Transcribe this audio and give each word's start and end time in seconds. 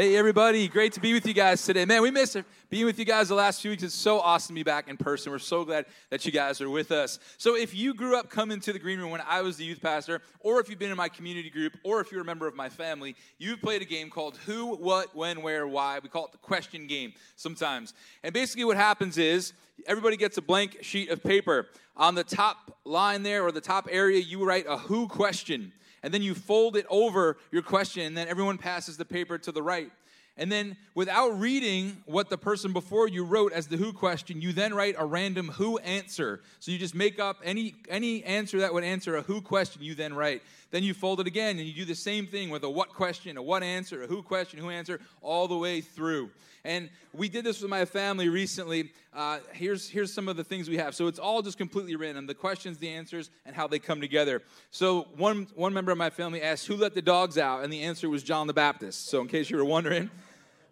Hey, 0.00 0.16
everybody. 0.16 0.66
Great 0.66 0.94
to 0.94 1.00
be 1.00 1.12
with 1.12 1.26
you 1.26 1.34
guys 1.34 1.62
today. 1.62 1.84
Man, 1.84 2.00
we 2.00 2.10
missed 2.10 2.34
being 2.70 2.86
with 2.86 2.98
you 2.98 3.04
guys 3.04 3.28
the 3.28 3.34
last 3.34 3.60
few 3.60 3.70
weeks. 3.70 3.82
It's 3.82 3.94
so 3.94 4.18
awesome 4.18 4.54
to 4.54 4.58
be 4.58 4.62
back 4.62 4.88
in 4.88 4.96
person. 4.96 5.30
We're 5.30 5.38
so 5.38 5.62
glad 5.62 5.84
that 6.08 6.24
you 6.24 6.32
guys 6.32 6.62
are 6.62 6.70
with 6.70 6.90
us. 6.90 7.18
So, 7.36 7.54
if 7.54 7.74
you 7.74 7.92
grew 7.92 8.16
up 8.16 8.30
coming 8.30 8.60
to 8.60 8.72
the 8.72 8.78
green 8.78 8.98
room 8.98 9.10
when 9.10 9.20
I 9.20 9.42
was 9.42 9.58
the 9.58 9.66
youth 9.66 9.82
pastor, 9.82 10.22
or 10.38 10.58
if 10.58 10.70
you've 10.70 10.78
been 10.78 10.90
in 10.90 10.96
my 10.96 11.10
community 11.10 11.50
group, 11.50 11.76
or 11.84 12.00
if 12.00 12.10
you're 12.10 12.22
a 12.22 12.24
member 12.24 12.46
of 12.46 12.54
my 12.54 12.70
family, 12.70 13.14
you've 13.36 13.60
played 13.60 13.82
a 13.82 13.84
game 13.84 14.08
called 14.08 14.38
Who, 14.46 14.74
What, 14.76 15.14
When, 15.14 15.42
Where, 15.42 15.68
Why. 15.68 15.98
We 16.02 16.08
call 16.08 16.24
it 16.24 16.32
the 16.32 16.38
question 16.38 16.86
game 16.86 17.12
sometimes. 17.36 17.92
And 18.22 18.32
basically, 18.32 18.64
what 18.64 18.78
happens 18.78 19.18
is 19.18 19.52
everybody 19.86 20.16
gets 20.16 20.38
a 20.38 20.42
blank 20.42 20.78
sheet 20.80 21.10
of 21.10 21.22
paper. 21.22 21.68
On 21.98 22.14
the 22.14 22.24
top 22.24 22.78
line 22.86 23.22
there, 23.22 23.44
or 23.44 23.52
the 23.52 23.60
top 23.60 23.86
area, 23.90 24.18
you 24.18 24.42
write 24.46 24.64
a 24.66 24.78
who 24.78 25.08
question 25.08 25.72
and 26.02 26.12
then 26.14 26.22
you 26.22 26.34
fold 26.34 26.76
it 26.76 26.86
over 26.88 27.36
your 27.50 27.62
question, 27.62 28.06
and 28.06 28.16
then 28.16 28.28
everyone 28.28 28.58
passes 28.58 28.96
the 28.96 29.04
paper 29.04 29.38
to 29.38 29.52
the 29.52 29.62
right. 29.62 29.90
And 30.36 30.50
then, 30.50 30.76
without 30.94 31.38
reading 31.38 31.98
what 32.06 32.30
the 32.30 32.38
person 32.38 32.72
before 32.72 33.08
you 33.08 33.24
wrote 33.24 33.52
as 33.52 33.66
the 33.66 33.76
who 33.76 33.92
question, 33.92 34.40
you 34.40 34.52
then 34.52 34.72
write 34.72 34.94
a 34.96 35.04
random 35.04 35.48
who 35.48 35.76
answer. 35.78 36.40
So 36.60 36.70
you 36.70 36.78
just 36.78 36.94
make 36.94 37.18
up 37.18 37.38
any, 37.44 37.74
any 37.90 38.24
answer 38.24 38.60
that 38.60 38.72
would 38.72 38.84
answer 38.84 39.16
a 39.16 39.22
who 39.22 39.42
question, 39.42 39.82
you 39.82 39.94
then 39.94 40.14
write. 40.14 40.42
Then 40.70 40.84
you 40.84 40.94
fold 40.94 41.20
it 41.20 41.26
again, 41.26 41.58
and 41.58 41.66
you 41.66 41.74
do 41.74 41.84
the 41.84 41.94
same 41.94 42.26
thing 42.26 42.48
with 42.48 42.62
a 42.62 42.70
what 42.70 42.90
question, 42.90 43.36
a 43.36 43.42
what 43.42 43.62
answer, 43.62 44.04
a 44.04 44.06
who 44.06 44.22
question, 44.22 44.60
who 44.60 44.70
answer, 44.70 45.00
all 45.20 45.48
the 45.48 45.56
way 45.56 45.80
through. 45.80 46.30
And 46.64 46.90
we 47.12 47.28
did 47.28 47.44
this 47.44 47.60
with 47.60 47.70
my 47.70 47.84
family 47.84 48.28
recently. 48.28 48.92
Uh, 49.14 49.38
here's, 49.52 49.88
here's 49.88 50.12
some 50.12 50.28
of 50.28 50.36
the 50.36 50.44
things 50.44 50.68
we 50.68 50.76
have. 50.76 50.94
So 50.94 51.06
it's 51.06 51.18
all 51.18 51.42
just 51.42 51.58
completely 51.58 51.96
random 51.96 52.26
the 52.26 52.34
questions, 52.34 52.78
the 52.78 52.88
answers, 52.90 53.30
and 53.46 53.56
how 53.56 53.66
they 53.66 53.78
come 53.78 54.00
together. 54.00 54.42
So 54.70 55.08
one, 55.16 55.48
one 55.54 55.72
member 55.72 55.90
of 55.90 55.98
my 55.98 56.10
family 56.10 56.42
asked, 56.42 56.66
Who 56.66 56.76
let 56.76 56.94
the 56.94 57.02
dogs 57.02 57.38
out? 57.38 57.64
And 57.64 57.72
the 57.72 57.82
answer 57.82 58.08
was 58.08 58.22
John 58.22 58.46
the 58.46 58.52
Baptist. 58.52 59.08
So 59.08 59.20
in 59.20 59.28
case 59.28 59.50
you 59.50 59.56
were 59.56 59.64
wondering, 59.64 60.10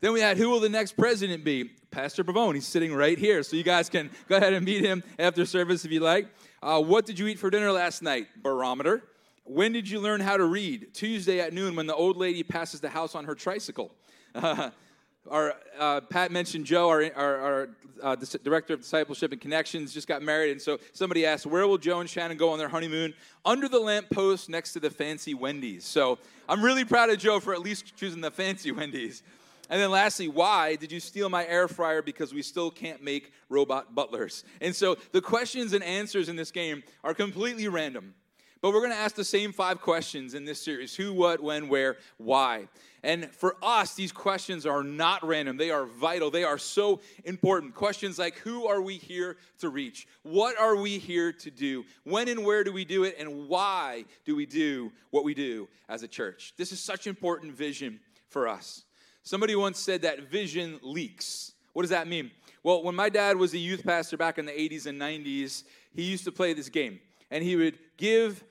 then 0.01 0.13
we 0.13 0.21
had, 0.21 0.37
Who 0.37 0.51
will 0.51 0.61
the 0.61 0.69
next 0.69 0.93
president 0.97 1.43
be? 1.43 1.71
Pastor 1.91 2.23
Pavone. 2.23 2.55
He's 2.55 2.67
sitting 2.67 2.95
right 2.95 3.19
here. 3.19 3.43
So 3.43 3.57
you 3.57 3.63
guys 3.63 3.89
can 3.89 4.11
go 4.29 4.37
ahead 4.37 4.53
and 4.53 4.65
meet 4.65 4.85
him 4.85 5.03
after 5.19 5.47
service 5.47 5.85
if 5.85 5.91
you 5.91 6.01
like. 6.01 6.29
Uh, 6.63 6.83
what 6.83 7.07
did 7.07 7.19
you 7.19 7.27
eat 7.29 7.39
for 7.39 7.51
dinner 7.51 7.73
last 7.73 8.03
night? 8.03 8.29
Barometer. 8.43 9.03
When 9.49 9.73
did 9.73 9.89
you 9.89 9.99
learn 9.99 10.21
how 10.21 10.37
to 10.37 10.45
read? 10.45 10.93
Tuesday 10.93 11.41
at 11.41 11.55
noon 11.55 11.75
when 11.75 11.87
the 11.87 11.95
old 11.95 12.19
lady 12.19 12.43
passes 12.43 12.81
the 12.81 12.91
house 12.91 13.15
on 13.15 13.25
her 13.25 13.35
tricycle. 13.35 13.95
Uh, 14.35 14.69
our 15.31 15.55
uh, 15.79 16.03
Pat 16.03 16.31
mentioned 16.31 16.67
Joe, 16.67 16.89
our, 16.89 17.11
our, 17.17 17.37
our 17.37 17.69
uh, 18.03 18.17
director 18.45 18.75
of 18.75 18.81
discipleship 18.81 19.33
and 19.33 19.41
connections, 19.41 19.95
just 19.95 20.07
got 20.07 20.21
married, 20.21 20.53
and 20.53 20.61
so 20.61 20.79
somebody 20.93 21.25
asked, 21.25 21.47
"Where 21.47 21.67
will 21.67 21.79
Joe 21.79 22.01
and 22.01 22.11
Shannon 22.11 22.37
go 22.37 22.51
on 22.51 22.59
their 22.59 22.69
honeymoon?" 22.69 23.15
Under 23.43 23.69
the 23.69 23.81
lamppost 23.81 24.51
next 24.51 24.75
to 24.75 24.81
the 24.81 24.91
fancy 24.91 25.33
Wendy's. 25.33 25.87
So 25.87 26.19
I'm 26.47 26.63
really 26.63 26.85
proud 26.85 27.09
of 27.09 27.19
Joe 27.19 27.41
for 27.41 27.55
at 27.55 27.61
least 27.61 27.97
choosing 27.97 28.21
the 28.21 28.31
fancy 28.31 28.71
Wendy's. 28.73 29.23
And 29.71 29.81
then 29.81 29.91
lastly, 29.91 30.29
why 30.29 30.77
did 30.77 30.93
you 30.93 31.01
steal 31.01 31.31
my 31.31 31.47
air 31.47 31.69
fryer? 31.69 32.03
Because 32.03 32.35
we 32.35 32.43
still 32.43 32.71
can't 32.71 33.03
make 33.03 33.33
robot 33.49 33.95
butlers. 33.95 34.45
And 34.61 34.77
so 34.77 34.97
the 35.13 35.21
questions 35.21 35.73
and 35.73 35.83
answers 35.85 36.29
in 36.29 36.37
this 36.37 36.51
game 36.51 36.83
are 37.03 37.15
completely 37.15 37.69
random. 37.69 38.15
But 38.61 38.73
we're 38.73 38.81
going 38.81 38.93
to 38.93 38.99
ask 38.99 39.15
the 39.15 39.25
same 39.25 39.53
five 39.53 39.81
questions 39.81 40.35
in 40.35 40.45
this 40.45 40.61
series 40.61 40.95
who, 40.95 41.13
what, 41.13 41.41
when, 41.41 41.69
where, 41.69 41.97
why. 42.17 42.69
And 43.05 43.31
for 43.33 43.57
us, 43.63 43.95
these 43.95 44.11
questions 44.11 44.67
are 44.67 44.83
not 44.83 45.25
random. 45.25 45.57
They 45.57 45.71
are 45.71 45.87
vital. 45.87 46.31
They 46.31 46.43
are 46.43 46.59
so 46.59 47.01
important. 47.25 47.75
Questions 47.75 48.19
like 48.19 48.37
who 48.39 48.67
are 48.67 48.83
we 48.83 48.97
here 48.97 49.37
to 49.61 49.69
reach? 49.69 50.09
What 50.23 50.59
are 50.59 50.75
we 50.75 50.99
here 50.99 51.33
to 51.33 51.51
do? 51.51 51.85
When 52.03 52.29
and 52.29 52.45
where 52.45 52.65
do 52.65 52.73
we 52.73 52.85
do 52.85 53.05
it? 53.05 53.15
And 53.19 53.49
why 53.49 54.05
do 54.25 54.35
we 54.35 54.47
do 54.47 54.91
what 55.11 55.25
we 55.25 55.35
do 55.35 55.69
as 55.89 56.03
a 56.03 56.09
church? 56.09 56.55
This 56.57 56.73
is 56.73 56.81
such 56.81 57.07
important 57.07 57.55
vision 57.55 58.01
for 58.29 58.49
us. 58.49 58.85
Somebody 59.23 59.55
once 59.55 59.79
said 59.79 60.03
that 60.03 60.29
vision 60.29 60.81
leaks. 60.83 61.53
What 61.75 61.83
does 61.83 61.91
that 61.91 62.09
mean? 62.09 62.33
Well, 62.65 62.83
when 62.83 62.97
my 62.97 63.09
dad 63.09 63.37
was 63.37 63.55
a 63.55 63.59
youth 63.59 63.85
pastor 63.85 64.17
back 64.17 64.39
in 64.39 64.47
the 64.47 64.53
80s 64.53 64.87
and 64.87 65.01
90s, 65.01 65.63
he 65.95 66.03
used 66.03 66.25
to 66.25 66.33
play 66.33 66.53
this 66.53 66.69
game. 66.69 66.99
And 67.31 67.45
he 67.45 67.55
would 67.55 67.79
give 67.97 68.43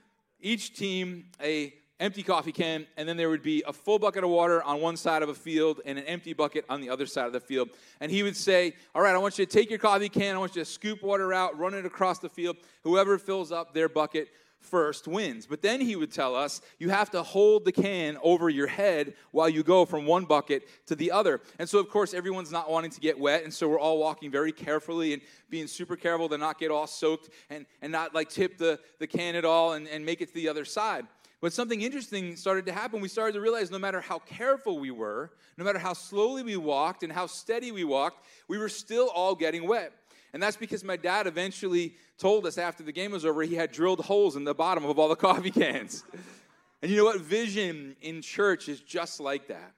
each 0.48 0.74
team 0.74 1.26
a 1.44 1.74
empty 2.00 2.24
coffee 2.24 2.52
can, 2.52 2.86
and 2.96 3.10
then 3.10 3.18
there 3.18 3.30
would 3.30 3.42
be 3.42 3.64
a 3.68 3.74
full 3.74 4.00
bucket 4.00 4.24
of 4.24 4.30
water 4.30 4.62
on 4.64 4.80
one 4.80 4.96
side 4.96 5.24
of 5.24 5.30
a 5.30 5.34
field 5.34 5.82
and 5.86 5.98
an 5.98 6.06
empty 6.06 6.32
bucket 6.32 6.64
on 6.70 6.80
the 6.80 6.90
other 6.90 7.06
side 7.06 7.26
of 7.26 7.34
the 7.34 7.40
field. 7.40 7.70
And 8.00 8.12
he 8.12 8.24
would 8.24 8.36
say, 8.36 8.74
All 8.96 9.02
right, 9.02 9.14
I 9.14 9.18
want 9.18 9.38
you 9.38 9.46
to 9.46 9.52
take 9.52 9.70
your 9.70 9.80
coffee 9.80 10.10
can, 10.10 10.36
I 10.36 10.40
want 10.40 10.56
you 10.56 10.62
to 10.62 10.70
scoop 10.70 11.02
water 11.02 11.34
out, 11.34 11.58
run 11.58 11.74
it 11.74 11.86
across 11.86 12.20
the 12.20 12.30
field. 12.30 12.58
Whoever 12.84 13.18
fills 13.18 13.52
up 13.52 13.74
their 13.74 13.90
bucket 13.90 14.30
first 14.60 15.08
wins. 15.08 15.46
But 15.46 15.62
then 15.62 15.80
he 15.80 15.96
would 15.96 16.12
tell 16.12 16.36
us 16.36 16.62
you 16.80 16.90
have 16.90 17.10
to 17.12 17.24
hold 17.24 17.66
the 17.66 17.72
can 17.72 18.18
over 18.22 18.50
your 18.50 18.68
head 18.68 19.14
while 19.32 19.50
you 19.50 19.64
go 19.64 19.86
from 19.86 20.06
one 20.06 20.26
bucket 20.26 20.68
to 20.88 20.96
the 20.96 21.12
other. 21.12 21.42
And 21.60 21.68
so, 21.68 21.80
of 21.80 21.90
course, 21.90 22.14
everyone's 22.14 22.52
not 22.52 22.70
wanting 22.70 22.92
to 22.92 23.00
get 23.00 23.20
wet. 23.20 23.44
And 23.44 23.54
so 23.54 23.68
we're 23.68 23.80
all 23.80 23.98
walking 23.98 24.32
very 24.32 24.52
carefully 24.52 25.14
and 25.14 25.22
being 25.50 25.68
super 25.68 25.96
careful 25.96 26.30
to 26.30 26.38
not 26.38 26.60
get 26.60 26.72
all 26.72 26.88
soaked 26.88 27.30
and, 27.50 27.66
and 27.82 27.92
not 27.92 28.14
like 28.14 28.30
tip 28.30 28.58
the, 28.58 28.80
the 29.00 29.08
can 29.08 29.36
at 29.36 29.46
all 29.46 29.74
and, 29.74 29.88
and 29.88 30.06
make 30.06 30.22
it 30.22 30.30
to 30.30 30.34
the 30.34 30.50
other 30.50 30.66
side. 30.66 31.06
But 31.40 31.54
something 31.54 31.82
interesting 31.82 32.36
started 32.36 32.66
to 32.66 32.72
happen. 32.72 33.00
We 33.00 33.08
started 33.08 33.34
to 33.34 33.42
realize 33.42 33.70
no 33.70 33.78
matter 33.78 34.02
how 34.02 34.20
careful 34.20 34.80
we 34.80 34.90
were, 34.90 35.32
no 35.56 35.64
matter 35.64 35.78
how 35.78 35.94
slowly 35.94 36.42
we 36.42 36.58
walked 36.58 37.04
and 37.04 37.14
how 37.14 37.28
steady 37.28 37.72
we 37.72 37.84
walked, 37.84 38.26
we 38.48 38.58
were 38.58 38.70
still 38.70 39.10
all 39.10 39.36
getting 39.36 39.68
wet. 39.68 39.94
And 40.34 40.42
that's 40.42 40.58
because 40.58 40.84
my 40.84 40.98
dad 40.98 41.26
eventually 41.28 41.96
told 42.18 42.46
us 42.46 42.58
after 42.58 42.84
the 42.84 42.92
game 42.92 43.12
was 43.12 43.26
over, 43.26 43.44
he 43.44 43.56
had 43.56 43.72
drilled 43.72 44.02
holes 44.02 44.36
in 44.36 44.44
the 44.44 44.54
bottom 44.54 44.86
of 44.86 44.98
all 45.00 45.08
the 45.08 45.16
coffee 45.28 45.52
cans. 45.52 46.04
and 46.82 46.92
you 46.92 46.98
know 46.98 47.06
what? 47.06 47.22
Vision 47.22 47.96
in 48.02 48.22
church 48.22 48.70
is 48.70 48.80
just 48.80 49.20
like 49.20 49.48
that. 49.48 49.74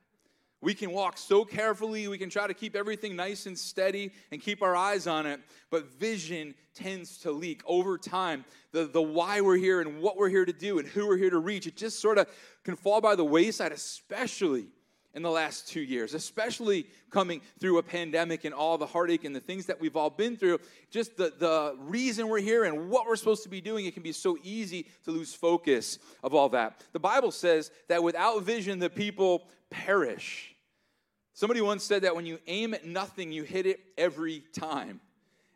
We 0.61 0.73
can 0.73 0.91
walk 0.91 1.17
so 1.17 1.45
carefully, 1.45 2.09
we 2.09 2.17
can 2.17 2.29
try 2.29 2.45
to 2.45 2.53
keep 2.53 2.75
everything 2.75 3.15
nice 3.15 3.45
and 3.45 3.57
steady 3.57 4.11
and 4.29 4.41
keep 4.41 4.61
our 4.61 4.75
eyes 4.75 5.07
on 5.07 5.25
it, 5.25 5.39
but 5.69 5.85
vision 5.93 6.53
tends 6.73 7.17
to 7.19 7.31
leak 7.31 7.61
over 7.65 7.97
time. 7.97 8.43
The, 8.73 8.83
the 8.83 9.01
why 9.01 9.39
we're 9.39 9.55
here 9.55 9.79
and 9.79 10.01
what 10.01 10.17
we're 10.17 10.27
here 10.27 10.43
to 10.43 10.51
do 10.51 10.79
and 10.79 10.87
who 10.87 11.07
we're 11.07 11.17
here 11.17 11.29
to 11.29 11.39
reach, 11.39 11.65
it 11.65 11.77
just 11.77 12.01
sort 12.01 12.17
of 12.17 12.27
can 12.65 12.75
fall 12.75 12.99
by 12.99 13.15
the 13.15 13.23
wayside, 13.23 13.71
especially 13.71 14.67
in 15.13 15.23
the 15.23 15.31
last 15.31 15.67
two 15.67 15.81
years, 15.81 16.13
especially 16.13 16.85
coming 17.09 17.41
through 17.59 17.79
a 17.79 17.83
pandemic 17.83 18.45
and 18.45 18.53
all 18.53 18.77
the 18.77 18.85
heartache 18.85 19.23
and 19.23 19.35
the 19.35 19.39
things 19.39 19.65
that 19.65 19.79
we've 19.79 19.95
all 19.95 20.09
been 20.09 20.37
through. 20.37 20.59
Just 20.91 21.17
the, 21.17 21.33
the 21.37 21.75
reason 21.79 22.27
we're 22.27 22.39
here 22.39 22.65
and 22.65 22.89
what 22.89 23.07
we're 23.07 23.15
supposed 23.15 23.43
to 23.43 23.49
be 23.49 23.61
doing, 23.61 23.85
it 23.85 23.93
can 23.93 24.03
be 24.03 24.11
so 24.11 24.37
easy 24.43 24.85
to 25.05 25.11
lose 25.11 25.33
focus 25.33 25.97
of 26.23 26.35
all 26.35 26.49
that. 26.49 26.83
The 26.93 26.99
Bible 26.99 27.31
says 27.31 27.71
that 27.87 28.03
without 28.03 28.43
vision, 28.43 28.79
the 28.79 28.89
people 28.89 29.47
perish. 29.69 30.55
Somebody 31.33 31.61
once 31.61 31.83
said 31.83 32.03
that 32.03 32.15
when 32.15 32.25
you 32.25 32.37
aim 32.47 32.73
at 32.73 32.85
nothing, 32.85 33.31
you 33.31 33.43
hit 33.43 33.65
it 33.65 33.79
every 33.97 34.43
time. 34.53 34.99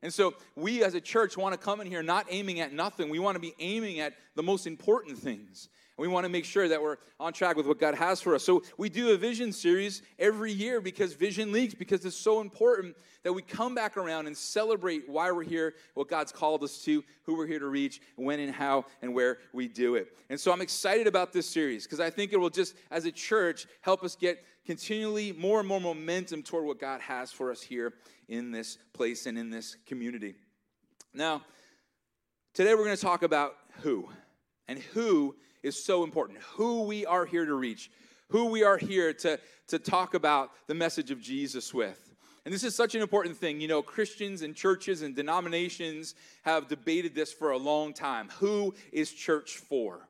And 0.02 0.14
so 0.14 0.34
we 0.56 0.84
as 0.84 0.96
a 0.96 1.02
church 1.02 1.38
want 1.38 1.54
to 1.54 1.58
come 1.58 1.80
in 1.80 1.88
here 1.88 2.04
not 2.04 2.26
aiming 2.30 2.60
at 2.60 2.74
nothing. 2.74 3.10
We 3.10 3.20
want 3.20 3.36
to 3.36 3.40
be 3.40 3.54
aiming 3.60 4.00
at 4.00 4.14
the 4.36 4.44
most 4.44 4.68
important 4.68 5.18
things. 5.18 5.70
We 5.98 6.08
want 6.08 6.26
to 6.26 6.30
make 6.30 6.46
sure 6.46 6.68
that 6.68 6.82
we're 6.82 6.98
on 7.20 7.34
track 7.34 7.56
with 7.56 7.68
what 7.68 7.80
God 7.80 7.94
has 7.94 8.20
for 8.20 8.34
us. 8.34 8.44
So 8.44 8.64
we 8.78 8.90
do 8.90 9.12
a 9.12 9.18
vision 9.18 9.52
series 9.52 10.02
every 10.18 10.52
year 10.52 10.82
because 10.82 11.14
vision 11.14 11.52
leaks, 11.52 11.76
because 11.76 12.04
it's 12.04 12.18
so 12.18 12.42
important 12.42 12.96
that 13.24 13.32
we 13.32 13.44
come 13.44 13.76
back 13.76 13.96
around 13.96 14.26
and 14.26 14.36
celebrate 14.36 15.08
why 15.08 15.32
we're 15.32 15.44
here, 15.44 15.76
what 15.94 16.08
God's 16.08 16.32
called 16.32 16.64
us 16.64 16.84
to, 16.84 17.04
who 17.24 17.38
we're 17.38 17.46
here 17.46 17.60
to 17.60 17.68
reach, 17.68 18.02
when 18.16 18.40
and 18.40 18.54
how 18.54 18.86
and 19.02 19.14
where 19.14 19.38
we 19.54 19.68
do 19.68 19.96
it. 19.96 20.08
And 20.30 20.40
so 20.40 20.52
I'm 20.52 20.62
excited 20.62 21.06
about 21.06 21.32
this 21.32 21.48
series 21.48 21.84
because 21.84 22.00
I 22.00 22.10
think 22.10 22.34
it 22.34 22.38
will 22.38 22.50
just, 22.50 22.76
as 22.90 23.06
a 23.06 23.12
church, 23.12 23.68
help 23.82 24.04
us 24.04 24.16
get 24.16 24.44
continually 24.66 25.32
more 25.32 25.60
and 25.60 25.68
more 25.68 25.80
momentum 25.80 26.42
toward 26.42 26.66
what 26.66 26.80
God 26.80 27.02
has 27.02 27.32
for 27.32 27.52
us 27.52 27.62
here 27.62 27.94
in 28.30 28.52
this 28.52 28.78
place 28.94 29.26
and 29.28 29.38
in 29.38 29.50
this 29.52 29.78
community. 29.86 30.34
Now, 31.14 31.44
today 32.54 32.74
we're 32.74 32.86
going 32.86 32.96
to 32.96 33.02
talk 33.02 33.22
about 33.22 33.56
who. 33.82 34.10
And 34.68 34.80
who 34.80 35.36
is 35.64 35.82
so 35.82 36.04
important. 36.04 36.40
Who 36.56 36.84
we 36.84 37.06
are 37.06 37.26
here 37.26 37.46
to 37.46 37.56
reach, 37.56 37.90
who 38.30 38.46
we 38.46 38.64
are 38.64 38.78
here 38.78 39.14
to, 39.14 39.40
to 39.68 39.80
talk 39.80 40.14
about 40.14 40.52
the 40.68 40.76
message 40.76 41.10
of 41.10 41.22
Jesus 41.22 41.74
with. 41.74 42.14
And 42.46 42.54
this 42.54 42.64
is 42.64 42.76
such 42.76 42.94
an 42.94 43.02
important 43.02 43.38
thing. 43.38 43.62
You 43.62 43.70
know, 43.70 43.82
Christians 43.82 44.42
and 44.42 44.54
churches 44.54 45.02
and 45.02 45.16
denominations 45.16 46.14
have 46.44 46.68
debated 46.68 47.16
this 47.16 47.32
for 47.32 47.52
a 47.52 47.58
long 47.58 47.94
time. 47.94 48.30
Who 48.40 48.74
is 48.92 49.12
church 49.12 49.58
for? 49.58 50.10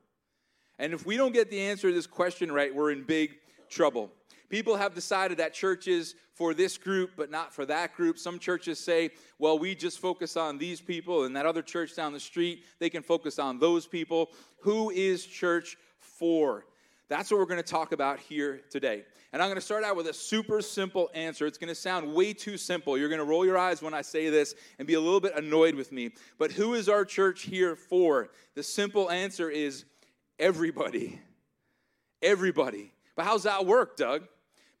And 0.78 0.92
if 0.92 1.06
we 1.06 1.16
don't 1.16 1.32
get 1.32 1.48
the 1.48 1.60
answer 1.60 1.88
to 1.88 1.94
this 1.94 2.08
question 2.08 2.50
right, 2.50 2.74
we're 2.74 2.90
in 2.90 3.04
big 3.04 3.36
trouble. 3.70 4.10
People 4.48 4.76
have 4.76 4.94
decided 4.94 5.38
that 5.38 5.54
church 5.54 5.88
is 5.88 6.14
for 6.32 6.54
this 6.54 6.76
group, 6.76 7.12
but 7.16 7.30
not 7.30 7.52
for 7.52 7.64
that 7.66 7.94
group. 7.94 8.18
Some 8.18 8.38
churches 8.38 8.78
say, 8.78 9.10
well, 9.38 9.58
we 9.58 9.74
just 9.74 9.98
focus 9.98 10.36
on 10.36 10.58
these 10.58 10.80
people, 10.80 11.24
and 11.24 11.34
that 11.36 11.46
other 11.46 11.62
church 11.62 11.94
down 11.96 12.12
the 12.12 12.20
street, 12.20 12.64
they 12.78 12.90
can 12.90 13.02
focus 13.02 13.38
on 13.38 13.58
those 13.58 13.86
people. 13.86 14.30
Who 14.60 14.90
is 14.90 15.24
church 15.24 15.76
for? 15.98 16.66
That's 17.08 17.30
what 17.30 17.38
we're 17.38 17.46
going 17.46 17.62
to 17.62 17.68
talk 17.68 17.92
about 17.92 18.18
here 18.18 18.62
today. 18.70 19.04
And 19.32 19.42
I'm 19.42 19.48
going 19.48 19.56
to 19.56 19.64
start 19.64 19.84
out 19.84 19.96
with 19.96 20.06
a 20.06 20.14
super 20.14 20.62
simple 20.62 21.10
answer. 21.12 21.46
It's 21.46 21.58
going 21.58 21.68
to 21.68 21.74
sound 21.74 22.14
way 22.14 22.32
too 22.32 22.56
simple. 22.56 22.96
You're 22.96 23.08
going 23.08 23.18
to 23.18 23.24
roll 23.24 23.44
your 23.44 23.58
eyes 23.58 23.82
when 23.82 23.92
I 23.92 24.00
say 24.00 24.30
this 24.30 24.54
and 24.78 24.86
be 24.86 24.94
a 24.94 25.00
little 25.00 25.20
bit 25.20 25.36
annoyed 25.36 25.74
with 25.74 25.90
me. 25.92 26.12
But 26.38 26.52
who 26.52 26.74
is 26.74 26.88
our 26.88 27.04
church 27.04 27.42
here 27.42 27.74
for? 27.74 28.30
The 28.54 28.62
simple 28.62 29.10
answer 29.10 29.50
is 29.50 29.84
everybody. 30.38 31.20
Everybody. 32.22 32.92
But 33.16 33.26
how's 33.26 33.42
that 33.42 33.66
work, 33.66 33.96
Doug? 33.96 34.22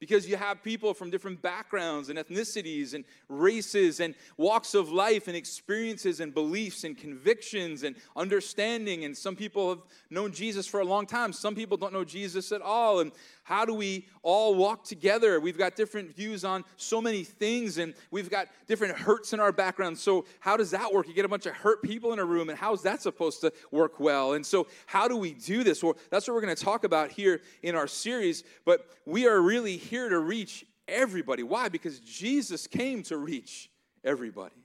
Because 0.00 0.28
you 0.28 0.36
have 0.36 0.62
people 0.62 0.94
from 0.94 1.10
different 1.10 1.40
backgrounds 1.40 2.08
and 2.08 2.18
ethnicities 2.18 2.94
and 2.94 3.04
races 3.28 4.00
and 4.00 4.14
walks 4.36 4.74
of 4.74 4.90
life 4.90 5.28
and 5.28 5.36
experiences 5.36 6.20
and 6.20 6.34
beliefs 6.34 6.84
and 6.84 6.96
convictions 6.98 7.82
and 7.82 7.96
understanding. 8.16 9.04
And 9.04 9.16
some 9.16 9.36
people 9.36 9.70
have 9.70 9.82
known 10.10 10.32
Jesus 10.32 10.66
for 10.66 10.80
a 10.80 10.84
long 10.84 11.06
time, 11.06 11.32
some 11.32 11.54
people 11.54 11.76
don't 11.76 11.92
know 11.92 12.04
Jesus 12.04 12.52
at 12.52 12.62
all. 12.62 13.00
And 13.00 13.12
how 13.44 13.66
do 13.66 13.74
we 13.74 14.06
all 14.22 14.54
walk 14.54 14.84
together? 14.84 15.38
We've 15.38 15.56
got 15.56 15.76
different 15.76 16.16
views 16.16 16.44
on 16.44 16.64
so 16.76 17.00
many 17.00 17.24
things, 17.24 17.76
and 17.78 17.94
we've 18.10 18.30
got 18.30 18.48
different 18.66 18.96
hurts 18.96 19.34
in 19.34 19.40
our 19.40 19.52
background. 19.52 19.98
So, 19.98 20.24
how 20.40 20.56
does 20.56 20.70
that 20.72 20.92
work? 20.92 21.06
You 21.06 21.14
get 21.14 21.26
a 21.26 21.28
bunch 21.28 21.44
of 21.44 21.54
hurt 21.54 21.82
people 21.82 22.14
in 22.14 22.18
a 22.18 22.24
room, 22.24 22.48
and 22.48 22.58
how's 22.58 22.82
that 22.82 23.02
supposed 23.02 23.42
to 23.42 23.52
work 23.70 24.00
well? 24.00 24.32
And 24.32 24.44
so, 24.44 24.66
how 24.86 25.08
do 25.08 25.16
we 25.16 25.34
do 25.34 25.62
this? 25.62 25.84
Well, 25.84 25.96
that's 26.10 26.26
what 26.26 26.34
we're 26.34 26.40
going 26.40 26.56
to 26.56 26.64
talk 26.64 26.84
about 26.84 27.10
here 27.10 27.42
in 27.62 27.74
our 27.74 27.86
series. 27.86 28.44
But 28.64 28.88
we 29.04 29.26
are 29.26 29.40
really 29.40 29.76
here 29.76 30.08
to 30.08 30.18
reach 30.18 30.64
everybody. 30.88 31.42
Why? 31.42 31.68
Because 31.68 32.00
Jesus 32.00 32.66
came 32.66 33.02
to 33.04 33.18
reach 33.18 33.70
everybody. 34.02 34.56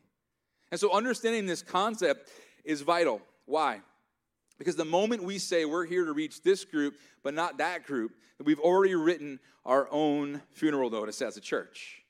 And 0.72 0.80
so 0.80 0.94
understanding 0.94 1.46
this 1.46 1.62
concept 1.62 2.30
is 2.64 2.82
vital. 2.82 3.22
Why? 3.46 3.82
Because 4.60 4.76
the 4.76 4.86
moment 4.86 5.24
we 5.24 5.40
say 5.40 5.66
we're 5.66 5.86
here 5.86 6.06
to 6.06 6.14
reach 6.14 6.44
this 6.44 6.66
group, 6.66 6.96
but 7.24 7.34
not 7.34 7.58
that 7.58 7.86
group, 7.86 8.12
we've 8.44 8.60
already 8.60 8.94
written 8.94 9.40
our 9.66 9.88
own 9.90 10.42
funeral 10.52 10.92
notice 10.92 11.22
as 11.24 11.38
a 11.38 11.42
church. 11.42 12.04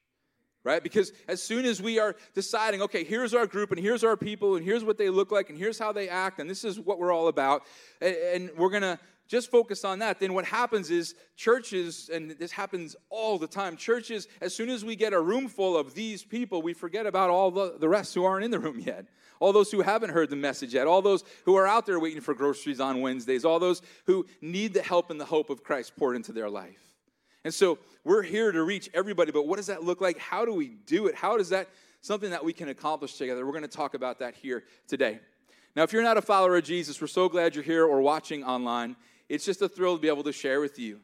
Right? 0.65 0.83
Because 0.83 1.13
as 1.29 1.41
soon 1.41 1.63
as 1.63 1.81
we 1.81 1.99
are 1.99 2.17
deciding, 2.33 2.81
okay, 2.81 3.05
here's 3.05 3.33
our 3.33 3.47
group, 3.47 3.71
and 3.71 3.79
here's 3.79 4.03
our 4.03 4.17
people, 4.17 4.57
and 4.57 4.65
here's 4.65 4.83
what 4.83 4.97
they 4.97 5.09
look 5.09 5.31
like, 5.31 5.49
and 5.49 5.57
here's 5.57 5.79
how 5.79 5.93
they 5.93 6.09
act, 6.09 6.39
and 6.39 6.49
this 6.49 6.65
is 6.65 6.77
what 6.77 6.99
we're 6.99 7.13
all 7.13 7.29
about, 7.29 7.63
and 8.01 8.51
we're 8.57 8.69
gonna 8.69 8.99
just 9.29 9.51
focus 9.51 9.85
on 9.85 9.99
that, 9.99 10.19
then 10.19 10.33
what 10.33 10.43
happens 10.43 10.89
is 10.89 11.13
churches, 11.37 12.09
and 12.11 12.31
this 12.31 12.51
happens 12.51 12.95
all 13.09 13.37
the 13.37 13.47
time, 13.47 13.77
churches, 13.77 14.27
as 14.41 14.55
soon 14.55 14.69
as 14.69 14.83
we 14.83 14.95
get 14.95 15.13
a 15.13 15.21
room 15.21 15.47
full 15.47 15.77
of 15.77 15.93
these 15.93 16.23
people, 16.23 16.61
we 16.63 16.73
forget 16.73 17.05
about 17.05 17.29
all 17.29 17.51
the, 17.51 17.77
the 17.79 17.87
rest 17.87 18.15
who 18.15 18.25
aren't 18.25 18.43
in 18.43 18.51
the 18.51 18.59
room 18.59 18.79
yet. 18.79 19.05
All 19.39 19.53
those 19.53 19.71
who 19.71 19.81
haven't 19.81 20.09
heard 20.09 20.29
the 20.29 20.35
message 20.35 20.73
yet, 20.73 20.87
all 20.87 21.01
those 21.01 21.23
who 21.45 21.55
are 21.55 21.65
out 21.65 21.85
there 21.85 21.99
waiting 21.99 22.21
for 22.21 22.33
groceries 22.33 22.79
on 22.79 23.01
Wednesdays, 23.01 23.45
all 23.45 23.59
those 23.59 23.81
who 24.05 24.25
need 24.41 24.73
the 24.73 24.81
help 24.81 25.11
and 25.11 25.19
the 25.19 25.25
hope 25.25 25.49
of 25.49 25.63
Christ 25.63 25.95
poured 25.95 26.15
into 26.15 26.31
their 26.33 26.49
life. 26.49 26.95
And 27.45 27.53
so 27.53 27.79
we're 28.03 28.21
here 28.21 28.51
to 28.51 28.63
reach 28.63 28.89
everybody, 28.93 29.31
but 29.31 29.47
what 29.47 29.55
does 29.55 29.67
that 29.67 29.83
look 29.83 30.01
like? 30.01 30.17
How 30.17 30.43
do 30.43 30.53
we 30.53 30.67
do 30.67 31.07
it? 31.07 31.15
How 31.15 31.37
does 31.37 31.49
that 31.49 31.69
something 32.01 32.31
that 32.31 32.43
we 32.43 32.51
can 32.51 32.69
accomplish 32.69 33.15
together? 33.15 33.45
We're 33.45 33.53
going 33.53 33.61
to 33.61 33.69
talk 33.69 33.93
about 33.93 34.19
that 34.19 34.35
here 34.35 34.65
today. 34.87 35.19
Now, 35.75 35.83
if 35.83 35.93
you're 35.93 36.03
not 36.03 36.17
a 36.17 36.21
follower 36.21 36.57
of 36.57 36.63
Jesus, 36.65 36.99
we're 36.99 37.07
so 37.07 37.29
glad 37.29 37.55
you're 37.55 37.63
here 37.63 37.85
or 37.85 38.01
watching 38.01 38.43
online 38.43 38.97
it's 39.29 39.45
just 39.45 39.61
a 39.61 39.69
thrill 39.69 39.95
to 39.95 40.01
be 40.01 40.07
able 40.07 40.23
to 40.23 40.33
share 40.33 40.59
with 40.59 40.79
you 40.79 40.99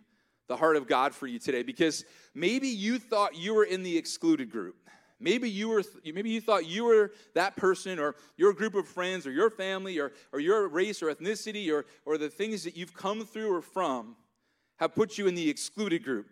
the 0.48 0.58
heart 0.58 0.76
of 0.76 0.88
God 0.88 1.14
for 1.14 1.28
you 1.28 1.40
today 1.40 1.62
because 1.62 2.04
maybe 2.34 2.68
you 2.68 2.98
thought 2.98 3.36
you 3.36 3.54
were 3.54 3.64
in 3.64 3.84
the 3.84 3.98
excluded 3.98 4.52
group. 4.52 4.76
Maybe 5.20 5.50
you 5.50 5.70
were 5.70 5.84
maybe 6.04 6.30
you 6.30 6.42
thought 6.42 6.66
you 6.66 6.84
were 6.84 7.12
that 7.36 7.56
person 7.56 8.00
or 8.00 8.16
your 8.36 8.54
group 8.54 8.76
of 8.76 8.88
friends 8.88 9.26
or 9.26 9.32
your 9.32 9.50
family 9.50 9.98
or, 9.98 10.12
or 10.34 10.40
your 10.40 10.68
race 10.68 11.02
or 11.02 11.14
ethnicity 11.14 11.72
or, 11.72 11.86
or 12.06 12.18
the 12.18 12.30
things 12.30 12.64
that 12.66 12.76
you've 12.76 12.94
come 12.94 13.26
through 13.26 13.54
or 13.54 13.62
from 13.62 14.18
have 14.78 14.94
put 14.94 15.18
you 15.18 15.28
in 15.28 15.36
the 15.36 15.50
excluded 15.50 16.04
group. 16.04 16.28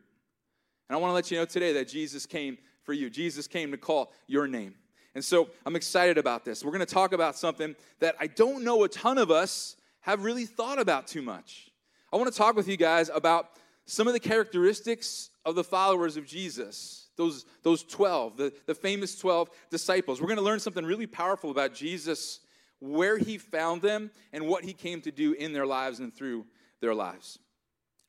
And 0.89 0.97
I 0.97 0.99
want 0.99 1.11
to 1.11 1.15
let 1.15 1.31
you 1.31 1.37
know 1.37 1.45
today 1.45 1.71
that 1.73 1.87
Jesus 1.87 2.25
came 2.25 2.57
for 2.83 2.91
you. 2.91 3.09
Jesus 3.09 3.47
came 3.47 3.71
to 3.71 3.77
call 3.77 4.11
your 4.27 4.47
name. 4.47 4.75
And 5.15 5.23
so 5.23 5.49
I'm 5.65 5.75
excited 5.75 6.17
about 6.17 6.43
this. 6.43 6.65
We're 6.65 6.71
going 6.71 6.85
to 6.85 6.85
talk 6.85 7.13
about 7.13 7.37
something 7.37 7.75
that 7.99 8.15
I 8.19 8.27
don't 8.27 8.63
know 8.63 8.83
a 8.83 8.89
ton 8.89 9.17
of 9.17 9.31
us 9.31 9.77
have 10.01 10.25
really 10.25 10.45
thought 10.45 10.79
about 10.79 11.07
too 11.07 11.21
much. 11.21 11.69
I 12.11 12.17
want 12.17 12.31
to 12.31 12.37
talk 12.37 12.55
with 12.55 12.67
you 12.67 12.77
guys 12.77 13.09
about 13.13 13.51
some 13.85 14.07
of 14.07 14.13
the 14.13 14.19
characteristics 14.19 15.29
of 15.45 15.55
the 15.55 15.63
followers 15.63 16.17
of 16.17 16.25
Jesus, 16.25 17.09
those, 17.17 17.45
those 17.63 17.83
12, 17.83 18.37
the, 18.37 18.53
the 18.65 18.75
famous 18.75 19.17
12 19.17 19.49
disciples. 19.69 20.21
We're 20.21 20.27
going 20.27 20.37
to 20.37 20.43
learn 20.43 20.59
something 20.59 20.85
really 20.85 21.07
powerful 21.07 21.51
about 21.51 21.73
Jesus, 21.73 22.39
where 22.79 23.17
he 23.17 23.37
found 23.37 23.81
them, 23.81 24.11
and 24.31 24.47
what 24.47 24.63
he 24.63 24.73
came 24.73 25.01
to 25.01 25.11
do 25.11 25.33
in 25.33 25.53
their 25.53 25.65
lives 25.65 25.99
and 25.99 26.13
through 26.13 26.45
their 26.81 26.93
lives. 26.93 27.39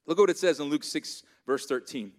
Look 0.07 0.19
what 0.19 0.31
it 0.31 0.39
says 0.39 0.61
in 0.61 0.67
Luke 0.67 0.85
6, 0.85 1.23
verse 1.47 1.67
13. 1.67 2.13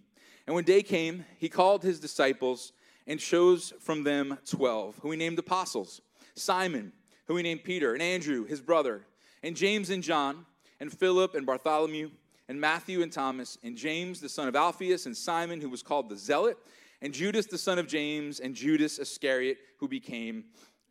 And 0.46 0.54
when 0.54 0.64
day 0.64 0.82
came, 0.82 1.24
he 1.38 1.48
called 1.48 1.82
his 1.82 1.98
disciples 1.98 2.72
and 3.06 3.20
chose 3.20 3.72
from 3.80 4.04
them 4.04 4.38
12, 4.46 4.98
who 5.00 5.10
he 5.10 5.16
named 5.16 5.38
apostles 5.38 6.00
Simon, 6.34 6.92
who 7.26 7.36
he 7.36 7.42
named 7.42 7.64
Peter, 7.64 7.94
and 7.94 8.02
Andrew, 8.02 8.44
his 8.44 8.60
brother, 8.60 9.06
and 9.42 9.56
James 9.56 9.90
and 9.90 10.02
John 10.02 10.44
and 10.80 10.92
Philip 10.92 11.34
and 11.34 11.46
Bartholomew 11.46 12.10
and 12.48 12.60
Matthew 12.60 13.02
and 13.02 13.12
Thomas 13.12 13.58
and 13.62 13.76
James 13.76 14.20
the 14.20 14.28
son 14.28 14.48
of 14.48 14.56
Alphaeus 14.56 15.06
and 15.06 15.16
Simon 15.16 15.60
who 15.60 15.68
was 15.68 15.82
called 15.82 16.08
the 16.08 16.16
Zealot 16.16 16.58
and 17.02 17.12
Judas 17.12 17.46
the 17.46 17.58
son 17.58 17.78
of 17.78 17.86
James 17.86 18.40
and 18.40 18.54
Judas 18.54 18.98
Iscariot 18.98 19.58
who 19.78 19.88
became 19.88 20.44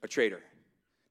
a 0.04 0.08
traitor. 0.08 0.42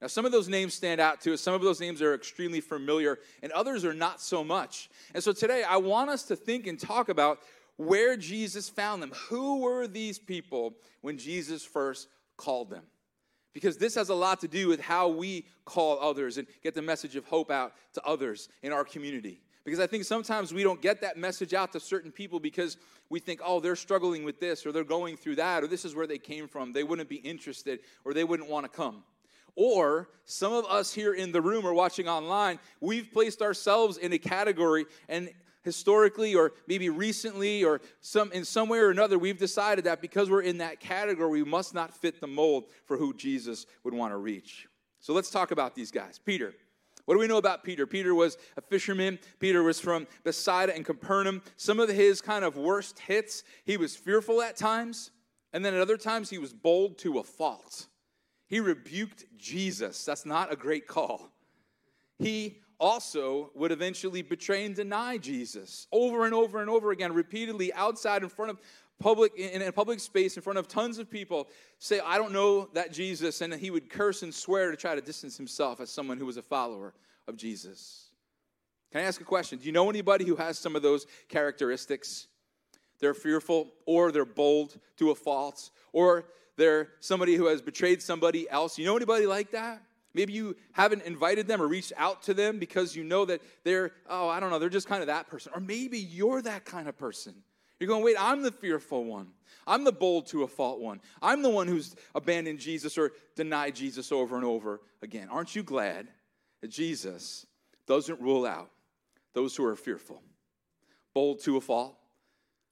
Now, 0.01 0.09
some 0.09 0.27
of 0.27 0.33
those 0.33 0.49
names 0.49 0.75
stand 0.75 1.01
out 1.01 1.21
to 1.23 1.33
us. 1.33 1.41
Some 1.41 1.55
of 1.55 1.63
those 1.63 1.81
names 1.81 2.03
are 2.03 2.15
extremely 2.15 2.61
familiar, 2.61 3.21
and 3.43 3.51
others 3.53 3.87
are 3.87 3.95
not 3.95 4.21
so 4.21 4.45
much. 4.45 4.91
And 5.15 5.25
so 5.25 5.33
today, 5.33 5.63
I 5.63 5.79
want 5.79 6.11
us 6.11 6.25
to 6.25 6.37
think 6.37 6.67
and 6.67 6.79
talk 6.79 7.09
about 7.09 7.39
where 7.77 8.15
Jesus 8.15 8.69
found 8.69 9.03
them. 9.03 9.13
Who 9.31 9.61
were 9.61 9.87
these 9.87 10.19
people 10.19 10.75
when 11.01 11.17
Jesus 11.17 11.65
first 11.65 12.09
called 12.37 12.69
them? 12.69 12.83
because 13.55 13.79
this 13.79 13.95
has 13.95 14.11
a 14.11 14.15
lot 14.15 14.41
to 14.41 14.49
do 14.49 14.69
with 14.69 14.81
how 14.81 15.09
we 15.09 15.47
call 15.65 15.99
others 16.01 16.37
and 16.37 16.47
get 16.63 16.75
the 16.75 16.83
message 16.83 17.17
of 17.17 17.25
hope 17.25 17.51
out 17.51 17.73
to 17.95 18.03
others 18.05 18.49
in 18.63 18.73
our 18.73 18.85
community. 18.85 19.41
Because 19.65 19.81
I 19.81 19.87
think 19.87 20.05
sometimes 20.05 20.53
we 20.53 20.63
don't 20.63 20.83
get 20.83 21.01
that 21.01 21.17
message 21.17 21.55
out 21.55 21.73
to 21.73 21.81
certain 21.81 22.13
people 22.13 22.39
because 22.39 22.77
we 23.09 23.19
think, 23.19 23.41
oh, 23.43 23.61
they're 23.61 23.77
struggling 23.77 24.25
with 24.25 24.39
this 24.39 24.67
or 24.67 24.73
they're 24.73 24.85
going 24.85 25.17
through 25.17 25.37
that 25.37 25.65
or 25.65 25.67
this 25.67 25.85
is 25.85 25.95
where 25.95 26.07
they 26.07 26.19
came 26.19 26.49
from. 26.49 26.73
They 26.73 26.85
wouldn't 26.85 27.09
be 27.09 27.17
interested 27.17 27.81
or 28.05 28.13
they 28.13 28.25
wouldn't 28.25 28.49
want 28.49 28.71
to 28.71 28.77
come. 28.77 29.05
Or 29.57 30.09
some 30.25 30.53
of 30.53 30.65
us 30.67 30.93
here 30.93 31.15
in 31.15 31.33
the 31.33 31.41
room 31.41 31.65
or 31.65 31.73
watching 31.73 32.09
online, 32.09 32.59
we've 32.81 33.11
placed 33.13 33.41
ourselves 33.41 33.97
in 33.97 34.13
a 34.13 34.19
category 34.19 34.85
and 35.09 35.31
historically 35.63 36.35
or 36.35 36.53
maybe 36.67 36.91
recently 36.91 37.65
or 37.65 37.81
some 38.01 38.31
in 38.33 38.45
some 38.45 38.69
way 38.69 38.79
or 38.79 38.91
another 38.91 39.19
we've 39.19 39.39
decided 39.39 39.85
that 39.87 40.03
because 40.03 40.29
we're 40.29 40.43
in 40.43 40.59
that 40.59 40.79
category 40.79 41.43
we 41.43 41.51
must 41.51 41.73
not 41.75 41.93
fit 41.95 42.21
the 42.21 42.27
mold 42.27 42.65
for 42.85 42.99
who 42.99 43.15
jesus 43.15 43.65
would 43.83 43.95
want 43.95 44.13
to 44.13 44.19
reach 44.19 44.69
so 45.01 45.15
let's 45.15 45.31
talk 45.31 45.53
about 45.53 45.75
these 45.75 45.91
guys 45.91 46.21
peter 46.23 46.55
what 47.05 47.15
do 47.15 47.21
we 47.21 47.27
know 47.27 47.37
about 47.37 47.65
Peter? 47.65 47.87
Peter 47.87 48.15
was 48.15 48.39
a 48.57 48.61
fisherman. 48.61 49.19
Peter 49.39 49.63
was 49.63 49.79
from 49.79 50.07
Bethsaida 50.25 50.75
and 50.75 50.85
Capernaum. 50.85 51.43
Some 51.57 51.81
of 51.81 51.89
his 51.89 52.21
kind 52.21 52.45
of 52.45 52.57
worst 52.57 52.99
hits, 52.99 53.45
he 53.65 53.77
was 53.77 53.97
fearful 53.97 54.41
at 54.41 54.57
times, 54.57 55.11
and 55.53 55.65
then 55.65 55.75
at 55.75 55.81
other 55.81 55.99
times 55.99 56.31
he 56.31 56.39
was 56.39 56.53
bold 56.53 56.99
to 56.99 57.19
a 57.19 57.23
fault. 57.23 57.89
He 58.47 58.61
rebuked 58.61 59.25
Jesus. 59.37 60.05
That's 60.05 60.25
not 60.27 60.53
a 60.53 60.57
great 60.57 60.87
call. 60.87 61.31
He 62.19 62.61
also 62.81 63.51
would 63.55 63.73
eventually 63.73 64.23
betray 64.23 64.65
and 64.65 64.75
deny 64.75 65.17
Jesus 65.19 65.87
over 65.93 66.25
and 66.25 66.35
over 66.35 66.61
and 66.61 66.69
over 66.69 66.91
again, 66.91 67.13
repeatedly 67.13 67.73
outside 67.75 68.23
in 68.23 68.29
front 68.29 68.51
of 68.51 68.61
public 69.01 69.35
in 69.37 69.63
a 69.63 69.73
public 69.73 70.01
space 70.01 70.37
in 70.37 70.43
front 70.43 70.59
of 70.59 70.69
tons 70.69 70.99
of 70.99 71.11
people 71.11 71.49
say 71.79 72.01
i 72.07 72.17
don't 72.17 72.33
know 72.33 72.69
that 72.75 72.93
jesus 72.93 73.41
and 73.41 73.53
he 73.53 73.71
would 73.71 73.91
curse 73.91 74.23
and 74.23 74.33
swear 74.33 74.71
to 74.71 74.77
try 74.77 74.95
to 74.95 75.01
distance 75.01 75.37
himself 75.37 75.81
as 75.81 75.91
someone 75.91 76.17
who 76.17 76.27
was 76.27 76.37
a 76.37 76.43
follower 76.43 76.95
of 77.27 77.37
jesus. 77.37 78.11
Can 78.93 79.01
i 79.01 79.05
ask 79.05 79.21
a 79.21 79.25
question? 79.25 79.59
Do 79.59 79.67
you 79.67 79.73
know 79.73 79.91
anybody 79.91 80.25
who 80.25 80.37
has 80.37 80.59
some 80.59 80.77
of 80.77 80.83
those 80.83 81.07
characteristics? 81.29 82.29
They're 83.01 83.15
fearful 83.15 83.73
or 83.87 84.13
they're 84.13 84.25
bold 84.25 84.79
to 84.99 85.11
a 85.11 85.15
fault 85.15 85.71
or 85.93 86.27
they're 86.57 86.91
somebody 87.01 87.35
who 87.35 87.47
has 87.47 87.61
betrayed 87.61 88.01
somebody 88.01 88.49
else. 88.49 88.79
You 88.79 88.87
know 88.87 88.97
anybody 88.97 89.27
like 89.27 89.51
that? 89.51 89.83
Maybe 90.15 90.33
you 90.33 90.57
haven't 90.73 91.03
invited 91.03 91.49
them 91.49 91.61
or 91.61 91.67
reached 91.67 91.93
out 91.97 92.23
to 92.23 92.35
them 92.35 92.61
because 92.61 92.95
you 92.95 93.03
know 93.03 93.25
that 93.25 93.43
they're, 93.65 93.91
oh, 94.09 94.29
I 94.29 94.39
don't 94.39 94.51
know, 94.51 94.61
they're 94.61 94.69
just 94.69 94.87
kind 94.87 95.01
of 95.01 95.09
that 95.09 95.27
person. 95.27 95.53
Or 95.55 95.61
maybe 95.61 95.99
you're 95.99 96.41
that 96.43 96.65
kind 96.65 96.89
of 96.89 96.97
person. 96.97 97.35
You're 97.81 97.89
going, 97.89 98.05
wait, 98.05 98.17
I'm 98.19 98.43
the 98.43 98.53
fearful 98.53 99.05
one. 99.05 99.29
I'm 99.67 99.85
the 99.85 99.93
bold 99.93 100.27
to 100.29 100.43
a 100.43 100.49
fault 100.49 100.81
one. 100.81 101.01
I'm 101.21 101.43
the 101.43 101.51
one 101.51 101.67
who's 101.67 101.95
abandoned 102.15 102.59
Jesus 102.59 102.97
or 102.97 103.13
denied 103.35 103.75
Jesus 103.75 104.13
over 104.13 104.37
and 104.37 104.45
over 104.45 104.81
again. 105.03 105.29
Aren't 105.31 105.57
you 105.57 105.63
glad 105.63 106.09
that 106.61 106.69
Jesus 106.69 107.47
doesn't 107.87 108.21
rule 108.21 108.47
out 108.47 108.71
those 109.33 109.57
who 109.57 109.65
are 109.65 109.77
fearful? 109.77 110.23
Bold 111.15 111.41
to 111.45 111.57
a 111.57 111.61
fault, 111.61 111.97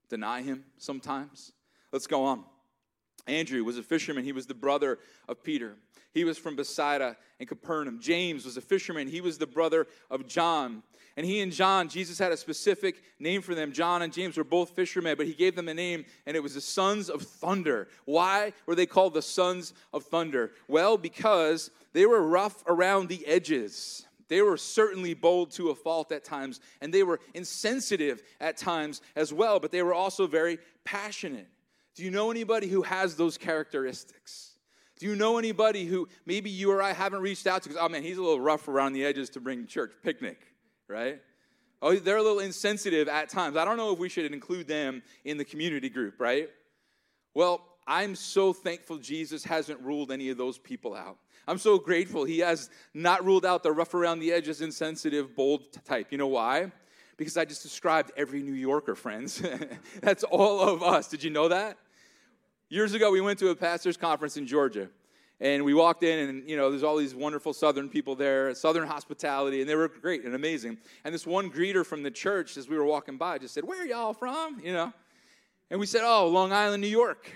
deny 0.08 0.42
him 0.42 0.64
sometimes. 0.78 1.52
Let's 1.92 2.06
go 2.06 2.24
on. 2.24 2.44
Andrew 3.26 3.62
was 3.64 3.78
a 3.78 3.82
fisherman. 3.82 4.24
He 4.24 4.32
was 4.32 4.46
the 4.46 4.54
brother 4.54 4.98
of 5.28 5.42
Peter. 5.42 5.76
He 6.12 6.24
was 6.24 6.38
from 6.38 6.56
Bethsaida 6.56 7.16
and 7.38 7.48
Capernaum. 7.48 8.00
James 8.00 8.44
was 8.44 8.56
a 8.56 8.60
fisherman. 8.60 9.08
He 9.08 9.20
was 9.20 9.38
the 9.38 9.46
brother 9.46 9.86
of 10.10 10.26
John. 10.26 10.82
And 11.16 11.26
he 11.26 11.40
and 11.40 11.52
John, 11.52 11.88
Jesus 11.88 12.18
had 12.18 12.32
a 12.32 12.36
specific 12.36 13.02
name 13.18 13.42
for 13.42 13.54
them. 13.54 13.72
John 13.72 14.02
and 14.02 14.12
James 14.12 14.36
were 14.36 14.44
both 14.44 14.70
fishermen, 14.70 15.16
but 15.16 15.26
he 15.26 15.34
gave 15.34 15.54
them 15.54 15.68
a 15.68 15.74
name, 15.74 16.04
and 16.26 16.36
it 16.36 16.42
was 16.42 16.54
the 16.54 16.60
sons 16.60 17.10
of 17.10 17.22
thunder. 17.22 17.88
Why 18.06 18.52
were 18.66 18.74
they 18.74 18.86
called 18.86 19.14
the 19.14 19.22
sons 19.22 19.74
of 19.92 20.04
thunder? 20.04 20.52
Well, 20.68 20.96
because 20.96 21.70
they 21.92 22.06
were 22.06 22.26
rough 22.26 22.64
around 22.66 23.08
the 23.08 23.26
edges. 23.26 24.06
They 24.28 24.40
were 24.40 24.56
certainly 24.56 25.12
bold 25.12 25.50
to 25.52 25.68
a 25.68 25.74
fault 25.74 26.12
at 26.12 26.24
times, 26.24 26.60
and 26.80 26.92
they 26.92 27.02
were 27.02 27.20
insensitive 27.34 28.22
at 28.40 28.56
times 28.56 29.02
as 29.14 29.32
well, 29.32 29.60
but 29.60 29.70
they 29.70 29.82
were 29.82 29.94
also 29.94 30.26
very 30.26 30.58
passionate. 30.84 31.48
Do 31.94 32.04
you 32.04 32.10
know 32.10 32.30
anybody 32.30 32.68
who 32.68 32.82
has 32.82 33.16
those 33.16 33.36
characteristics? 33.36 34.52
Do 34.98 35.06
you 35.06 35.16
know 35.16 35.38
anybody 35.38 35.84
who 35.84 36.08
maybe 36.26 36.48
you 36.48 36.70
or 36.70 36.80
I 36.80 36.92
haven't 36.92 37.20
reached 37.20 37.46
out 37.46 37.62
to 37.62 37.68
because, 37.68 37.82
oh 37.84 37.88
man, 37.88 38.02
he's 38.02 38.18
a 38.18 38.22
little 38.22 38.40
rough 38.40 38.68
around 38.68 38.92
the 38.92 39.04
edges 39.04 39.30
to 39.30 39.40
bring 39.40 39.66
church 39.66 39.92
picnic, 40.02 40.40
right? 40.88 41.20
Oh, 41.82 41.96
they're 41.96 42.18
a 42.18 42.22
little 42.22 42.38
insensitive 42.38 43.08
at 43.08 43.28
times. 43.28 43.56
I 43.56 43.64
don't 43.64 43.76
know 43.76 43.92
if 43.92 43.98
we 43.98 44.08
should 44.08 44.32
include 44.32 44.68
them 44.68 45.02
in 45.24 45.36
the 45.36 45.44
community 45.44 45.88
group, 45.88 46.20
right? 46.20 46.48
Well, 47.34 47.66
I'm 47.86 48.14
so 48.14 48.52
thankful 48.52 48.98
Jesus 48.98 49.42
hasn't 49.42 49.80
ruled 49.80 50.12
any 50.12 50.30
of 50.30 50.38
those 50.38 50.58
people 50.58 50.94
out. 50.94 51.18
I'm 51.48 51.58
so 51.58 51.78
grateful 51.78 52.24
he 52.24 52.38
has 52.38 52.70
not 52.94 53.24
ruled 53.24 53.44
out 53.44 53.64
the 53.64 53.72
rough 53.72 53.94
around 53.94 54.20
the 54.20 54.32
edges, 54.32 54.60
insensitive, 54.60 55.34
bold 55.34 55.72
type. 55.84 56.08
You 56.10 56.18
know 56.18 56.28
why? 56.28 56.70
Because 57.16 57.36
I 57.36 57.44
just 57.44 57.62
described 57.62 58.10
every 58.16 58.42
New 58.42 58.54
Yorker, 58.54 58.94
friends. 58.94 59.42
That's 60.00 60.24
all 60.24 60.60
of 60.60 60.82
us. 60.82 61.08
Did 61.08 61.22
you 61.22 61.30
know 61.30 61.48
that? 61.48 61.76
Years 62.68 62.94
ago, 62.94 63.10
we 63.10 63.20
went 63.20 63.38
to 63.40 63.50
a 63.50 63.54
pastor's 63.54 63.96
conference 63.96 64.36
in 64.36 64.46
Georgia. 64.46 64.88
And 65.40 65.64
we 65.64 65.74
walked 65.74 66.04
in, 66.04 66.28
and 66.28 66.48
you 66.48 66.56
know, 66.56 66.70
there's 66.70 66.84
all 66.84 66.96
these 66.96 67.16
wonderful 67.16 67.52
Southern 67.52 67.88
people 67.88 68.14
there, 68.14 68.54
Southern 68.54 68.86
hospitality, 68.86 69.60
and 69.60 69.68
they 69.68 69.74
were 69.74 69.88
great 69.88 70.24
and 70.24 70.36
amazing. 70.36 70.78
And 71.04 71.12
this 71.12 71.26
one 71.26 71.50
greeter 71.50 71.84
from 71.84 72.04
the 72.04 72.12
church, 72.12 72.56
as 72.56 72.68
we 72.68 72.76
were 72.76 72.84
walking 72.84 73.16
by, 73.16 73.38
just 73.38 73.52
said, 73.52 73.64
"Where 73.64 73.84
y'all 73.84 74.14
from?" 74.14 74.60
You 74.62 74.72
know, 74.72 74.92
and 75.68 75.80
we 75.80 75.86
said, 75.86 76.02
"Oh, 76.04 76.28
Long 76.28 76.52
Island, 76.52 76.80
New 76.80 76.86
York." 76.86 77.28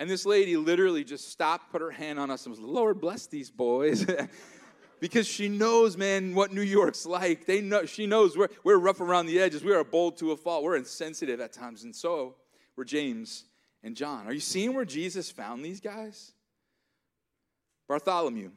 And 0.00 0.10
this 0.10 0.26
lady 0.26 0.56
literally 0.56 1.04
just 1.04 1.30
stopped, 1.30 1.70
put 1.70 1.80
her 1.80 1.90
hand 1.90 2.18
on 2.18 2.30
us, 2.30 2.44
and 2.44 2.50
was, 2.50 2.60
Lord 2.60 3.00
bless 3.00 3.26
these 3.26 3.50
boys. 3.50 4.04
because 5.00 5.26
she 5.26 5.48
knows, 5.48 5.96
man, 5.96 6.34
what 6.34 6.52
New 6.52 6.62
York's 6.62 7.06
like. 7.06 7.46
They 7.46 7.60
know, 7.60 7.84
she 7.84 8.06
knows 8.06 8.36
we're, 8.36 8.48
we're 8.64 8.78
rough 8.78 9.00
around 9.00 9.26
the 9.26 9.40
edges. 9.40 9.64
We 9.64 9.72
are 9.72 9.84
bold 9.84 10.16
to 10.18 10.32
a 10.32 10.36
fault. 10.36 10.62
We're 10.64 10.76
insensitive 10.76 11.40
at 11.40 11.52
times. 11.52 11.84
And 11.84 11.94
so 11.94 12.36
were 12.76 12.84
James 12.84 13.44
and 13.82 13.96
John. 13.96 14.26
Are 14.26 14.32
you 14.32 14.40
seeing 14.40 14.74
where 14.74 14.84
Jesus 14.84 15.30
found 15.30 15.64
these 15.64 15.80
guys? 15.80 16.32
Bartholomew. 17.88 18.50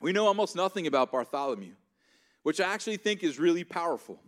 We 0.00 0.12
know 0.12 0.26
almost 0.26 0.56
nothing 0.56 0.86
about 0.86 1.10
Bartholomew, 1.10 1.72
which 2.42 2.60
I 2.60 2.72
actually 2.72 2.98
think 2.98 3.22
is 3.22 3.38
really 3.38 3.64
powerful. 3.64 4.18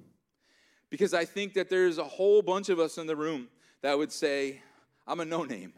Because 0.90 1.14
I 1.14 1.24
think 1.24 1.54
that 1.54 1.70
there's 1.70 1.98
a 1.98 2.04
whole 2.04 2.42
bunch 2.42 2.68
of 2.68 2.80
us 2.80 2.98
in 2.98 3.06
the 3.06 3.14
room 3.14 3.48
that 3.82 3.96
would 3.96 4.10
say, 4.10 4.60
I'm 5.06 5.20
a 5.20 5.24
no 5.24 5.44
name. 5.44 5.72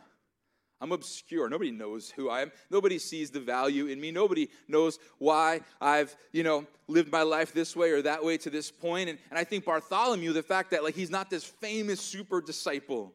I'm 0.83 0.91
obscure. 0.91 1.49
Nobody 1.49 1.71
knows 1.71 2.11
who 2.11 2.29
I 2.29 2.43
am. 2.43 2.51
Nobody 2.69 2.99
sees 2.99 3.31
the 3.31 3.39
value 3.39 3.87
in 3.87 4.01
me. 4.01 4.11
Nobody 4.11 4.49
knows 4.67 4.99
why 5.19 5.61
I've, 5.81 6.17
you 6.33 6.43
know, 6.43 6.67
lived 6.89 7.13
my 7.13 7.23
life 7.23 7.53
this 7.53 7.77
way 7.77 7.93
or 7.93 8.03
that 8.03 8.25
way 8.25 8.37
to 8.39 8.51
this 8.51 8.73
point. 8.73 9.09
And, 9.09 9.17
and 9.31 9.39
I 9.39 9.45
think 9.45 9.65
Bartholomew, 9.65 10.33
the 10.33 10.43
fact 10.43 10.73
that 10.73 10.83
like 10.83 10.97
he's 10.97 11.09
not 11.09 11.31
this 11.31 11.45
famous 11.45 12.01
super 12.01 12.41
disciple, 12.41 13.15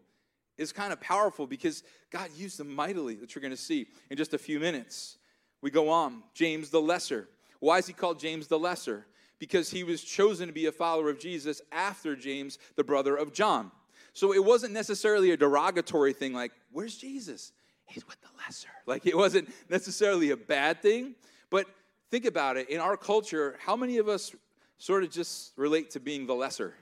is 0.58 0.72
kind 0.72 0.94
of 0.94 1.02
powerful 1.02 1.46
because 1.46 1.84
God 2.10 2.30
used 2.38 2.58
him 2.58 2.74
mightily, 2.74 3.16
that 3.16 3.36
you're 3.36 3.42
going 3.42 3.52
to 3.52 3.58
see 3.58 3.88
in 4.10 4.16
just 4.16 4.34
a 4.34 4.38
few 4.38 4.62
minutes. 4.62 5.18
We 5.62 5.70
go 5.70 5.90
on. 5.90 6.24
James 6.34 6.70
the 6.70 6.82
Lesser. 6.82 7.28
Why 7.60 7.80
is 7.80 7.88
he 7.88 7.92
called 7.92 8.18
James 8.18 8.48
the 8.48 8.58
Lesser? 8.58 9.06
Because 9.40 9.70
he 9.70 9.84
was 9.84 10.02
chosen 10.02 10.48
to 10.48 10.54
be 10.54 10.68
a 10.68 10.72
follower 10.72 11.10
of 11.10 11.20
Jesus 11.20 11.62
after 11.74 12.16
James, 12.16 12.60
the 12.78 12.84
brother 12.86 13.18
of 13.18 13.34
John. 13.34 13.72
So 14.14 14.34
it 14.34 14.44
wasn't 14.44 14.74
necessarily 14.74 15.32
a 15.32 15.38
derogatory 15.38 16.14
thing 16.14 16.34
like, 16.34 16.52
where's 16.72 16.98
Jesus? 16.98 17.52
He's 17.88 18.08
with 18.08 18.20
the 18.22 18.28
lesser. 18.38 18.70
Like 18.86 19.06
it 19.06 19.18
wasn't 19.18 19.50
necessarily 19.70 20.32
a 20.32 20.38
bad 20.38 20.82
thing. 20.82 21.16
But 21.50 21.68
think 22.12 22.26
about 22.26 22.58
it. 22.58 22.70
In 22.70 22.80
our 22.80 22.98
culture, 22.98 23.58
how 23.60 23.76
many 23.76 23.98
of 23.98 24.08
us 24.08 24.36
sort 24.78 25.04
of 25.04 25.10
just 25.10 25.54
relate 25.58 25.92
to 25.92 26.00
being 26.00 26.28
the 26.28 26.36
lesser? 26.36 26.74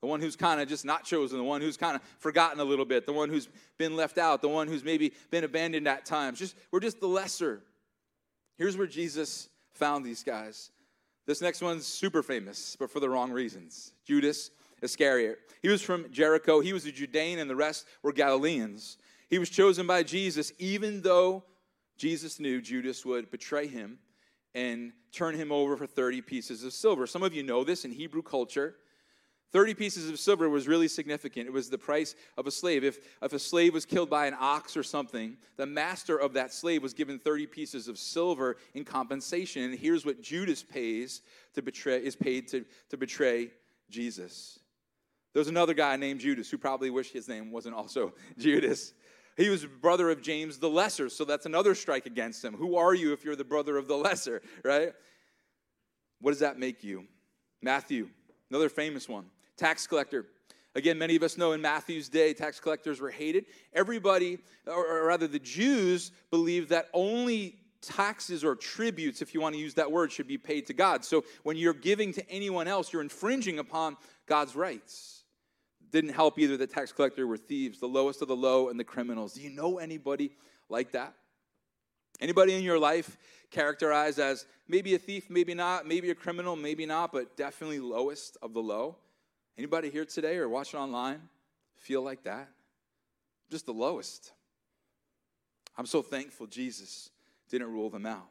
The 0.00 0.06
one 0.06 0.20
who's 0.20 0.36
kind 0.36 0.60
of 0.60 0.68
just 0.68 0.84
not 0.84 1.04
chosen, 1.04 1.36
the 1.36 1.44
one 1.44 1.60
who's 1.60 1.76
kind 1.76 1.96
of 1.96 2.02
forgotten 2.18 2.58
a 2.60 2.64
little 2.64 2.86
bit, 2.86 3.04
the 3.04 3.12
one 3.12 3.28
who's 3.28 3.48
been 3.76 3.96
left 3.96 4.16
out, 4.16 4.40
the 4.40 4.48
one 4.48 4.66
who's 4.66 4.84
maybe 4.84 5.12
been 5.30 5.44
abandoned 5.44 5.86
at 5.86 6.06
times. 6.06 6.38
Just 6.38 6.56
we're 6.70 6.80
just 6.80 7.00
the 7.00 7.06
lesser. 7.06 7.62
Here's 8.56 8.76
where 8.76 8.86
Jesus 8.86 9.48
found 9.74 10.04
these 10.04 10.22
guys. 10.22 10.70
This 11.26 11.42
next 11.42 11.60
one's 11.62 11.86
super 11.86 12.22
famous, 12.22 12.76
but 12.78 12.90
for 12.90 13.00
the 13.00 13.08
wrong 13.08 13.30
reasons. 13.30 13.92
Judas 14.04 14.50
Iscariot. 14.82 15.38
He 15.62 15.68
was 15.68 15.82
from 15.82 16.10
Jericho. 16.10 16.60
He 16.60 16.72
was 16.72 16.86
a 16.86 16.92
Judean, 16.92 17.38
and 17.38 17.50
the 17.50 17.56
rest 17.56 17.86
were 18.02 18.12
Galileans. 18.12 18.96
He 19.30 19.38
was 19.38 19.48
chosen 19.48 19.86
by 19.86 20.02
Jesus, 20.02 20.52
even 20.58 21.00
though 21.00 21.44
Jesus 21.96 22.40
knew 22.40 22.60
Judas 22.60 23.06
would 23.06 23.30
betray 23.30 23.68
him 23.68 23.98
and 24.54 24.92
turn 25.12 25.36
him 25.36 25.52
over 25.52 25.76
for 25.76 25.86
30 25.86 26.20
pieces 26.22 26.64
of 26.64 26.72
silver. 26.72 27.06
Some 27.06 27.22
of 27.22 27.32
you 27.32 27.44
know 27.44 27.62
this 27.62 27.84
in 27.84 27.92
Hebrew 27.92 28.22
culture. 28.22 28.74
30 29.52 29.74
pieces 29.74 30.08
of 30.08 30.18
silver 30.18 30.48
was 30.48 30.68
really 30.68 30.88
significant. 30.88 31.46
It 31.46 31.52
was 31.52 31.70
the 31.70 31.78
price 31.78 32.14
of 32.36 32.46
a 32.46 32.50
slave. 32.50 32.84
If, 32.84 32.98
if 33.20 33.32
a 33.32 33.38
slave 33.38 33.74
was 33.74 33.84
killed 33.84 34.10
by 34.10 34.26
an 34.26 34.36
ox 34.38 34.76
or 34.76 34.82
something, 34.82 35.36
the 35.56 35.66
master 35.66 36.16
of 36.16 36.32
that 36.34 36.52
slave 36.52 36.82
was 36.82 36.94
given 36.94 37.18
30 37.18 37.46
pieces 37.46 37.88
of 37.88 37.98
silver 37.98 38.56
in 38.74 38.84
compensation. 38.84 39.62
And 39.62 39.78
here's 39.78 40.06
what 40.06 40.22
Judas 40.22 40.62
pays 40.62 41.22
to 41.54 41.62
betray, 41.62 41.98
is 41.98 42.14
paid 42.14 42.48
to, 42.48 42.64
to 42.90 42.96
betray 42.96 43.50
Jesus. 43.90 44.60
There's 45.32 45.48
another 45.48 45.74
guy 45.74 45.96
named 45.96 46.20
Judas 46.20 46.50
who 46.50 46.58
probably 46.58 46.90
wished 46.90 47.12
his 47.12 47.28
name 47.28 47.50
wasn't 47.50 47.74
also 47.74 48.14
Judas. 48.38 48.92
He 49.36 49.48
was 49.48 49.64
brother 49.64 50.10
of 50.10 50.22
James 50.22 50.58
the 50.58 50.68
Lesser, 50.68 51.08
so 51.08 51.24
that's 51.24 51.46
another 51.46 51.74
strike 51.74 52.06
against 52.06 52.44
him. 52.44 52.54
Who 52.54 52.76
are 52.76 52.94
you 52.94 53.12
if 53.12 53.24
you're 53.24 53.36
the 53.36 53.44
brother 53.44 53.76
of 53.76 53.88
the 53.88 53.96
Lesser, 53.96 54.42
right? 54.64 54.92
What 56.20 56.32
does 56.32 56.40
that 56.40 56.58
make 56.58 56.84
you? 56.84 57.06
Matthew, 57.62 58.08
another 58.50 58.68
famous 58.68 59.08
one, 59.08 59.26
tax 59.56 59.86
collector. 59.86 60.26
Again, 60.74 60.98
many 60.98 61.16
of 61.16 61.22
us 61.22 61.36
know 61.36 61.52
in 61.52 61.60
Matthew's 61.60 62.08
day, 62.08 62.32
tax 62.32 62.60
collectors 62.60 63.00
were 63.00 63.10
hated. 63.10 63.46
Everybody, 63.72 64.38
or 64.66 65.06
rather 65.06 65.26
the 65.26 65.38
Jews, 65.38 66.12
believed 66.30 66.68
that 66.68 66.88
only 66.94 67.56
taxes 67.82 68.44
or 68.44 68.54
tributes, 68.54 69.20
if 69.20 69.34
you 69.34 69.40
want 69.40 69.54
to 69.54 69.60
use 69.60 69.74
that 69.74 69.90
word, 69.90 70.12
should 70.12 70.28
be 70.28 70.38
paid 70.38 70.66
to 70.66 70.72
God. 70.72 71.04
So 71.04 71.24
when 71.42 71.56
you're 71.56 71.72
giving 71.74 72.12
to 72.12 72.30
anyone 72.30 72.68
else, 72.68 72.92
you're 72.92 73.02
infringing 73.02 73.58
upon 73.58 73.96
God's 74.26 74.54
rights 74.54 75.19
didn't 75.90 76.10
help 76.10 76.38
either. 76.38 76.56
The 76.56 76.66
tax 76.66 76.92
collector 76.92 77.26
were 77.26 77.36
thieves, 77.36 77.80
the 77.80 77.86
lowest 77.86 78.22
of 78.22 78.28
the 78.28 78.36
low, 78.36 78.68
and 78.68 78.78
the 78.78 78.84
criminals. 78.84 79.34
Do 79.34 79.40
you 79.40 79.50
know 79.50 79.78
anybody 79.78 80.32
like 80.68 80.92
that? 80.92 81.14
Anybody 82.20 82.54
in 82.54 82.62
your 82.62 82.78
life 82.78 83.16
characterized 83.50 84.18
as 84.18 84.46
maybe 84.68 84.94
a 84.94 84.98
thief, 84.98 85.30
maybe 85.30 85.54
not, 85.54 85.86
maybe 85.86 86.10
a 86.10 86.14
criminal, 86.14 86.54
maybe 86.54 86.86
not, 86.86 87.12
but 87.12 87.36
definitely 87.36 87.80
lowest 87.80 88.36
of 88.42 88.52
the 88.52 88.60
low? 88.60 88.96
Anybody 89.56 89.90
here 89.90 90.04
today 90.04 90.36
or 90.36 90.48
watching 90.48 90.78
online 90.78 91.20
feel 91.76 92.02
like 92.02 92.24
that? 92.24 92.48
Just 93.50 93.66
the 93.66 93.72
lowest. 93.72 94.32
I'm 95.76 95.86
so 95.86 96.02
thankful 96.02 96.46
Jesus 96.46 97.10
didn't 97.48 97.72
rule 97.72 97.90
them 97.90 98.06
out. 98.06 98.28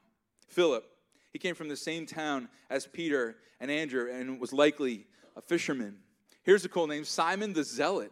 Philip, 0.47 0.85
he 1.31 1.39
came 1.39 1.55
from 1.55 1.67
the 1.67 1.75
same 1.75 2.05
town 2.05 2.47
as 2.69 2.85
Peter 2.87 3.37
and 3.59 3.69
Andrew 3.69 4.09
and 4.11 4.39
was 4.39 4.53
likely 4.53 5.05
a 5.35 5.41
fisherman. 5.41 5.97
Here's 6.43 6.65
a 6.65 6.69
cool 6.69 6.87
name 6.87 7.03
Simon 7.03 7.53
the 7.53 7.63
Zealot. 7.63 8.11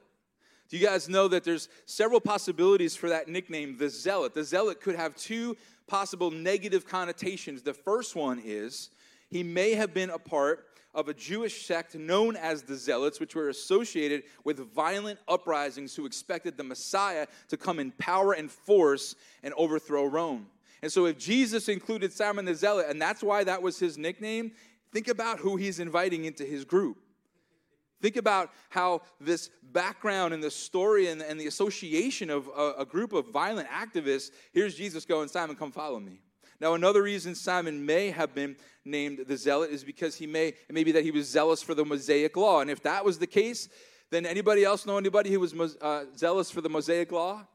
Do 0.69 0.77
you 0.77 0.86
guys 0.86 1.07
know 1.07 1.29
that 1.29 1.43
there's 1.43 1.69
several 1.86 2.19
possibilities 2.19 2.96
for 2.96 3.10
that 3.10 3.29
nickname, 3.29 3.77
the 3.77 3.89
Zealot? 3.89 4.34
The 4.34 4.43
Zealot 4.43 4.81
could 4.81 4.96
have 4.96 5.15
two 5.15 5.55
possible 5.88 6.29
negative 6.29 6.86
connotations. 6.86 7.62
The 7.62 7.74
first 7.74 8.15
one 8.15 8.41
is 8.43 8.89
he 9.29 9.43
may 9.43 9.75
have 9.75 9.93
been 9.93 10.10
a 10.10 10.19
part 10.19 10.65
of 10.93 11.07
a 11.07 11.13
Jewish 11.13 11.65
sect 11.65 11.96
known 11.96 12.36
as 12.36 12.63
the 12.63 12.75
Zealots, 12.75 13.19
which 13.19 13.36
were 13.36 13.50
associated 13.50 14.24
with 14.43 14.60
violent 14.74 15.19
uprisings 15.27 15.96
who 15.96 16.05
expected 16.05 16.57
the 16.57 16.63
Messiah 16.63 17.27
to 17.50 17.55
come 17.55 17.79
in 17.79 17.91
power 17.91 18.34
and 18.34 18.51
force 18.51 19.15
and 19.43 19.53
overthrow 19.55 20.05
Rome. 20.05 20.48
And 20.81 20.91
so, 20.91 21.05
if 21.05 21.17
Jesus 21.17 21.69
included 21.69 22.12
Simon 22.12 22.46
the 22.46 22.55
Zealot, 22.55 22.88
and 22.89 23.01
that's 23.01 23.24
why 23.24 23.43
that 23.43 23.62
was 23.62 23.79
his 23.79 23.98
nickname, 23.98 24.51
think 24.91 25.07
about 25.07 25.39
who 25.39 25.55
he's 25.55 25.79
inviting 25.79 26.25
into 26.25 26.43
his 26.43 26.65
group. 26.65 26.98
Think 28.01 28.16
about 28.16 28.51
how 28.70 29.01
this 29.20 29.50
background 29.63 30.34
and 30.34 30.44
the 30.44 30.51
story 30.51 31.08
and, 31.08 31.22
and 31.22 31.39
the 31.39 31.48
association 31.48 32.30
of 32.30 32.48
a, 32.56 32.74
a, 32.80 32.86
group 32.86 33.12
of 33.12 33.27
violent 33.30 33.68
activists. 33.70 34.32
Here's 34.54 34.75
Jesus 34.75 35.04
going, 35.04 35.30
Simon, 35.30 35.56
come 35.56 35.72
follow 35.72 36.00
me. 36.00 36.22
Now, 36.60 36.74
another 36.74 37.01
reason 37.01 37.34
Simon 37.34 37.86
may 37.86 38.12
have 38.12 38.36
been 38.36 38.56
named 38.86 39.25
the 39.27 39.38
zealot 39.38 39.72
is 39.72 39.84
because 39.84 40.16
he 40.16 40.27
may, 40.27 40.54
maybe 40.70 40.92
that 40.92 41.04
he 41.04 41.12
was 41.12 41.27
zealous 41.27 41.62
for 41.62 41.74
the 41.74 41.86
Mosaic 41.86 42.38
law. 42.38 42.62
And 42.62 42.70
if 42.70 42.82
that 42.84 43.04
was 43.04 43.18
the 43.18 43.27
case, 43.27 43.68
then 44.12 44.25
anybody 44.25 44.63
else 44.63 44.86
know 44.86 44.98
anybody 44.98 45.32
who 45.32 45.39
was 45.39 45.54
uh, 45.82 46.06
zealous 46.16 46.51
for 46.51 46.62
the 46.62 46.70
Mosaic 46.70 47.12
law? 47.12 47.46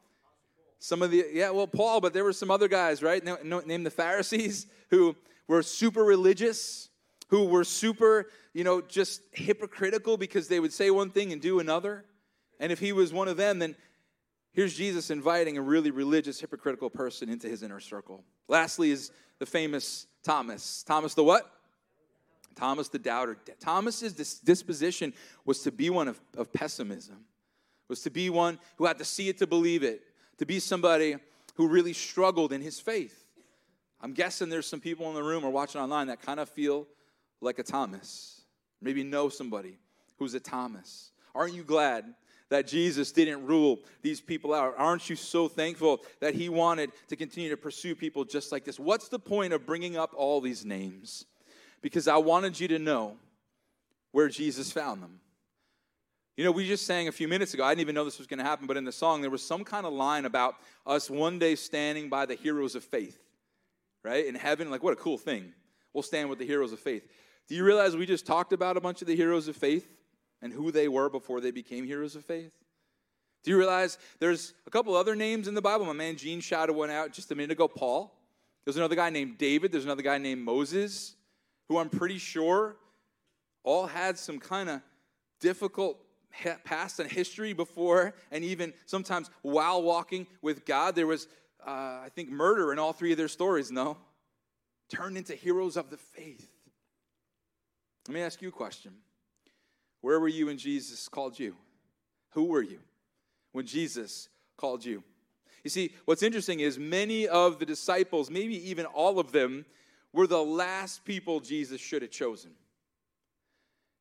Some 0.79 1.03
of 1.03 1.13
the, 1.13 1.25
yeah, 1.33 1.51
well, 1.51 1.69
Paul, 1.69 2.01
but 2.01 2.13
there 2.13 2.25
were 2.25 2.33
some 2.33 2.51
other 2.51 2.67
guys, 2.67 3.03
right? 3.03 3.25
Named 3.45 3.87
the 3.87 3.91
Pharisees 3.91 4.67
who 4.91 5.15
were 5.47 5.63
super 5.63 6.03
religious 6.03 6.89
who 7.33 7.47
were 7.47 7.65
super, 7.65 8.29
you 8.53 8.63
know, 8.63 8.83
just 8.83 9.23
hypocritical 9.33 10.19
because 10.19 10.49
they 10.49 10.61
would 10.61 10.71
say 10.71 10.91
one 10.91 11.09
thing 11.09 11.33
and 11.33 11.41
do 11.41 11.61
another. 11.61 12.05
And 12.61 12.71
if 12.71 12.79
he 12.79 12.93
was 12.93 13.11
one 13.11 13.27
of 13.27 13.39
them, 13.39 13.59
then 13.59 13.75
here's 14.53 14.75
Jesus 14.75 15.11
inviting 15.11 15.57
a 15.57 15.63
really 15.63 15.91
religious, 15.91 16.39
hypocritical 16.39 16.91
person 16.91 17.31
into 17.31 17.49
his 17.49 17.63
inner 17.63 17.81
circle. 17.81 18.23
Lastly, 18.49 18.91
is 18.91 19.13
the 19.39 19.47
famous 19.47 20.07
Thomas. 20.23 20.83
Thomas 20.83 21.15
the 21.15 21.25
what? 21.25 21.51
Thomas 22.55 22.91
the 22.91 22.99
doubter. 22.99 23.39
Thomas's 23.61 24.13
disposition 24.13 25.15
was 25.47 25.61
to 25.61 25.73
be 25.73 25.89
one 25.89 26.09
of, 26.09 26.21
of 26.37 26.53
pessimism, 26.53 27.25
was 27.89 28.03
to 28.03 28.11
be 28.11 28.29
one 28.29 28.59
who 28.77 28.85
had 28.85 28.99
to 28.99 29.07
see 29.07 29.31
it 29.31 29.39
to 29.39 29.47
believe 29.47 29.83
it, 29.83 30.03
to 30.37 30.45
be 30.45 30.59
somebody 30.59 31.17
who 31.55 31.67
really 31.67 31.95
struggled 31.95 32.53
in 32.53 32.61
his 32.61 32.79
faith. 32.79 33.25
I'm 34.03 34.13
guessing 34.13 34.51
there's 34.51 34.67
some 34.67 34.81
people 34.81 35.09
in 35.09 35.15
the 35.15 35.23
room 35.23 35.45
or 35.45 35.51
watching 35.51 35.81
online 35.81 36.09
that 36.09 36.21
kind 36.21 36.39
of 36.39 36.51
feel 36.51 36.87
like 37.43 37.59
a 37.59 37.63
Thomas. 37.63 38.41
Maybe 38.81 39.05
know 39.05 39.29
somebody 39.29 39.79
who's 40.19 40.35
a 40.35 40.41
Thomas. 40.41 41.11
Aren't 41.35 41.55
you 41.55 41.65
glad 41.65 42.15
that 42.49 42.67
Jesus 42.67 43.13
didn't 43.13 43.47
rule 43.47 43.81
these 44.03 44.21
people 44.21 44.53
out? 44.53 44.75
Aren't 44.77 45.09
you 45.09 45.17
so 45.17 45.49
thankful 45.49 46.01
that 46.21 46.35
he 46.35 46.49
wanted 46.49 46.91
to 47.09 47.17
continue 47.17 47.51
to 47.51 47.57
pursue 47.57 47.95
people 47.95 48.25
just 48.25 48.53
like 48.53 48.65
this? 48.65 48.79
What's 48.79 49.09
the 49.09 49.19
point 49.19 49.53
of 49.53 49.67
bringing 49.67 49.97
up 49.97 50.13
all 50.17 50.41
these 50.41 50.65
names? 50.65 51.25
Because 51.81 52.09
I 52.09 52.17
wanted 52.17 52.61
you 52.61 52.69
to 52.69 52.79
know 52.79 53.17
where 54.13 54.29
Jesus 54.29 54.71
found 54.71 55.03
them. 55.03 55.21
You 56.37 56.45
know, 56.45 56.53
we 56.53 56.67
just 56.67 56.87
sang 56.87 57.09
a 57.09 57.13
few 57.13 57.29
minutes 57.29 57.53
ago, 57.53 57.65
I 57.65 57.71
didn't 57.71 57.83
even 57.83 57.95
know 57.95 58.05
this 58.05 58.19
was 58.19 58.27
going 58.27 58.39
to 58.39 58.45
happen, 58.45 58.67
but 58.67 58.77
in 58.77 58.85
the 58.85 58.93
song, 58.93 59.21
there 59.21 59.31
was 59.31 59.43
some 59.43 59.65
kind 59.65 59.85
of 59.85 59.93
line 59.93 60.25
about 60.25 60.55
us 60.87 61.11
one 61.11 61.39
day 61.39 61.55
standing 61.55 62.09
by 62.09 62.25
the 62.25 62.35
heroes 62.35 62.75
of 62.75 62.85
faith, 62.85 63.19
right? 64.03 64.25
In 64.25 64.35
heaven, 64.35 64.71
like, 64.71 64.83
what 64.83 64.95
a 64.95 64.97
cool 64.97 65.19
thing. 65.19 65.53
We'll 65.93 66.03
stand 66.03 66.31
with 66.31 66.39
the 66.39 66.47
heroes 66.47 66.73
of 66.73 66.79
faith. 66.79 67.07
Do 67.49 67.55
you 67.55 67.65
realize 67.65 67.97
we 67.97 68.07
just 68.07 68.27
talked 68.27 68.53
about 68.53 68.77
a 68.77 68.81
bunch 68.81 69.03
of 69.03 69.09
the 69.09 69.17
heroes 69.17 69.49
of 69.49 69.57
faith 69.57 69.89
and 70.41 70.53
who 70.53 70.71
they 70.71 70.89
were 70.89 71.09
before 71.09 71.41
they 71.41 71.51
became 71.51 71.85
heroes 71.85 72.17
of 72.17 72.25
faith? 72.25 72.53
Do 73.43 73.51
you 73.51 73.59
realize 73.59 73.99
there's 74.21 74.55
a 74.67 74.71
couple 74.71 74.95
other 74.95 75.17
names 75.17 75.49
in 75.49 75.55
the 75.55 75.63
Bible? 75.63 75.85
My 75.87 75.93
man 75.93 76.17
Gene 76.17 76.41
shouted 76.41 76.75
one 76.75 76.91
out 76.91 77.13
just 77.13 77.31
a 77.33 77.35
minute 77.35 77.53
ago 77.53 77.67
Paul. 77.67 78.17
There's 78.65 78.77
another 78.77 78.95
guy 78.95 79.11
named 79.11 79.39
David. 79.39 79.73
There's 79.73 79.85
another 79.85 80.03
guy 80.03 80.19
named 80.19 80.43
Moses, 80.43 81.17
who 81.69 81.79
I'm 81.79 81.91
pretty 81.91 82.19
sure 82.19 82.77
all 83.65 83.87
had 83.87 84.19
some 84.19 84.39
kind 84.39 84.69
of 84.69 84.81
difficult 85.41 85.99
past 86.65 87.01
and 87.01 87.11
history 87.11 87.53
before, 87.53 88.15
and 88.31 88.45
even 88.45 88.73
sometimes 88.87 89.31
while 89.43 89.83
walking 89.83 90.27
with 90.41 90.65
God. 90.65 90.95
There 90.95 91.07
was, 91.07 91.27
uh, 91.67 91.71
I 92.05 92.09
think, 92.15 92.31
murder 92.31 92.73
in 92.73 92.79
all 92.79 92.93
three 92.93 93.13
of 93.13 93.19
their 93.19 93.29
stories, 93.29 93.71
no? 93.71 93.99
Turned 94.89 95.17
into 95.17 95.35
heroes 95.35 95.77
of 95.77 95.91
the 95.91 95.97
faith. 95.97 96.49
Let 98.09 98.15
me 98.15 98.21
ask 98.21 98.43
you 98.43 98.49
a 98.49 98.53
question. 98.53 98.93
Where 100.01 100.19
were 100.19 100.29
you 100.29 100.47
when 100.47 100.59
Jesus 100.59 101.09
called 101.09 101.39
you? 101.39 101.55
Who 102.31 102.45
were 102.45 102.63
you 102.63 102.81
when 103.53 103.67
Jesus 103.67 104.29
called 104.57 104.85
you? 104.85 105.03
You 105.63 105.71
see, 105.71 105.95
what's 106.07 106.23
interesting 106.23 106.61
is 106.61 106.79
many 106.79 107.29
of 107.29 107.61
the 107.61 107.67
disciples, 107.67 108.31
maybe 108.31 108.69
even 108.69 108.87
all 108.87 109.21
of 109.21 109.31
them, 109.31 109.65
were 110.13 110.27
the 110.27 110.43
last 110.43 111.05
people 111.05 111.41
Jesus 111.41 111.81
should 111.81 112.03
have 112.03 112.11
chosen. 112.11 112.51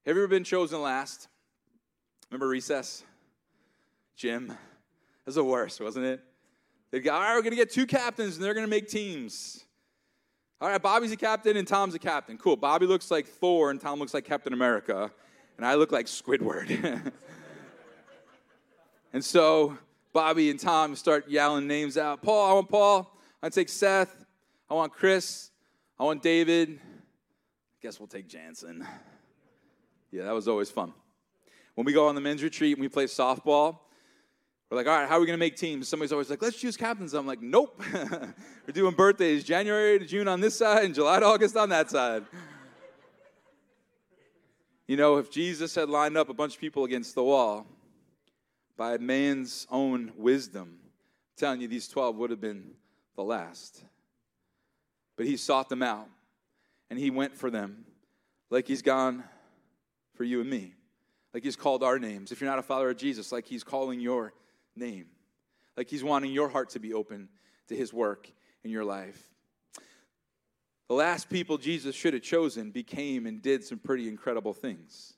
Have 0.05 0.15
you 0.15 0.23
ever 0.23 0.27
been 0.27 0.43
chosen 0.43 0.81
last? 0.81 1.27
Remember 2.31 2.47
recess? 2.47 3.03
Jim? 4.15 4.47
That 4.47 4.57
was 5.25 5.35
the 5.35 5.43
worst, 5.43 5.79
wasn't 5.79 6.05
it? 6.05 6.23
They'd 6.89 7.01
go, 7.01 7.13
all 7.13 7.19
right, 7.19 7.35
we're 7.35 7.43
going 7.43 7.51
to 7.51 7.57
get 7.57 7.71
two 7.71 7.85
captains 7.85 8.35
and 8.35 8.43
they're 8.43 8.55
going 8.55 8.65
to 8.65 8.69
make 8.69 8.87
teams. 8.87 9.63
All 10.61 10.69
right, 10.69 10.79
Bobby's 10.79 11.11
a 11.11 11.17
captain 11.17 11.57
and 11.57 11.67
Tom's 11.67 11.95
a 11.95 11.99
captain. 11.99 12.37
Cool. 12.37 12.55
Bobby 12.55 12.85
looks 12.85 13.09
like 13.09 13.25
Thor 13.25 13.71
and 13.71 13.81
Tom 13.81 13.97
looks 13.97 14.13
like 14.13 14.25
Captain 14.25 14.53
America, 14.53 15.09
and 15.57 15.65
I 15.65 15.73
look 15.73 15.91
like 15.91 16.05
Squidward. 16.05 17.11
and 19.13 19.25
so 19.25 19.75
Bobby 20.13 20.51
and 20.51 20.59
Tom 20.59 20.95
start 20.95 21.27
yelling 21.27 21.65
names 21.65 21.97
out. 21.97 22.21
Paul, 22.21 22.47
I 22.47 22.53
want 22.53 22.69
Paul. 22.69 23.17
I 23.41 23.49
take 23.49 23.69
Seth. 23.69 24.23
I 24.69 24.75
want 24.75 24.93
Chris. 24.93 25.49
I 25.99 26.03
want 26.03 26.21
David. 26.21 26.79
I 26.79 27.77
guess 27.81 27.99
we'll 27.99 28.05
take 28.05 28.27
Jansen. 28.27 28.85
Yeah, 30.11 30.25
that 30.25 30.35
was 30.35 30.47
always 30.47 30.69
fun. 30.69 30.93
When 31.73 31.85
we 31.85 31.93
go 31.93 32.07
on 32.07 32.13
the 32.13 32.21
men's 32.21 32.43
retreat 32.43 32.73
and 32.73 32.81
we 32.81 32.87
play 32.87 33.05
softball, 33.05 33.79
we're 34.71 34.77
like, 34.77 34.87
all 34.87 34.97
right, 34.97 35.09
how 35.09 35.17
are 35.17 35.19
we 35.19 35.25
going 35.25 35.37
to 35.37 35.39
make 35.39 35.57
teams? 35.57 35.89
Somebody's 35.89 36.13
always 36.13 36.29
like, 36.29 36.41
let's 36.41 36.57
choose 36.57 36.77
captains. 36.77 37.13
I'm 37.13 37.27
like, 37.27 37.41
nope. 37.41 37.83
We're 37.93 38.73
doing 38.73 38.95
birthdays 38.95 39.43
January 39.43 39.99
to 39.99 40.05
June 40.05 40.29
on 40.29 40.39
this 40.39 40.57
side 40.57 40.85
and 40.85 40.95
July 40.95 41.19
to 41.19 41.25
August 41.25 41.57
on 41.57 41.67
that 41.69 41.89
side. 41.89 42.23
you 44.87 44.95
know, 44.95 45.17
if 45.17 45.29
Jesus 45.29 45.75
had 45.75 45.89
lined 45.89 46.15
up 46.15 46.29
a 46.29 46.33
bunch 46.33 46.55
of 46.55 46.61
people 46.61 46.85
against 46.85 47.15
the 47.15 47.23
wall 47.23 47.67
by 48.77 48.97
man's 48.97 49.67
own 49.69 50.13
wisdom, 50.15 50.79
I'm 50.79 51.35
telling 51.35 51.59
you, 51.59 51.67
these 51.67 51.89
12 51.89 52.15
would 52.15 52.29
have 52.29 52.39
been 52.39 52.71
the 53.17 53.23
last. 53.23 53.83
But 55.17 55.25
he 55.25 55.35
sought 55.35 55.67
them 55.67 55.83
out 55.83 56.07
and 56.89 56.97
he 56.97 57.09
went 57.09 57.35
for 57.35 57.49
them 57.49 57.83
like 58.49 58.69
he's 58.69 58.81
gone 58.81 59.25
for 60.15 60.23
you 60.23 60.39
and 60.39 60.49
me, 60.49 60.75
like 61.33 61.43
he's 61.43 61.57
called 61.57 61.83
our 61.83 61.99
names. 61.99 62.31
If 62.31 62.39
you're 62.39 62.49
not 62.49 62.59
a 62.59 62.63
follower 62.63 62.91
of 62.91 62.97
Jesus, 62.97 63.33
like 63.33 63.45
he's 63.45 63.65
calling 63.65 63.99
your 63.99 64.31
name. 64.75 65.07
Like 65.77 65.89
he's 65.89 66.03
wanting 66.03 66.31
your 66.31 66.49
heart 66.49 66.71
to 66.71 66.79
be 66.79 66.93
open 66.93 67.29
to 67.67 67.75
his 67.75 67.93
work 67.93 68.31
in 68.63 68.71
your 68.71 68.83
life. 68.83 69.29
The 70.87 70.95
last 70.95 71.29
people 71.29 71.57
Jesus 71.57 71.95
should 71.95 72.13
have 72.13 72.23
chosen 72.23 72.71
became 72.71 73.25
and 73.25 73.41
did 73.41 73.63
some 73.63 73.79
pretty 73.79 74.09
incredible 74.09 74.53
things. 74.53 75.13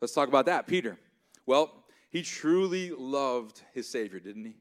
Let's 0.00 0.12
talk 0.12 0.28
about 0.28 0.46
that. 0.46 0.66
Peter. 0.66 0.98
Well, 1.46 1.72
he 2.10 2.22
truly 2.22 2.90
loved 2.90 3.62
his 3.72 3.88
Savior, 3.88 4.20
didn't 4.20 4.44
he? 4.44 4.56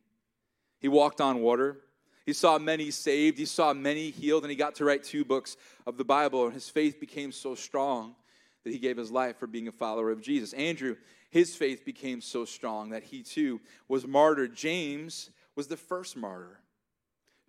He 0.80 0.88
walked 0.88 1.20
on 1.20 1.42
water. 1.42 1.82
He 2.26 2.34
saw 2.34 2.58
many 2.58 2.92
saved. 2.92 3.38
He 3.38 3.46
saw 3.46 3.74
many 3.74 4.10
healed, 4.10 4.44
and 4.44 4.52
he 4.52 4.56
got 4.56 4.76
to 4.76 4.86
write 4.86 5.04
two 5.04 5.26
books 5.26 5.58
of 5.86 5.98
the 5.98 6.06
Bible. 6.06 6.46
And 6.46 6.54
his 6.54 6.70
faith 6.70 7.00
became 7.00 7.32
so 7.32 7.54
strong 7.54 8.16
that 8.64 8.72
he 8.72 8.80
gave 8.80 8.98
his 8.98 9.12
life 9.12 9.38
for 9.38 9.48
being 9.48 9.68
a 9.68 9.72
follower 9.72 10.12
of 10.12 10.22
Jesus. 10.22 10.54
Andrew, 10.54 10.96
his 11.36 11.54
faith 11.54 11.84
became 11.84 12.22
so 12.22 12.46
strong 12.46 12.92
that 12.92 13.04
he 13.04 13.22
too 13.22 13.60
was 13.90 14.08
martyred. 14.08 14.56
James 14.56 15.32
was 15.54 15.68
the 15.68 15.76
first 15.76 16.16
martyr. 16.16 16.62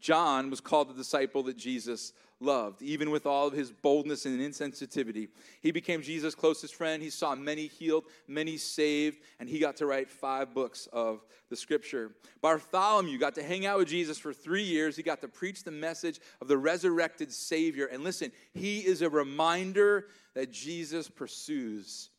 John 0.00 0.50
was 0.50 0.60
called 0.60 0.88
the 0.88 0.94
disciple 0.94 1.44
that 1.44 1.56
Jesus 1.56 2.12
loved, 2.40 2.82
even 2.82 3.12
with 3.12 3.26
all 3.26 3.46
of 3.46 3.52
his 3.52 3.70
boldness 3.70 4.26
and 4.26 4.40
insensitivity. 4.40 5.28
He 5.62 5.70
became 5.70 6.02
Jesus' 6.02 6.34
closest 6.34 6.74
friend. 6.74 7.00
He 7.00 7.10
saw 7.10 7.36
many 7.36 7.68
healed, 7.68 8.06
many 8.26 8.56
saved, 8.56 9.20
and 9.38 9.48
he 9.48 9.60
got 9.60 9.76
to 9.76 9.86
write 9.86 10.10
five 10.10 10.52
books 10.52 10.88
of 10.92 11.24
the 11.48 11.54
scripture. 11.54 12.10
Bartholomew 12.42 13.18
got 13.18 13.36
to 13.36 13.42
hang 13.44 13.66
out 13.66 13.78
with 13.78 13.86
Jesus 13.86 14.18
for 14.18 14.32
three 14.32 14.64
years. 14.64 14.96
He 14.96 15.04
got 15.04 15.20
to 15.20 15.28
preach 15.28 15.62
the 15.62 15.70
message 15.70 16.18
of 16.40 16.48
the 16.48 16.58
resurrected 16.58 17.32
Savior. 17.32 17.86
And 17.86 18.02
listen, 18.02 18.32
he 18.52 18.80
is 18.80 19.02
a 19.02 19.08
reminder 19.08 20.08
that 20.34 20.50
Jesus 20.50 21.08
pursues 21.08 22.10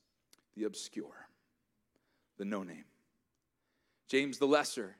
the 0.55 0.63
obscure, 0.63 1.26
the 2.37 2.45
no 2.45 2.63
name. 2.63 2.85
James 4.07 4.37
the 4.37 4.45
Lesser 4.45 4.95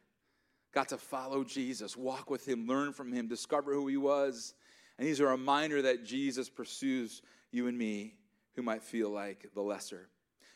got 0.74 0.90
to 0.90 0.98
follow 0.98 1.44
Jesus, 1.44 1.96
walk 1.96 2.30
with 2.30 2.48
him, 2.48 2.68
learn 2.68 2.94
from 2.94 3.12
him, 3.12 3.28
discover 3.28 3.74
who 3.74 3.88
he 3.88 3.98
was. 3.98 4.54
And 4.98 5.08
he's 5.08 5.20
a 5.20 5.26
reminder 5.26 5.82
that 5.84 6.06
Jesus 6.06 6.50
pursues 6.50 7.22
you 7.52 7.68
and 7.68 7.78
me 7.78 8.16
who 8.56 8.62
might 8.62 8.84
feel 8.84 9.10
like 9.10 9.48
the 9.54 9.62
lesser. 9.62 10.10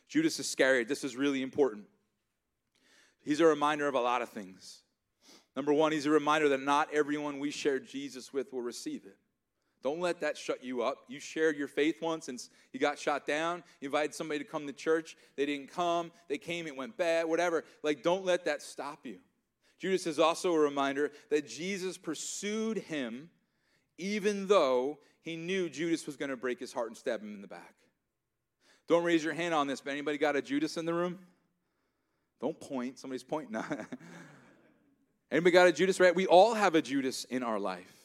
Judas 0.08 0.39
Iscariot, 0.39 0.88
this 0.88 1.04
is 1.04 1.15
really 1.15 1.41
important. 1.41 1.86
He's 3.22 3.39
a 3.39 3.46
reminder 3.46 3.88
of 3.88 3.96
a 3.96 4.00
lot 4.00 4.22
of 4.22 4.30
things. 4.30 4.82
Number 5.56 5.74
one, 5.74 5.91
he's 5.91 6.06
a 6.06 6.12
reminder 6.12 6.50
that 6.50 6.62
not 6.62 6.89
everyone 6.94 7.39
we 7.39 7.52
share 7.52 7.80
Jesus 7.80 8.34
with 8.34 8.52
will 8.52 8.62
receive 8.62 9.06
it. 9.06 9.17
Don't 9.84 10.00
let 10.00 10.22
that 10.22 10.38
shut 10.38 10.63
you 10.63 10.84
up. 10.84 11.00
You 11.08 11.20
shared 11.20 11.58
your 11.58 11.67
faith 11.67 12.02
once 12.02 12.28
and 12.28 12.41
you 12.72 12.80
got 12.80 13.00
shot 13.00 13.26
down. 13.26 13.63
You 13.80 13.88
invited 13.88 14.13
somebody 14.13 14.39
to 14.39 14.46
come 14.46 14.67
to 14.67 14.74
church. 14.74 15.17
They 15.36 15.46
didn't 15.46 15.72
come. 15.72 16.12
They 16.30 16.38
came, 16.38 16.67
it 16.67 16.76
went 16.76 16.98
bad, 16.98 17.26
whatever. 17.26 17.63
Like, 17.82 18.04
don't 18.04 18.24
let 18.24 18.46
that 18.46 18.62
stop 18.62 19.06
you. 19.06 19.17
Judas 19.80 20.06
is 20.06 20.20
also 20.20 20.54
a 20.54 20.60
reminder 20.60 21.12
that 21.30 21.48
Jesus 21.48 21.98
pursued 21.98 22.78
him 22.78 23.30
even 23.98 24.48
though 24.48 25.00
he 25.22 25.36
knew 25.36 25.70
Judas 25.70 26.06
was 26.06 26.15
going 26.15 26.30
to 26.30 26.38
break 26.38 26.60
his 26.60 26.74
heart 26.74 26.88
and 26.88 26.98
stab 26.98 27.22
him 27.22 27.34
in 27.36 27.41
the 27.41 27.48
back. 27.48 27.76
Don't 28.88 29.04
raise 29.04 29.24
your 29.24 29.34
hand 29.34 29.54
on 29.54 29.67
this, 29.67 29.80
but 29.82 29.91
anybody 29.91 30.17
got 30.17 30.36
a 30.36 30.41
Judas 30.41 30.78
in 30.78 30.86
the 30.86 30.94
room? 30.94 31.20
Don't 32.39 32.60
point. 32.60 32.98
Somebody's 32.98 33.24
pointing. 33.24 33.56
anybody 35.32 35.52
got 35.52 35.67
a 35.67 35.72
Judas, 35.72 36.00
right? 36.00 36.13
We 36.13 36.28
all 36.28 36.56
have 36.56 36.76
a 36.76 36.82
Judas 36.82 37.24
in 37.26 37.44
our 37.44 37.60
life. 37.60 38.00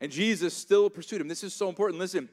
And 0.00 0.10
Jesus 0.10 0.54
still 0.54 0.88
pursued 0.88 1.20
him. 1.20 1.28
This 1.28 1.44
is 1.44 1.54
so 1.54 1.68
important. 1.68 1.98
Listen, 1.98 2.28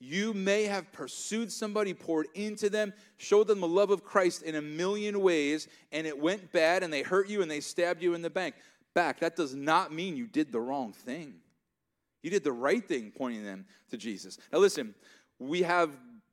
you 0.00 0.34
may 0.34 0.64
have 0.64 0.92
pursued 0.92 1.50
somebody, 1.50 1.94
poured 1.94 2.26
into 2.34 2.68
them, 2.68 2.92
showed 3.16 3.46
them 3.46 3.60
the 3.60 3.68
love 3.68 3.90
of 3.90 4.04
Christ 4.04 4.42
in 4.42 4.56
a 4.56 4.62
million 4.62 5.20
ways, 5.20 5.68
and 5.92 6.06
it 6.06 6.18
went 6.18 6.52
bad 6.52 6.82
and 6.82 6.92
they 6.92 7.02
hurt 7.02 7.28
you 7.28 7.42
and 7.42 7.50
they 7.50 7.60
stabbed 7.60 8.02
you 8.02 8.14
in 8.14 8.22
the 8.22 8.30
bank. 8.30 8.54
Back. 8.94 9.20
That 9.20 9.34
does 9.34 9.54
not 9.54 9.92
mean 9.92 10.16
you 10.16 10.26
did 10.26 10.52
the 10.52 10.60
wrong 10.60 10.92
thing. 10.92 11.34
You 12.22 12.30
did 12.30 12.44
the 12.44 12.52
right 12.52 12.86
thing 12.86 13.12
pointing 13.16 13.44
them 13.44 13.66
to 13.90 13.96
Jesus. 13.96 14.38
Now, 14.52 14.58
listen, 14.58 14.94
we 15.38 15.62
have 15.62 15.90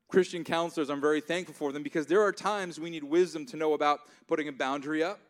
Christian 0.08 0.44
counselors. 0.44 0.90
I'm 0.90 1.00
very 1.00 1.20
thankful 1.20 1.54
for 1.54 1.72
them 1.72 1.82
because 1.82 2.06
there 2.06 2.22
are 2.22 2.32
times 2.32 2.78
we 2.78 2.90
need 2.90 3.04
wisdom 3.04 3.46
to 3.46 3.56
know 3.56 3.72
about 3.72 4.00
putting 4.28 4.48
a 4.48 4.52
boundary 4.52 5.02
up, 5.02 5.20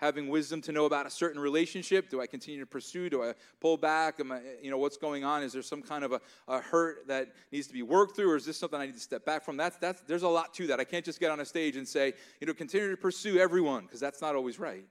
having 0.00 0.28
wisdom 0.28 0.62
to 0.62 0.72
know 0.72 0.86
about 0.86 1.06
a 1.06 1.10
certain 1.10 1.40
relationship? 1.40 2.08
Do 2.08 2.20
I 2.20 2.26
continue 2.26 2.58
to 2.60 2.66
pursue? 2.66 3.10
Do 3.10 3.22
I 3.22 3.34
pull 3.60 3.76
back? 3.76 4.18
Am 4.18 4.32
I, 4.32 4.40
you 4.62 4.70
know, 4.70 4.78
what's 4.78 4.96
going 4.96 5.24
on? 5.24 5.42
Is 5.42 5.52
there 5.52 5.62
some 5.62 5.82
kind 5.82 6.04
of 6.04 6.12
a, 6.12 6.20
a, 6.48 6.60
hurt 6.60 7.06
that 7.08 7.28
needs 7.52 7.66
to 7.66 7.72
be 7.74 7.82
worked 7.82 8.16
through, 8.16 8.30
or 8.30 8.36
is 8.36 8.46
this 8.46 8.56
something 8.56 8.80
I 8.80 8.86
need 8.86 8.94
to 8.94 9.00
step 9.00 9.26
back 9.26 9.44
from? 9.44 9.56
That's, 9.58 9.76
that's, 9.76 10.00
there's 10.02 10.22
a 10.22 10.28
lot 10.28 10.54
to 10.54 10.66
that. 10.68 10.80
I 10.80 10.84
can't 10.84 11.04
just 11.04 11.20
get 11.20 11.30
on 11.30 11.40
a 11.40 11.44
stage 11.44 11.76
and 11.76 11.86
say, 11.86 12.14
you 12.40 12.46
know, 12.46 12.54
continue 12.54 12.90
to 12.90 12.96
pursue 12.96 13.38
everyone, 13.38 13.82
because 13.84 14.00
that's 14.00 14.22
not 14.22 14.34
always 14.34 14.58
right. 14.58 14.84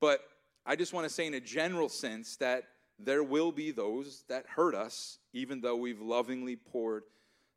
But 0.00 0.20
I 0.64 0.76
just 0.76 0.94
want 0.94 1.06
to 1.06 1.12
say, 1.12 1.26
in 1.26 1.34
a 1.34 1.40
general 1.40 1.90
sense, 1.90 2.36
that 2.36 2.64
there 2.98 3.22
will 3.22 3.52
be 3.52 3.70
those 3.70 4.24
that 4.28 4.46
hurt 4.46 4.74
us, 4.74 5.18
even 5.34 5.60
though 5.60 5.76
we've 5.76 6.00
lovingly 6.00 6.56
poured 6.56 7.04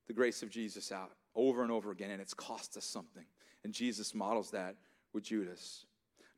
the 0.08 0.13
grace 0.13 0.44
of 0.44 0.50
Jesus 0.50 0.92
out 0.92 1.12
over 1.36 1.63
and 1.63 1.72
over 1.72 1.92
again, 1.92 2.12
and 2.12 2.22
it's 2.22 2.34
cost 2.34 2.76
us 2.76 2.86
something. 2.86 3.26
And 3.63 3.74
Jesus 3.74 4.13
models 4.16 4.52
that 4.52 4.76
with 5.13 5.24
Judas. 5.24 5.86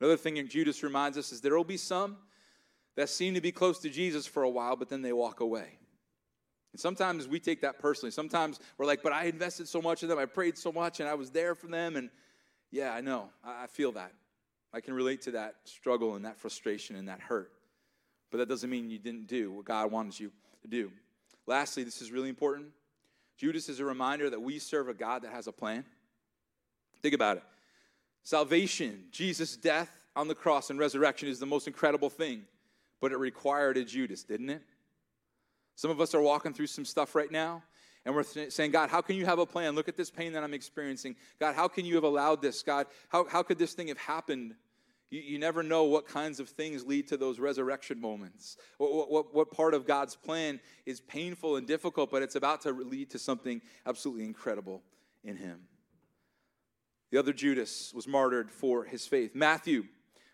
Another 0.00 0.16
thing 0.16 0.46
Judas 0.48 0.82
reminds 0.82 1.18
us 1.18 1.30
is 1.32 1.40
there 1.40 1.56
will 1.56 1.64
be 1.64 1.76
some 1.76 2.16
that 2.96 3.08
seem 3.08 3.34
to 3.34 3.40
be 3.40 3.52
close 3.52 3.78
to 3.80 3.90
Jesus 3.90 4.26
for 4.26 4.42
a 4.42 4.48
while, 4.48 4.76
but 4.76 4.88
then 4.88 5.02
they 5.02 5.12
walk 5.12 5.40
away. 5.40 5.78
And 6.72 6.80
sometimes 6.80 7.28
we 7.28 7.40
take 7.40 7.60
that 7.62 7.78
personally. 7.78 8.10
Sometimes 8.10 8.60
we're 8.78 8.86
like, 8.86 9.02
but 9.02 9.12
I 9.12 9.24
invested 9.24 9.68
so 9.68 9.82
much 9.82 10.02
in 10.02 10.08
them, 10.08 10.18
I 10.18 10.26
prayed 10.26 10.56
so 10.56 10.72
much, 10.72 11.00
and 11.00 11.08
I 11.08 11.14
was 11.14 11.30
there 11.30 11.54
for 11.54 11.66
them. 11.66 11.96
And 11.96 12.10
yeah, 12.70 12.92
I 12.92 13.00
know, 13.00 13.30
I 13.44 13.66
feel 13.66 13.92
that. 13.92 14.12
I 14.72 14.80
can 14.80 14.94
relate 14.94 15.22
to 15.22 15.32
that 15.32 15.56
struggle 15.64 16.14
and 16.14 16.24
that 16.24 16.38
frustration 16.38 16.96
and 16.96 17.08
that 17.08 17.20
hurt. 17.20 17.52
But 18.30 18.38
that 18.38 18.48
doesn't 18.48 18.70
mean 18.70 18.88
you 18.88 18.98
didn't 18.98 19.26
do 19.26 19.50
what 19.50 19.64
God 19.64 19.90
wanted 19.90 20.18
you 20.18 20.30
to 20.62 20.68
do. 20.68 20.92
Lastly, 21.46 21.82
this 21.82 22.00
is 22.00 22.12
really 22.12 22.28
important. 22.28 22.68
Judas 23.36 23.68
is 23.68 23.80
a 23.80 23.84
reminder 23.84 24.30
that 24.30 24.40
we 24.40 24.58
serve 24.58 24.88
a 24.88 24.94
God 24.94 25.22
that 25.22 25.32
has 25.32 25.48
a 25.48 25.52
plan. 25.52 25.84
Think 27.02 27.14
about 27.14 27.38
it. 27.38 27.42
Salvation, 28.22 29.04
Jesus' 29.10 29.56
death 29.56 29.90
on 30.16 30.28
the 30.28 30.34
cross 30.34 30.70
and 30.70 30.78
resurrection 30.78 31.28
is 31.28 31.38
the 31.38 31.46
most 31.46 31.66
incredible 31.66 32.10
thing, 32.10 32.42
but 33.00 33.12
it 33.12 33.18
required 33.18 33.76
a 33.76 33.84
Judas, 33.84 34.24
didn't 34.24 34.50
it? 34.50 34.62
Some 35.76 35.90
of 35.90 36.00
us 36.00 36.14
are 36.14 36.20
walking 36.20 36.52
through 36.52 36.66
some 36.66 36.84
stuff 36.84 37.14
right 37.14 37.30
now, 37.32 37.62
and 38.04 38.14
we're 38.14 38.22
th- 38.22 38.52
saying, 38.52 38.70
God, 38.70 38.90
how 38.90 39.00
can 39.00 39.16
you 39.16 39.24
have 39.24 39.38
a 39.38 39.46
plan? 39.46 39.74
Look 39.74 39.88
at 39.88 39.96
this 39.96 40.10
pain 40.10 40.32
that 40.34 40.44
I'm 40.44 40.52
experiencing. 40.52 41.16
God, 41.38 41.54
how 41.54 41.68
can 41.68 41.84
you 41.84 41.94
have 41.94 42.04
allowed 42.04 42.42
this? 42.42 42.62
God, 42.62 42.86
how, 43.08 43.26
how 43.28 43.42
could 43.42 43.58
this 43.58 43.72
thing 43.72 43.88
have 43.88 43.98
happened? 43.98 44.54
You, 45.10 45.20
you 45.20 45.38
never 45.38 45.62
know 45.62 45.84
what 45.84 46.06
kinds 46.06 46.38
of 46.38 46.48
things 46.48 46.84
lead 46.84 47.08
to 47.08 47.16
those 47.16 47.38
resurrection 47.38 48.00
moments. 48.00 48.58
What, 48.78 49.10
what, 49.10 49.34
what 49.34 49.50
part 49.50 49.72
of 49.74 49.86
God's 49.86 50.16
plan 50.16 50.60
is 50.84 51.00
painful 51.00 51.56
and 51.56 51.66
difficult, 51.66 52.10
but 52.10 52.22
it's 52.22 52.36
about 52.36 52.60
to 52.62 52.72
lead 52.72 53.10
to 53.10 53.18
something 53.18 53.62
absolutely 53.86 54.24
incredible 54.24 54.82
in 55.24 55.36
Him. 55.36 55.60
The 57.10 57.18
other 57.18 57.32
Judas 57.32 57.92
was 57.94 58.06
martyred 58.06 58.50
for 58.50 58.84
his 58.84 59.06
faith. 59.06 59.34
Matthew 59.34 59.84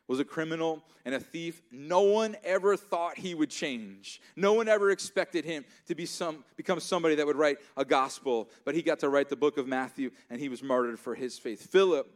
was 0.08 0.20
a 0.20 0.24
criminal 0.24 0.84
and 1.04 1.14
a 1.14 1.20
thief. 1.20 1.62
No 1.72 2.02
one 2.02 2.36
ever 2.44 2.76
thought 2.76 3.18
he 3.18 3.34
would 3.34 3.50
change. 3.50 4.20
No 4.36 4.52
one 4.52 4.68
ever 4.68 4.90
expected 4.90 5.44
him 5.44 5.64
to 5.86 5.94
be 5.94 6.06
some, 6.06 6.44
become 6.56 6.78
somebody 6.80 7.16
that 7.16 7.26
would 7.26 7.36
write 7.36 7.58
a 7.76 7.84
gospel, 7.84 8.50
but 8.64 8.74
he 8.74 8.82
got 8.82 9.00
to 9.00 9.08
write 9.08 9.28
the 9.28 9.36
book 9.36 9.58
of 9.58 9.66
Matthew 9.66 10.10
and 10.30 10.40
he 10.40 10.48
was 10.48 10.62
martyred 10.62 10.98
for 10.98 11.14
his 11.14 11.38
faith. 11.38 11.70
Philip 11.70 12.08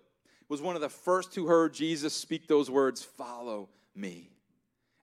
was 0.49 0.63
one 0.63 0.77
of 0.77 0.83
the 0.83 0.89
first 0.89 1.35
who 1.35 1.47
heard 1.47 1.73
Jesus 1.73 2.15
speak 2.15 2.47
those 2.47 2.71
words, 2.71 3.03
Follow 3.03 3.69
me 3.95 4.31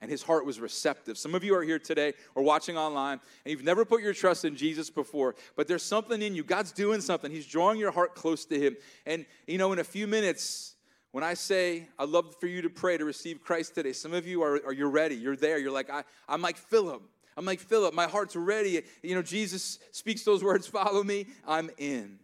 and 0.02 0.12
his 0.12 0.22
heart 0.22 0.46
was 0.46 0.60
receptive. 0.60 1.18
Some 1.18 1.34
of 1.34 1.44
you 1.44 1.56
are 1.56 1.64
here 1.64 1.80
today 1.80 2.14
or 2.36 2.44
watching 2.44 2.78
online, 2.78 3.20
and 3.46 3.52
you've 3.52 3.64
never 3.64 3.86
put 3.86 4.02
your 4.02 4.14
trust 4.14 4.46
in 4.46 4.56
Jesus 4.56 4.90
before, 4.90 5.36
but 5.56 5.68
there's 5.68 5.84
something 5.84 6.22
in 6.22 6.36
you. 6.36 6.44
God's 6.44 6.72
doing 6.72 7.02
something. 7.02 7.32
He's 7.32 7.48
drawing 7.48 7.80
your 7.80 7.92
heart 7.92 8.16
close 8.16 8.46
to 8.46 8.60
him. 8.60 8.78
And, 9.06 9.26
you 9.48 9.58
know, 9.58 9.74
in 9.74 9.80
a 9.80 9.84
few 9.84 10.08
minutes, 10.08 10.76
when 11.12 11.24
I 11.24 11.34
say 11.34 11.88
I'd 11.98 12.10
love 12.10 12.36
for 12.40 12.48
you 12.48 12.62
to 12.62 12.70
pray 12.70 12.98
to 12.98 13.06
receive 13.06 13.42
Christ 13.42 13.76
today, 13.76 13.94
some 13.94 14.14
of 14.14 14.28
you 14.28 14.44
are, 14.44 14.62
are 14.66 14.74
you're 14.74 14.90
ready. 14.90 15.16
You're 15.16 15.36
there. 15.36 15.58
You're 15.58 15.72
like, 15.72 15.90
I, 15.90 16.04
I'm 16.30 16.42
like 16.42 16.58
Philip. 16.58 17.02
I'm 17.36 17.46
like 17.46 17.60
Philip. 17.60 17.94
My 17.94 18.08
heart's 18.08 18.36
ready. 18.36 18.84
You 19.02 19.16
know, 19.16 19.22
Jesus 19.22 19.80
speaks 19.92 20.24
those 20.24 20.44
words, 20.44 20.68
follow 20.68 21.04
me. 21.04 21.28
I'm 21.48 21.70
in. 21.78 22.20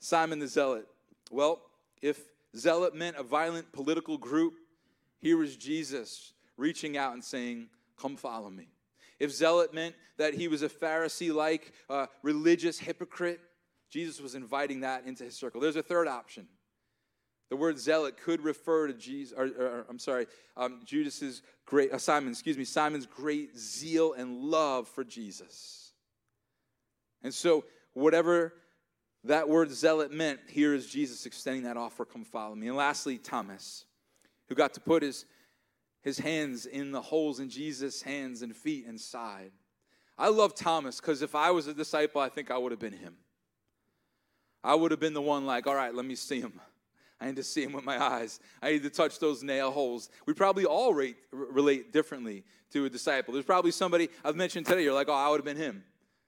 Simon 0.00 0.38
the 0.38 0.48
Zealot. 0.48 0.86
Well, 1.30 1.60
if 2.02 2.20
zealot 2.56 2.94
meant 2.94 3.16
a 3.16 3.22
violent 3.22 3.72
political 3.72 4.18
group, 4.18 4.54
here 5.18 5.36
was 5.36 5.56
Jesus 5.56 6.32
reaching 6.56 6.96
out 6.96 7.14
and 7.14 7.24
saying, 7.24 7.68
Come 7.98 8.16
follow 8.16 8.50
me. 8.50 8.68
If 9.18 9.32
zealot 9.32 9.72
meant 9.72 9.94
that 10.18 10.34
he 10.34 10.48
was 10.48 10.62
a 10.62 10.68
Pharisee 10.68 11.34
like 11.34 11.72
uh, 11.88 12.06
religious 12.22 12.78
hypocrite, 12.78 13.40
Jesus 13.90 14.20
was 14.20 14.34
inviting 14.34 14.80
that 14.80 15.06
into 15.06 15.24
his 15.24 15.34
circle. 15.34 15.60
There's 15.60 15.76
a 15.76 15.82
third 15.82 16.08
option. 16.08 16.46
The 17.48 17.56
word 17.56 17.78
zealot 17.78 18.16
could 18.16 18.42
refer 18.42 18.88
to 18.88 18.92
Jesus, 18.92 19.36
or, 19.36 19.44
or 19.44 19.86
I'm 19.88 20.00
sorry, 20.00 20.26
um, 20.56 20.80
Judas's 20.84 21.42
great, 21.64 21.92
uh, 21.92 21.98
Simon, 21.98 22.30
excuse 22.30 22.58
me, 22.58 22.64
Simon's 22.64 23.06
great 23.06 23.56
zeal 23.56 24.14
and 24.14 24.42
love 24.42 24.88
for 24.88 25.04
Jesus. 25.04 25.92
And 27.22 27.32
so, 27.32 27.64
whatever 27.94 28.52
that 29.24 29.48
word 29.48 29.70
zealot 29.70 30.12
meant, 30.12 30.40
here 30.48 30.74
is 30.74 30.86
Jesus 30.86 31.24
extending 31.24 31.62
that 31.64 31.76
offer, 31.76 32.04
come 32.04 32.24
follow 32.24 32.54
me. 32.54 32.66
And 32.66 32.76
lastly, 32.76 33.16
Thomas, 33.16 33.84
who 34.48 34.56
got 34.56 34.74
to 34.74 34.80
put 34.80 35.02
his 35.02 35.24
his 36.06 36.20
hands 36.20 36.66
in 36.66 36.92
the 36.92 37.02
holes 37.02 37.40
in 37.40 37.50
Jesus' 37.50 38.00
hands 38.00 38.42
and 38.42 38.54
feet 38.54 38.86
and 38.86 38.98
side. 38.98 39.50
I 40.16 40.28
love 40.28 40.54
Thomas 40.54 41.00
because 41.00 41.20
if 41.20 41.34
I 41.34 41.50
was 41.50 41.66
a 41.66 41.74
disciple, 41.74 42.20
I 42.20 42.28
think 42.28 42.48
I 42.48 42.56
would 42.56 42.70
have 42.70 42.78
been 42.78 42.92
him. 42.92 43.16
I 44.62 44.76
would 44.76 44.92
have 44.92 45.00
been 45.00 45.14
the 45.14 45.20
one 45.20 45.46
like, 45.46 45.66
all 45.66 45.74
right, 45.74 45.92
let 45.92 46.06
me 46.06 46.14
see 46.14 46.40
him. 46.40 46.60
I 47.20 47.26
need 47.26 47.34
to 47.34 47.42
see 47.42 47.64
him 47.64 47.72
with 47.72 47.84
my 47.84 48.00
eyes. 48.00 48.38
I 48.62 48.70
need 48.70 48.84
to 48.84 48.90
touch 48.90 49.18
those 49.18 49.42
nail 49.42 49.72
holes. 49.72 50.08
We 50.26 50.32
probably 50.32 50.64
all 50.64 50.94
rate, 50.94 51.16
relate 51.32 51.92
differently 51.92 52.44
to 52.72 52.84
a 52.84 52.88
disciple. 52.88 53.34
There's 53.34 53.44
probably 53.44 53.72
somebody 53.72 54.08
I've 54.24 54.36
mentioned 54.36 54.66
today, 54.66 54.84
you're 54.84 54.94
like, 54.94 55.08
oh, 55.08 55.12
I 55.12 55.28
would 55.30 55.38
have 55.38 55.44
been 55.44 55.56
him. 55.56 55.82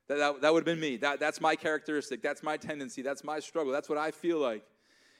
That, 0.09 0.19
that, 0.19 0.41
that 0.41 0.53
would 0.53 0.67
have 0.67 0.77
been 0.77 0.81
me. 0.81 0.97
That, 0.97 1.21
that's 1.21 1.41
my 1.41 1.55
characteristic. 1.55 2.21
That's 2.21 2.43
my 2.43 2.57
tendency. 2.57 3.01
That's 3.01 3.23
my 3.23 3.39
struggle. 3.39 3.73
That's 3.73 3.89
what 3.89 3.99
I 3.99 4.11
feel 4.11 4.41
like. 4.41 4.65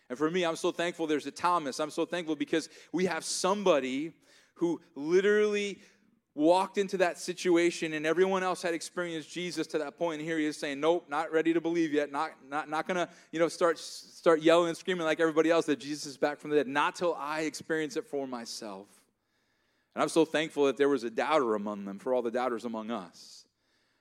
And 0.09 0.19
for 0.19 0.29
me, 0.33 0.45
I'm 0.45 0.57
so 0.57 0.73
thankful 0.73 1.07
there's 1.07 1.27
a 1.27 1.31
Thomas. 1.31 1.79
I'm 1.79 1.91
so 1.91 2.05
thankful 2.05 2.35
because 2.35 2.69
we 2.93 3.05
have 3.07 3.25
somebody 3.25 4.15
who 4.59 4.81
literally 4.95 5.79
walked 6.39 6.79
into 6.79 6.97
that 6.99 7.19
situation 7.19 7.95
and 7.95 8.07
everyone 8.07 8.45
else 8.45 8.63
had 8.63 8.73
experienced 8.73 9.29
Jesus 9.31 9.67
to 9.67 9.79
that 9.79 9.99
point. 9.99 10.21
And 10.21 10.29
here 10.29 10.39
he 10.39 10.47
is 10.47 10.57
saying, 10.57 10.79
Nope, 10.79 11.07
not 11.09 11.33
ready 11.33 11.53
to 11.53 11.61
believe 11.61 11.93
yet. 11.93 12.13
Not, 12.13 12.31
not, 12.49 12.71
not 12.71 12.87
gonna, 12.87 13.09
you 13.33 13.41
know, 13.41 13.49
start 13.49 13.79
start 13.79 14.41
yelling 14.41 14.69
and 14.69 14.77
screaming 14.77 15.05
like 15.05 15.21
everybody 15.21 15.51
else 15.51 15.67
that 15.67 15.81
Jesus 15.81 16.07
is 16.07 16.17
back 16.17 16.39
from 16.39 16.51
the 16.51 16.57
dead. 16.57 16.69
Not 16.69 16.95
till 16.95 17.15
I 17.15 17.41
experience 17.43 17.97
it 17.97 18.07
for 18.07 18.27
myself. 18.27 18.87
And 19.95 20.03
I'm 20.03 20.09
so 20.09 20.25
thankful 20.25 20.67
that 20.67 20.77
there 20.77 20.89
was 20.89 21.03
a 21.03 21.11
doubter 21.11 21.57
among 21.57 21.85
them, 21.85 21.99
for 21.99 22.15
all 22.15 22.23
the 22.23 22.31
doubters 22.31 22.65
among 22.65 22.93
us. 22.93 23.45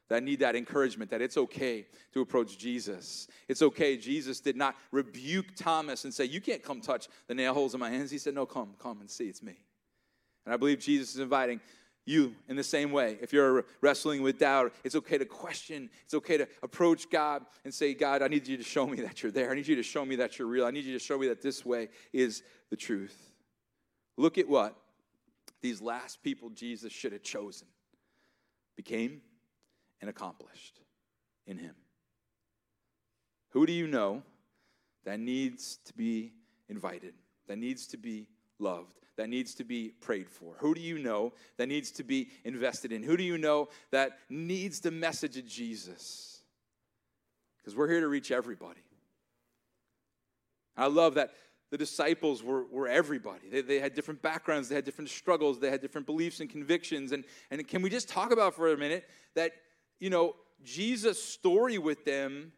That 0.10 0.24
need 0.24 0.40
that 0.40 0.56
encouragement 0.56 1.12
that 1.12 1.22
it's 1.22 1.38
okay 1.38 1.88
to 2.14 2.22
approach 2.22 2.58
Jesus. 2.58 3.28
It's 3.50 3.62
okay. 3.62 3.98
Jesus 3.98 4.40
did 4.40 4.56
not 4.56 4.76
rebuke 4.92 5.48
Thomas 5.56 6.06
and 6.06 6.14
say, 6.14 6.26
You 6.26 6.40
can't 6.40 6.64
come 6.64 6.82
touch 6.82 7.08
the 7.28 7.34
nail 7.34 7.54
holes 7.54 7.74
in 7.74 7.80
my 7.80 7.90
hands. 7.90 8.12
He 8.12 8.20
said, 8.20 8.36
No, 8.36 8.46
come, 8.46 8.76
come 8.80 9.02
and 9.02 9.10
see, 9.10 9.26
it's 9.26 9.42
me. 9.42 9.58
And 10.48 10.54
I 10.54 10.58
believe 10.58 10.80
Jesus 10.80 11.14
is 11.14 11.20
inviting 11.20 11.60
you 12.06 12.34
in 12.48 12.56
the 12.56 12.64
same 12.64 12.94
way. 12.94 13.18
If 13.22 13.34
you're 13.34 13.66
wrestling 13.82 14.22
with 14.22 14.40
doubt, 14.40 14.74
it's 14.86 14.96
okay 14.96 15.18
to 15.18 15.26
question. 15.26 15.90
It's 16.06 16.14
okay 16.14 16.38
to 16.38 16.48
approach 16.64 17.10
God 17.10 17.46
and 17.66 17.74
say, 17.74 17.94
God, 17.94 18.22
I 18.22 18.30
need 18.30 18.48
you 18.48 18.56
to 18.56 18.64
show 18.64 18.88
me 18.88 19.02
that 19.02 19.22
you're 19.22 19.32
there. 19.34 19.52
I 19.52 19.56
need 19.56 19.68
you 19.68 19.76
to 19.76 19.84
show 19.84 20.06
me 20.06 20.16
that 20.16 20.40
you're 20.40 20.48
real. 20.48 20.66
I 20.66 20.72
need 20.72 20.86
you 20.86 20.94
to 20.94 21.04
show 21.04 21.18
me 21.18 21.28
that 21.28 21.42
this 21.42 21.66
way 21.66 21.90
is 22.14 22.44
the 22.70 22.78
truth. 22.78 23.34
Look 24.16 24.38
at 24.38 24.48
what 24.48 24.74
these 25.62 25.82
last 25.82 26.24
people 26.24 26.50
Jesus 26.50 26.94
should 26.94 27.12
have 27.12 27.24
chosen 27.24 27.68
became 28.78 29.20
and 30.00 30.10
accomplished 30.10 30.80
in 31.46 31.58
Him. 31.58 31.76
Who 33.50 33.66
do 33.66 33.74
you 33.74 33.86
know 33.86 34.24
that 35.04 35.20
needs 35.20 35.80
to 35.88 35.94
be 35.94 36.32
invited, 36.70 37.16
that 37.50 37.58
needs 37.58 37.86
to 37.88 37.98
be 37.98 38.30
loved? 38.60 38.98
that 39.18 39.30
needs 39.30 39.56
to 39.56 39.64
be 39.64 39.90
prayed 40.00 40.30
for? 40.30 40.54
Who 40.60 40.74
do 40.74 40.82
you 40.82 41.00
know 41.00 41.34
that 41.58 41.68
needs 41.68 41.92
to 41.94 42.04
be 42.04 42.30
invested 42.46 42.92
in? 42.92 43.04
Who 43.04 43.18
do 43.18 43.24
you 43.24 43.38
know 43.38 43.70
that 43.92 44.20
needs 44.30 44.80
the 44.80 44.92
message 44.92 45.38
of 45.38 45.48
Jesus? 45.48 46.42
Because 47.58 47.76
we're 47.76 47.90
here 47.90 48.00
to 48.00 48.08
reach 48.08 48.32
everybody. 48.32 48.80
I 50.78 50.86
love 50.86 51.16
that 51.16 51.32
the 51.72 51.78
disciples 51.78 52.44
were, 52.44 52.66
were 52.66 52.88
everybody. 52.88 53.50
They, 53.50 53.62
they 53.62 53.80
had 53.80 53.94
different 53.94 54.22
backgrounds, 54.22 54.70
they 54.70 54.76
had 54.76 54.86
different 54.86 55.10
struggles, 55.10 55.60
they 55.60 55.70
had 55.70 55.82
different 55.82 56.08
beliefs 56.08 56.40
and 56.40 56.50
convictions. 56.50 57.12
And, 57.12 57.26
and 57.52 57.68
can 57.68 57.82
we 57.82 57.90
just 57.90 58.08
talk 58.08 58.32
about 58.32 58.54
for 58.54 58.72
a 58.72 58.78
minute 58.78 59.10
that, 59.36 59.54
you 60.00 60.10
know, 60.10 60.36
Jesus' 60.64 61.22
story 61.22 61.78
with 61.78 62.06
them 62.06 62.54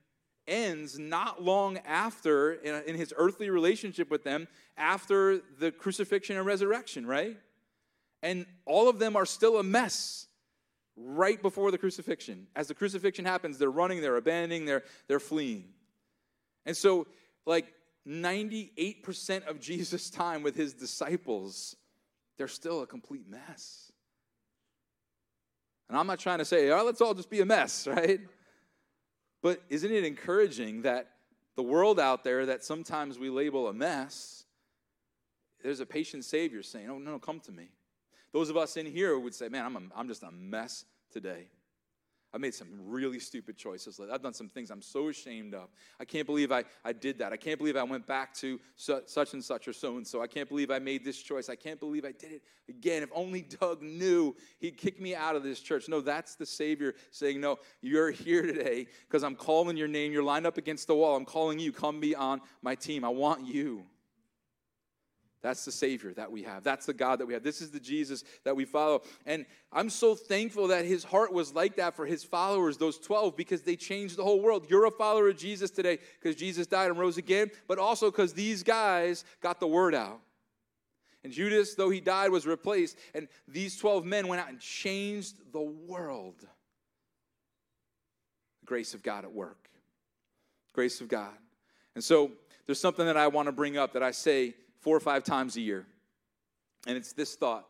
ends 0.50 1.00
not 1.00 1.42
long 1.42 1.78
after, 1.86 2.54
in, 2.54 2.84
in 2.88 2.96
his 2.96 3.14
earthly 3.16 3.50
relationship 3.50 4.10
with 4.10 4.24
them, 4.24 4.48
after 4.78 5.40
the 5.60 5.72
crucifixion 5.72 6.36
and 6.36 6.46
resurrection, 6.46 7.06
right? 7.06 7.38
And 8.22 8.46
all 8.66 8.90
of 8.90 9.00
them 9.00 9.16
are 9.16 9.26
still 9.26 9.60
a 9.60 9.64
mess 9.64 10.28
right 10.98 11.42
before 11.42 11.72
the 11.72 11.78
crucifixion. 11.78 12.48
As 12.56 12.68
the 12.68 12.74
crucifixion 12.74 13.26
happens, 13.26 13.58
they're 13.58 13.70
running, 13.70 14.02
they're 14.02 14.18
abandoning, 14.18 14.66
they're, 14.66 14.84
they're 15.08 15.20
fleeing. 15.20 15.70
And 16.66 16.76
so, 16.76 17.08
like, 17.46 17.74
98% 18.08 19.48
of 19.48 19.60
Jesus' 19.60 20.10
time 20.10 20.44
with 20.44 20.56
his 20.56 20.74
disciples, 20.74 21.76
they're 22.38 22.48
still 22.48 22.82
a 22.82 22.88
complete 22.88 23.30
mess. 23.30 23.92
And 25.88 25.98
I'm 25.98 26.08
not 26.08 26.20
trying 26.20 26.40
to 26.40 26.46
say, 26.46 26.70
oh, 26.70 26.84
let's 26.84 27.02
all 27.02 27.14
just 27.14 27.30
be 27.30 27.42
a 27.42 27.46
mess, 27.46 27.88
right? 27.92 28.20
But 29.42 29.62
isn't 29.70 29.92
it 29.92 30.04
encouraging 30.04 30.82
that 30.84 31.12
the 31.56 31.64
world 31.64 32.00
out 32.00 32.24
there 32.24 32.46
that 32.46 32.64
sometimes 32.64 33.20
we 33.20 33.30
label 33.30 33.68
a 33.68 33.74
mess, 33.74 34.46
there's 35.64 35.80
a 35.80 35.86
patient 35.86 36.26
Savior 36.26 36.64
saying, 36.64 36.90
oh, 36.90 36.98
no, 36.98 37.12
no, 37.12 37.20
come 37.20 37.40
to 37.42 37.52
me. 37.52 37.70
Those 38.32 38.50
of 38.50 38.58
us 38.58 38.78
in 38.78 38.86
here 38.86 39.18
would 39.18 39.34
say, 39.34 39.50
man, 39.50 39.66
I'm, 39.66 39.76
a, 39.76 39.82
I'm 39.96 40.08
just 40.08 40.24
a 40.24 40.32
mess 40.32 40.86
today. 41.12 41.48
I've 42.32 42.42
made 42.42 42.54
some 42.54 42.68
really 42.86 43.20
stupid 43.20 43.58
choices. 43.58 44.00
I've 44.00 44.22
done 44.22 44.34
some 44.34 44.50
things 44.50 44.70
I'm 44.70 44.84
so 44.84 45.10
ashamed 45.10 45.56
of. 45.56 45.70
I 46.00 46.06
can't 46.06 46.28
believe 46.28 46.52
I, 46.52 46.64
I 46.86 46.94
did 46.94 47.18
that. 47.20 47.34
I 47.34 47.38
can't 47.38 47.58
believe 47.58 47.76
I 47.76 47.84
went 47.84 48.06
back 48.06 48.36
to 48.36 48.60
such 48.76 49.34
and 49.34 49.44
such 49.44 49.68
or 49.68 49.74
so 49.74 49.98
and 49.98 50.06
so. 50.06 50.22
I 50.22 50.28
can't 50.28 50.48
believe 50.48 50.70
I 50.70 50.78
made 50.78 51.04
this 51.04 51.22
choice. 51.22 51.50
I 51.50 51.56
can't 51.56 51.80
believe 51.80 52.06
I 52.06 52.12
did 52.12 52.34
it 52.34 52.44
again. 52.68 53.02
If 53.02 53.10
only 53.14 53.42
Doug 53.42 53.82
knew, 53.82 54.36
he'd 54.60 54.78
kick 54.78 55.02
me 55.02 55.16
out 55.16 55.36
of 55.36 55.42
this 55.42 55.60
church. 55.60 55.90
No, 55.90 56.02
that's 56.02 56.36
the 56.36 56.46
Savior 56.46 56.94
saying, 57.10 57.42
No, 57.42 57.58
you're 57.82 58.12
here 58.12 58.44
today 58.44 58.86
because 59.08 59.24
I'm 59.24 59.36
calling 59.36 59.76
your 59.76 59.88
name. 59.88 60.12
You're 60.12 60.24
lined 60.24 60.46
up 60.46 60.58
against 60.58 60.86
the 60.86 60.96
wall. 60.96 61.16
I'm 61.16 61.26
calling 61.26 61.58
you. 61.58 61.72
Come 61.72 62.00
be 62.00 62.16
on 62.16 62.42
my 62.62 62.76
team. 62.76 63.04
I 63.04 63.10
want 63.10 63.46
you. 63.46 63.86
That's 65.42 65.64
the 65.64 65.72
Savior 65.72 66.14
that 66.16 66.32
we 66.32 66.44
have. 66.44 66.64
That's 66.64 66.86
the 66.86 66.94
God 66.94 67.20
that 67.20 67.26
we 67.26 67.34
have. 67.34 67.44
This 67.44 67.62
is 67.62 67.72
the 67.72 67.80
Jesus 67.80 68.26
that 68.44 68.56
we 68.56 68.66
follow. 68.66 69.04
And 69.26 69.46
I'm 69.72 69.90
so 69.90 70.14
thankful 70.14 70.68
that 70.68 70.84
his 70.84 71.06
heart 71.06 71.32
was 71.32 71.54
like 71.54 71.78
that 71.78 71.96
for 71.96 72.06
his 72.06 72.26
followers, 72.26 72.76
those 72.76 73.00
12, 73.00 73.38
because 73.38 73.62
they 73.62 73.78
changed 73.78 74.18
the 74.18 74.24
whole 74.24 74.42
world. 74.42 74.66
You're 74.70 74.86
a 74.86 74.92
follower 74.92 75.30
of 75.30 75.38
Jesus 75.38 75.72
today 75.72 76.00
because 76.22 76.36
Jesus 76.36 76.68
died 76.68 76.90
and 76.90 77.00
rose 77.00 77.18
again, 77.18 77.52
but 77.68 77.80
also 77.80 78.12
because 78.12 78.34
these 78.34 78.64
guys 78.64 79.24
got 79.42 79.62
the 79.62 79.68
word 79.68 79.96
out. 79.96 80.20
And 81.24 81.32
Judas, 81.32 81.76
though 81.76 81.90
he 81.90 82.02
died, 82.02 82.32
was 82.32 82.46
replaced. 82.46 82.98
And 83.14 83.30
these 83.48 83.78
12 83.78 84.06
men 84.06 84.28
went 84.28 84.42
out 84.42 84.50
and 84.50 84.60
changed 84.60 85.36
the 85.54 85.62
world. 85.62 86.36
The 88.60 88.66
grace 88.66 88.94
of 88.94 89.04
God 89.04 89.24
at 89.24 89.32
work. 89.32 89.70
Grace 90.74 91.00
of 91.00 91.08
God. 91.08 91.34
And 91.96 92.04
so 92.04 92.32
there's 92.66 92.80
something 92.80 93.06
that 93.06 93.18
I 93.18 93.28
want 93.28 93.48
to 93.48 93.52
bring 93.54 93.78
up 93.78 93.94
that 93.94 94.04
I 94.04 94.12
say 94.12 94.56
four 94.80 94.96
or 94.96 95.00
five 95.00 95.24
times 95.24 95.56
a 95.56 95.62
year. 95.62 95.86
And 96.88 96.98
it's 96.98 97.14
this 97.14 97.36
thought 97.36 97.66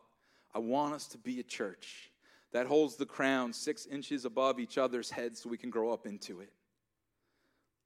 I 0.54 0.58
want 0.58 0.94
us 0.94 1.06
to 1.08 1.18
be 1.18 1.40
a 1.40 1.42
church 1.42 2.10
that 2.52 2.66
holds 2.66 2.96
the 2.96 3.06
crown 3.06 3.52
six 3.52 3.86
inches 3.86 4.24
above 4.24 4.58
each 4.58 4.78
other's 4.78 5.10
heads 5.10 5.40
so 5.40 5.48
we 5.48 5.56
can 5.56 5.70
grow 5.70 5.92
up 5.92 6.06
into 6.06 6.40
it. 6.40 6.52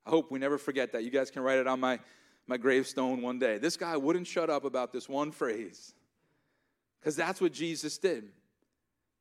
I 0.06 0.10
hope 0.10 0.30
we 0.30 0.38
never 0.38 0.58
forget 0.58 0.92
that. 0.92 1.04
You 1.04 1.10
guys 1.10 1.30
can 1.30 1.42
write 1.42 1.58
it 1.58 1.66
on 1.66 1.80
my, 1.80 1.98
my 2.46 2.56
gravestone 2.56 3.22
one 3.22 3.38
day. 3.38 3.58
This 3.58 3.76
guy 3.76 3.96
wouldn't 3.96 4.26
shut 4.26 4.50
up 4.50 4.64
about 4.64 4.92
this 4.92 5.08
one 5.08 5.30
phrase 5.30 5.94
because 7.00 7.16
that's 7.16 7.40
what 7.40 7.52
Jesus 7.52 7.98
did. 7.98 8.24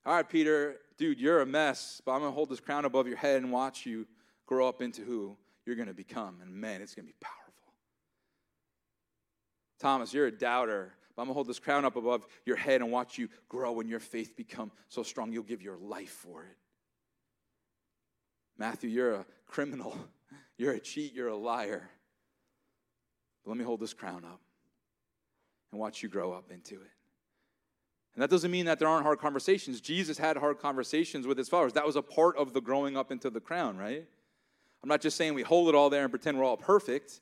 All 0.05 0.15
right, 0.15 0.27
Peter, 0.27 0.77
dude, 0.97 1.19
you're 1.19 1.41
a 1.41 1.45
mess, 1.45 2.01
but 2.05 2.11
I'm 2.13 2.19
going 2.19 2.31
to 2.31 2.35
hold 2.35 2.49
this 2.49 2.59
crown 2.59 2.85
above 2.85 3.07
your 3.07 3.17
head 3.17 3.41
and 3.41 3.51
watch 3.51 3.85
you 3.85 4.05
grow 4.45 4.67
up 4.67 4.81
into 4.81 5.01
who 5.01 5.37
you're 5.65 5.77
going 5.77 5.87
to 5.87 5.93
become. 5.93 6.39
And 6.41 6.53
man, 6.53 6.81
it's 6.81 6.93
going 6.93 7.05
to 7.05 7.11
be 7.11 7.17
powerful. 7.21 7.42
Thomas, 9.83 10.13
you're 10.13 10.27
a 10.27 10.31
doubter. 10.31 10.93
But 11.13 11.21
I'm 11.21 11.27
going 11.27 11.33
to 11.33 11.35
hold 11.35 11.47
this 11.47 11.59
crown 11.59 11.83
up 11.83 11.97
above 11.97 12.25
your 12.45 12.55
head 12.55 12.81
and 12.81 12.89
watch 12.89 13.17
you 13.17 13.27
grow 13.49 13.81
and 13.81 13.89
your 13.89 13.99
faith 13.99 14.35
become 14.35 14.71
so 14.87 15.03
strong 15.03 15.31
you'll 15.31 15.43
give 15.43 15.61
your 15.61 15.77
life 15.77 16.09
for 16.09 16.43
it. 16.43 16.57
Matthew, 18.57 18.89
you're 18.89 19.15
a 19.15 19.25
criminal. 19.45 19.95
You're 20.55 20.73
a 20.73 20.79
cheat. 20.79 21.13
You're 21.13 21.29
a 21.29 21.35
liar. 21.35 21.89
But 23.43 23.49
let 23.49 23.57
me 23.57 23.63
hold 23.63 23.79
this 23.79 23.93
crown 23.93 24.23
up 24.23 24.39
and 25.71 25.81
watch 25.81 26.03
you 26.03 26.09
grow 26.09 26.31
up 26.31 26.51
into 26.51 26.75
it. 26.75 26.91
And 28.13 28.21
that 28.21 28.29
doesn't 28.29 28.51
mean 28.51 28.67
that 28.67 28.77
there 28.77 28.87
aren't 28.87 29.03
hard 29.03 29.17
conversations. 29.17 29.81
Jesus 29.81 30.15
had 30.19 30.37
hard 30.37 30.59
conversations 30.59 31.25
with 31.25 31.39
his 31.39 31.49
followers. 31.49 31.73
That 31.73 31.87
was 31.87 31.95
a 31.95 32.03
part 32.03 32.37
of 32.37 32.53
the 32.53 32.61
growing 32.61 32.95
up 32.95 33.11
into 33.11 33.31
the 33.31 33.39
crown, 33.39 33.77
right? 33.77 34.05
I'm 34.83 34.89
not 34.89 35.01
just 35.01 35.17
saying 35.17 35.33
we 35.33 35.41
hold 35.41 35.69
it 35.69 35.75
all 35.75 35.89
there 35.89 36.03
and 36.03 36.11
pretend 36.11 36.37
we're 36.37 36.45
all 36.45 36.55
perfect. 36.55 37.19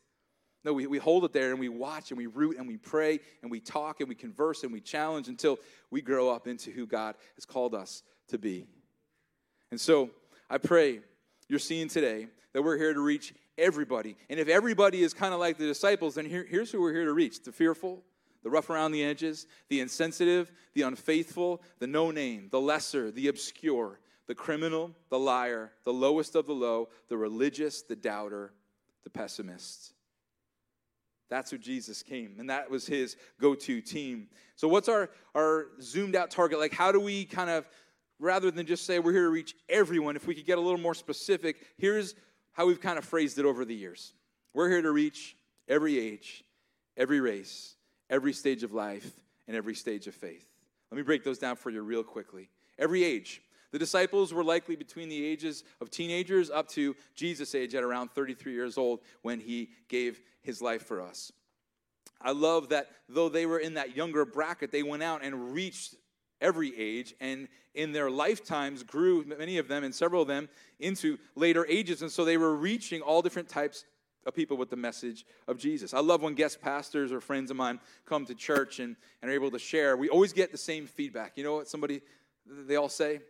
No, 0.64 0.74
we, 0.74 0.86
we 0.86 1.00
hold 1.00 1.26
it 1.26 1.34
there 1.34 1.52
and 1.52 1.60
we 1.60 1.70
watch 1.70 2.12
and 2.12 2.18
we 2.18 2.28
root 2.28 2.58
and 2.58 2.68
we 2.68 2.78
pray 2.78 3.20
and 3.42 3.50
we 3.50 3.60
talk 3.60 4.00
and 4.00 4.08
we 4.08 4.16
converse 4.16 4.64
and 4.64 4.72
we 4.72 4.80
challenge 4.80 5.28
until 5.28 5.58
we 5.90 6.02
grow 6.02 6.30
up 6.30 6.48
into 6.48 6.70
who 6.72 6.86
God 6.86 7.16
has 7.36 7.46
called 7.46 7.74
us 7.74 8.04
to 8.28 8.38
be. 8.38 8.68
And 9.72 9.82
so 9.82 10.12
I 10.50 10.60
pray 10.60 11.00
you're 11.48 11.60
seeing 11.60 11.88
today 11.88 12.28
that 12.54 12.62
we're 12.62 12.78
here 12.78 12.94
to 12.94 13.02
reach 13.02 13.34
everybody. 13.58 14.16
And 14.30 14.40
if 14.40 14.48
everybody 14.48 15.02
is 15.02 15.14
kind 15.14 15.34
of 15.34 15.40
like 15.40 15.58
the 15.58 15.66
disciples, 15.66 16.16
then 16.16 16.26
here, 16.26 16.46
here's 16.48 16.72
who 16.72 16.82
we're 16.82 16.94
here 16.94 17.06
to 17.06 17.14
reach 17.14 17.44
the 17.44 17.52
fearful, 17.52 18.04
the 18.44 18.50
rough 18.50 18.70
around 18.70 18.92
the 18.92 19.04
edges, 19.04 19.48
the 19.70 19.80
insensitive, 19.80 20.52
the 20.74 20.84
unfaithful, 20.84 21.62
the 21.80 21.88
no 21.88 22.12
name, 22.12 22.50
the 22.52 22.60
lesser, 22.60 23.12
the 23.12 23.28
obscure, 23.28 24.00
the 24.28 24.36
criminal, 24.36 24.92
the 25.10 25.20
liar, 25.20 25.72
the 25.84 25.94
lowest 25.94 26.36
of 26.36 26.46
the 26.46 26.54
low, 26.54 26.90
the 27.10 27.18
religious, 27.18 27.82
the 27.82 27.96
doubter, 27.96 28.54
the 29.04 29.10
pessimist. 29.10 29.94
That's 31.32 31.50
who 31.50 31.58
Jesus 31.58 32.04
came, 32.04 32.36
and 32.40 32.50
that 32.50 32.70
was 32.70 32.86
his 32.86 33.16
go 33.40 33.56
to 33.56 33.80
team. 33.80 34.28
So, 34.58 34.68
what's 34.68 34.90
our, 34.90 35.10
our 35.34 35.68
zoomed 35.82 36.14
out 36.14 36.30
target? 36.30 36.60
Like, 36.60 36.74
how 36.74 36.92
do 36.92 37.00
we 37.00 37.24
kind 37.24 37.50
of, 37.50 37.66
rather 38.20 38.52
than 38.52 38.66
just 38.66 38.86
say 38.86 39.00
we're 39.00 39.14
here 39.14 39.24
to 39.24 39.30
reach 39.30 39.56
everyone, 39.70 40.18
if 40.18 40.28
we 40.28 40.36
could 40.36 40.46
get 40.46 40.58
a 40.58 40.62
little 40.62 40.78
more 40.78 40.94
specific, 40.94 41.66
here's 41.78 42.16
how 42.52 42.66
we've 42.66 42.82
kind 42.82 42.98
of 42.98 43.06
phrased 43.06 43.40
it 43.40 43.46
over 43.46 43.64
the 43.64 43.74
years 43.74 44.12
we're 44.54 44.70
here 44.70 44.82
to 44.82 44.92
reach 44.92 45.38
every 45.70 45.98
age, 45.98 46.44
every 46.98 47.22
race, 47.22 47.76
every 48.10 48.34
stage 48.34 48.64
of 48.64 48.74
life, 48.74 49.10
and 49.48 49.56
every 49.56 49.74
stage 49.74 50.08
of 50.08 50.14
faith. 50.14 50.46
Let 50.92 50.98
me 50.98 51.04
break 51.04 51.24
those 51.24 51.38
down 51.38 51.56
for 51.56 51.70
you 51.70 51.82
real 51.82 52.04
quickly. 52.04 52.50
Every 52.78 53.06
age. 53.06 53.42
The 53.72 53.80
disciples 53.80 54.34
were 54.34 54.44
likely 54.44 54.76
between 54.76 55.10
the 55.10 55.26
ages 55.26 55.64
of 55.80 55.90
teenagers 55.90 56.50
up 56.50 56.68
to 56.70 56.96
Jesus' 57.16 57.56
age 57.56 57.74
at 57.74 57.84
around 57.84 58.12
33 58.12 58.54
years 58.54 58.78
old 58.78 59.00
when 59.22 59.40
he 59.40 59.70
gave 59.88 60.22
his 60.42 60.62
life 60.62 60.86
for 60.86 61.02
us. 61.02 61.32
I 62.20 62.32
love 62.32 62.70
that 62.70 62.90
though 63.10 63.30
they 63.30 63.46
were 63.46 63.60
in 63.60 63.76
that 63.76 63.96
younger 63.96 64.26
bracket, 64.26 64.72
they 64.72 64.84
went 64.84 65.04
out 65.04 65.24
and 65.24 65.54
reached 65.54 65.96
every 66.40 66.78
age 66.78 67.14
and 67.20 67.48
in 67.74 67.94
their 67.94 68.12
lifetimes 68.12 68.84
grew, 68.84 69.24
many 69.24 69.58
of 69.58 69.68
them 69.68 69.84
and 69.84 69.96
several 69.96 70.22
of 70.22 70.28
them, 70.28 70.50
into 70.80 71.18
later 71.36 71.66
ages. 71.70 72.02
And 72.02 72.12
so 72.12 72.26
they 72.26 72.38
were 72.38 72.56
reaching 72.56 73.02
all 73.02 73.22
different 73.22 73.48
types 73.48 73.86
of 74.26 74.36
people 74.36 74.58
with 74.58 74.70
the 74.70 74.76
message 74.76 75.26
of 75.48 75.58
Jesus. 75.58 75.94
I 75.94 76.00
love 76.00 76.22
when 76.22 76.36
guest 76.36 76.62
pastors 76.62 77.12
or 77.12 77.22
friends 77.22 77.50
of 77.50 77.58
mine 77.58 77.80
come 78.06 78.26
to 78.26 78.36
church 78.36 78.80
and, 78.80 78.96
and 79.22 79.32
are 79.32 79.34
able 79.34 79.52
to 79.52 79.60
share. 79.60 79.98
We 79.98 80.10
always 80.10 80.34
get 80.34 80.52
the 80.52 80.58
same 80.58 80.86
feedback. 80.86 81.34
You 81.38 81.44
know 81.44 81.56
what 81.56 81.68
somebody, 81.68 82.02
they 82.46 82.76
all 82.76 82.90
say? 82.90 83.22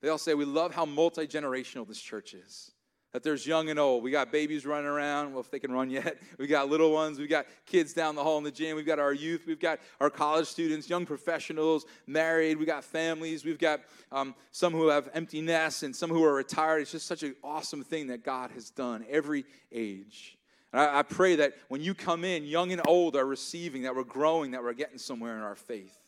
They 0.00 0.08
all 0.08 0.18
say, 0.18 0.34
We 0.34 0.44
love 0.44 0.74
how 0.74 0.84
multi 0.84 1.26
generational 1.26 1.86
this 1.86 2.00
church 2.00 2.34
is. 2.34 2.72
That 3.12 3.24
there's 3.24 3.44
young 3.44 3.70
and 3.70 3.78
old. 3.78 4.04
We 4.04 4.12
got 4.12 4.30
babies 4.30 4.64
running 4.64 4.86
around, 4.86 5.32
well, 5.32 5.40
if 5.40 5.50
they 5.50 5.58
can 5.58 5.72
run 5.72 5.90
yet. 5.90 6.18
We 6.38 6.46
got 6.46 6.68
little 6.68 6.92
ones. 6.92 7.18
We 7.18 7.26
got 7.26 7.46
kids 7.66 7.92
down 7.92 8.14
the 8.14 8.22
hall 8.22 8.38
in 8.38 8.44
the 8.44 8.52
gym. 8.52 8.76
We've 8.76 8.86
got 8.86 9.00
our 9.00 9.12
youth. 9.12 9.46
We've 9.46 9.58
got 9.58 9.80
our 10.00 10.10
college 10.10 10.46
students, 10.46 10.88
young 10.88 11.04
professionals, 11.04 11.86
married. 12.06 12.56
We 12.56 12.66
got 12.66 12.84
families. 12.84 13.44
We've 13.44 13.58
got 13.58 13.80
um, 14.12 14.34
some 14.52 14.72
who 14.72 14.88
have 14.88 15.08
empty 15.12 15.40
nests 15.40 15.82
and 15.82 15.94
some 15.94 16.08
who 16.08 16.22
are 16.22 16.34
retired. 16.34 16.82
It's 16.82 16.92
just 16.92 17.06
such 17.06 17.24
an 17.24 17.34
awesome 17.42 17.82
thing 17.82 18.06
that 18.06 18.24
God 18.24 18.52
has 18.52 18.70
done 18.70 19.04
every 19.10 19.44
age. 19.72 20.38
And 20.72 20.80
I, 20.80 21.00
I 21.00 21.02
pray 21.02 21.34
that 21.36 21.54
when 21.68 21.80
you 21.80 21.94
come 21.94 22.24
in, 22.24 22.44
young 22.44 22.70
and 22.70 22.80
old 22.86 23.16
are 23.16 23.26
receiving, 23.26 23.82
that 23.82 23.96
we're 23.96 24.04
growing, 24.04 24.52
that 24.52 24.62
we're 24.62 24.72
getting 24.72 24.98
somewhere 24.98 25.36
in 25.36 25.42
our 25.42 25.56
faith. 25.56 25.98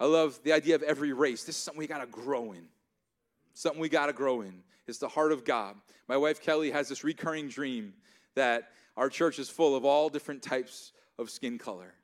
I 0.00 0.06
love 0.06 0.40
the 0.44 0.54
idea 0.54 0.74
of 0.76 0.82
every 0.82 1.12
race. 1.12 1.44
This 1.44 1.56
is 1.56 1.62
something 1.62 1.78
we 1.78 1.86
got 1.86 2.00
to 2.00 2.06
grow 2.06 2.52
in 2.52 2.66
something 3.56 3.80
we 3.80 3.88
got 3.88 4.06
to 4.06 4.12
grow 4.12 4.42
in. 4.42 4.62
It's 4.86 4.98
the 4.98 5.08
heart 5.08 5.32
of 5.32 5.44
God. 5.44 5.76
My 6.08 6.16
wife 6.16 6.40
Kelly 6.40 6.70
has 6.70 6.88
this 6.88 7.02
recurring 7.02 7.48
dream 7.48 7.94
that 8.34 8.68
our 8.96 9.08
church 9.08 9.38
is 9.38 9.48
full 9.48 9.74
of 9.74 9.84
all 9.84 10.08
different 10.08 10.42
types 10.42 10.92
of 11.18 11.30
skin 11.30 11.58
color. 11.58 11.94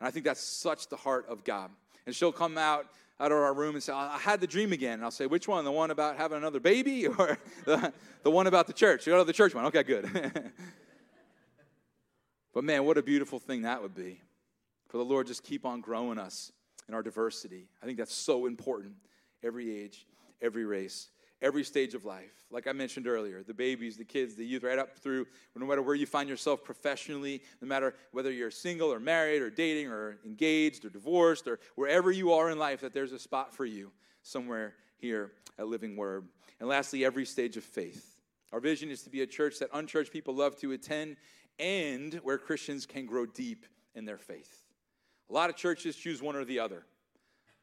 And 0.00 0.08
I 0.08 0.10
think 0.10 0.24
that's 0.24 0.40
such 0.40 0.88
the 0.88 0.96
heart 0.96 1.26
of 1.28 1.44
God. 1.44 1.70
And 2.06 2.14
she'll 2.14 2.32
come 2.32 2.56
out 2.56 2.86
out 3.18 3.32
of 3.32 3.38
our 3.38 3.54
room 3.54 3.74
and 3.74 3.82
say, 3.82 3.94
I 3.94 4.18
had 4.18 4.40
the 4.40 4.46
dream 4.46 4.72
again. 4.72 4.94
And 4.94 5.04
I'll 5.04 5.10
say, 5.10 5.26
which 5.26 5.48
one? 5.48 5.64
The 5.64 5.72
one 5.72 5.90
about 5.90 6.18
having 6.18 6.36
another 6.36 6.60
baby 6.60 7.06
or 7.18 7.38
the, 7.64 7.92
the 8.22 8.30
one 8.30 8.46
about 8.46 8.66
the 8.66 8.72
church? 8.72 9.06
You 9.06 9.16
to 9.16 9.24
the 9.24 9.32
church 9.32 9.54
one. 9.54 9.64
Okay, 9.66 9.82
good. 9.82 10.08
but 12.54 12.62
man, 12.62 12.84
what 12.84 12.98
a 12.98 13.02
beautiful 13.02 13.38
thing 13.38 13.62
that 13.62 13.82
would 13.82 13.94
be 13.94 14.20
for 14.88 14.98
the 14.98 15.04
Lord 15.04 15.26
just 15.26 15.42
keep 15.42 15.64
on 15.64 15.80
growing 15.80 16.18
us 16.18 16.52
in 16.88 16.94
our 16.94 17.02
diversity. 17.02 17.68
I 17.82 17.86
think 17.86 17.98
that's 17.98 18.14
so 18.14 18.46
important 18.46 18.94
every 19.42 19.74
age 19.74 20.06
every 20.42 20.64
race, 20.64 21.08
every 21.42 21.64
stage 21.64 21.94
of 21.94 22.04
life. 22.04 22.32
Like 22.50 22.66
I 22.66 22.72
mentioned 22.72 23.06
earlier, 23.06 23.42
the 23.42 23.54
babies, 23.54 23.96
the 23.96 24.04
kids, 24.04 24.34
the 24.34 24.44
youth, 24.46 24.62
right 24.62 24.78
up 24.78 24.96
through 24.98 25.26
no 25.54 25.66
matter 25.66 25.82
where 25.82 25.94
you 25.94 26.06
find 26.06 26.28
yourself 26.28 26.62
professionally, 26.64 27.42
no 27.60 27.68
matter 27.68 27.94
whether 28.12 28.30
you're 28.30 28.50
single 28.50 28.92
or 28.92 29.00
married 29.00 29.42
or 29.42 29.50
dating 29.50 29.88
or 29.88 30.18
engaged 30.24 30.84
or 30.84 30.90
divorced 30.90 31.46
or 31.46 31.58
wherever 31.74 32.10
you 32.10 32.32
are 32.32 32.50
in 32.50 32.58
life, 32.58 32.80
that 32.80 32.92
there's 32.92 33.12
a 33.12 33.18
spot 33.18 33.54
for 33.54 33.64
you 33.64 33.90
somewhere 34.22 34.74
here 34.98 35.32
at 35.58 35.66
Living 35.66 35.96
Word. 35.96 36.26
And 36.60 36.68
lastly, 36.68 37.04
every 37.04 37.24
stage 37.24 37.56
of 37.56 37.64
faith. 37.64 38.20
Our 38.52 38.60
vision 38.60 38.90
is 38.90 39.02
to 39.02 39.10
be 39.10 39.22
a 39.22 39.26
church 39.26 39.58
that 39.58 39.70
unchurched 39.72 40.12
people 40.12 40.34
love 40.34 40.56
to 40.60 40.72
attend 40.72 41.16
and 41.58 42.14
where 42.22 42.38
Christians 42.38 42.86
can 42.86 43.06
grow 43.06 43.26
deep 43.26 43.66
in 43.94 44.04
their 44.04 44.18
faith. 44.18 44.62
A 45.28 45.32
lot 45.32 45.50
of 45.50 45.56
churches 45.56 45.96
choose 45.96 46.22
one 46.22 46.36
or 46.36 46.44
the 46.44 46.60
other. 46.60 46.86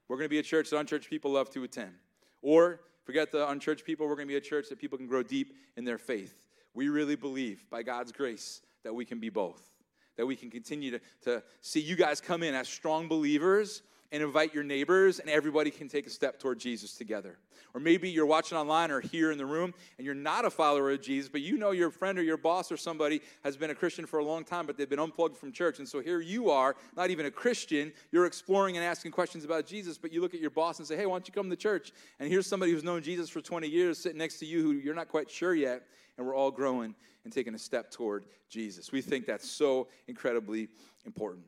We're 0.08 0.18
going 0.18 0.26
to 0.26 0.30
be 0.30 0.40
a 0.40 0.44
church 0.44 0.70
that 0.70 0.78
unchurched 0.78 1.10
people 1.10 1.32
love 1.32 1.50
to 1.52 1.64
attend. 1.64 1.94
Or 2.44 2.82
forget 3.06 3.32
the 3.32 3.50
unchurched 3.50 3.86
people, 3.86 4.08
we're 4.08 4.16
going 4.16 4.28
to 4.28 4.32
be 4.32 4.38
a 4.38 4.42
church 4.42 4.70
that 4.70 4.78
people 4.78 5.00
can 5.00 5.08
grow 5.08 5.24
deep 5.24 5.56
in 5.76 5.86
their 5.86 5.98
faith. 5.98 6.46
We 6.76 6.90
really 6.90 7.16
believe, 7.16 7.66
by 7.72 7.82
God's 7.82 8.12
grace, 8.12 8.62
that 8.84 8.94
we 8.94 9.06
can 9.06 9.20
be 9.20 9.30
both. 9.30 9.72
That 10.18 10.28
we 10.28 10.36
can 10.36 10.52
continue 10.52 10.92
to, 10.92 11.00
to 11.24 11.44
see 11.62 11.80
you 11.80 11.96
guys 11.96 12.22
come 12.22 12.44
in 12.44 12.54
as 12.54 12.68
strong 12.68 13.08
believers 13.08 13.82
and 14.14 14.22
invite 14.22 14.54
your 14.54 14.64
neighbors, 14.64 15.18
and 15.18 15.28
everybody 15.28 15.72
can 15.72 15.90
take 15.90 16.06
a 16.06 16.10
step 16.10 16.40
toward 16.40 16.60
Jesus 16.60 16.94
together. 16.94 17.40
Or 17.74 17.82
maybe 17.82 18.12
you're 18.12 18.28
watching 18.28 18.56
online 18.56 18.92
or 18.92 19.02
here 19.02 19.32
in 19.32 19.40
the 19.40 19.46
room, 19.46 19.74
and 19.98 20.06
you're 20.06 20.14
not 20.14 20.46
a 20.46 20.52
follower 20.52 20.92
of 20.92 21.02
Jesus, 21.02 21.30
but 21.30 21.42
you 21.42 21.58
know 21.58 21.72
your 21.72 21.90
friend 21.90 22.20
or 22.20 22.22
your 22.22 22.38
boss 22.38 22.72
or 22.72 22.78
somebody 22.78 23.22
has 23.44 23.58
been 23.58 23.72
a 23.72 23.76
Christian 23.76 24.06
for 24.06 24.20
a 24.20 24.24
long 24.24 24.44
time, 24.44 24.68
but 24.68 24.78
they've 24.78 24.90
been 24.90 25.00
unplugged 25.00 25.36
from 25.36 25.52
church. 25.52 25.80
And 25.80 25.90
so 25.90 26.00
here 26.00 26.22
you 26.22 26.52
are, 26.52 26.76
not 26.96 27.10
even 27.10 27.26
a 27.26 27.32
Christian, 27.32 27.92
you're 28.12 28.28
exploring 28.28 28.78
and 28.78 28.86
asking 28.86 29.12
questions 29.12 29.46
about 29.46 29.66
Jesus, 29.66 29.98
but 29.98 30.14
you 30.14 30.22
look 30.22 30.36
at 30.36 30.40
your 30.40 30.52
boss 30.52 30.78
and 30.78 30.88
say, 30.88 30.96
Hey, 30.96 31.08
why 31.08 31.16
don't 31.16 31.28
you 31.28 31.34
come 31.34 31.50
to 31.50 31.56
church? 31.56 31.92
And 32.20 32.30
here's 32.30 32.46
somebody 32.46 32.72
who's 32.72 32.84
known 32.84 33.02
Jesus 33.02 33.32
for 33.32 33.42
20 33.42 33.68
years 33.68 33.98
sitting 33.98 34.20
next 34.20 34.38
to 34.40 34.46
you 34.46 34.62
who 34.62 34.72
you're 34.74 34.94
not 34.94 35.08
quite 35.08 35.32
sure 35.32 35.56
yet, 35.56 35.82
and 36.20 36.28
we're 36.28 36.36
all 36.36 36.52
growing 36.52 36.94
and 37.24 37.34
taking 37.34 37.56
a 37.56 37.60
step 37.60 37.90
toward 37.90 38.26
Jesus. 38.48 38.92
We 38.92 39.02
think 39.02 39.26
that's 39.26 39.50
so 39.50 39.88
incredibly 40.08 40.68
important. 41.04 41.46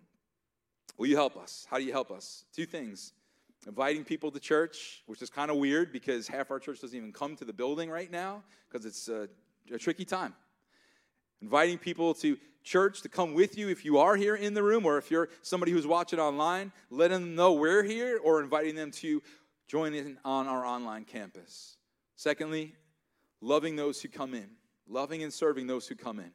Will 0.98 1.08
you 1.08 1.16
help 1.16 1.36
us? 1.38 1.66
How 1.70 1.78
do 1.78 1.84
you 1.84 1.92
help 1.92 2.12
us? 2.12 2.46
Two 2.54 2.66
things. 2.66 3.14
Inviting 3.68 4.04
people 4.04 4.32
to 4.32 4.40
church, 4.40 5.04
which 5.08 5.22
is 5.22 5.30
kind 5.30 5.50
of 5.50 5.58
weird 5.58 5.92
because 5.92 6.28
half 6.28 6.52
our 6.52 6.60
church 6.60 6.82
doesn't 6.82 6.96
even 6.96 7.12
come 7.12 7.36
to 7.36 7.46
the 7.46 7.54
building 7.54 7.90
right 7.90 8.12
now 8.12 8.44
because 8.70 8.86
it's 8.86 9.10
a, 9.10 9.28
a 9.74 9.78
tricky 9.78 10.06
time. 10.06 10.34
Inviting 11.42 11.78
people 11.78 12.14
to 12.16 12.38
church 12.64 13.02
to 13.02 13.10
come 13.10 13.34
with 13.34 13.58
you 13.58 13.70
if 13.70 13.84
you 13.84 13.98
are 13.98 14.16
here 14.16 14.36
in 14.36 14.54
the 14.54 14.64
room 14.64 14.86
or 14.86 14.98
if 14.98 15.12
you're 15.12 15.30
somebody 15.42 15.72
who's 15.72 15.88
watching 15.88 16.20
online, 16.20 16.72
letting 16.90 17.22
them 17.22 17.36
know 17.36 17.54
we're 17.54 17.84
here 17.84 18.20
or 18.24 18.42
inviting 18.42 18.76
them 18.76 18.92
to 18.92 19.22
join 19.68 19.94
in 19.94 20.18
on 20.24 20.48
our 20.48 20.66
online 20.66 21.04
campus. 21.04 21.78
Secondly, 22.16 22.76
loving 23.42 23.76
those 23.76 24.02
who 24.02 24.08
come 24.08 24.34
in, 24.34 24.50
loving 24.88 25.24
and 25.24 25.34
serving 25.34 25.68
those 25.68 25.88
who 25.88 25.96
come 25.96 26.20
in. 26.20 26.32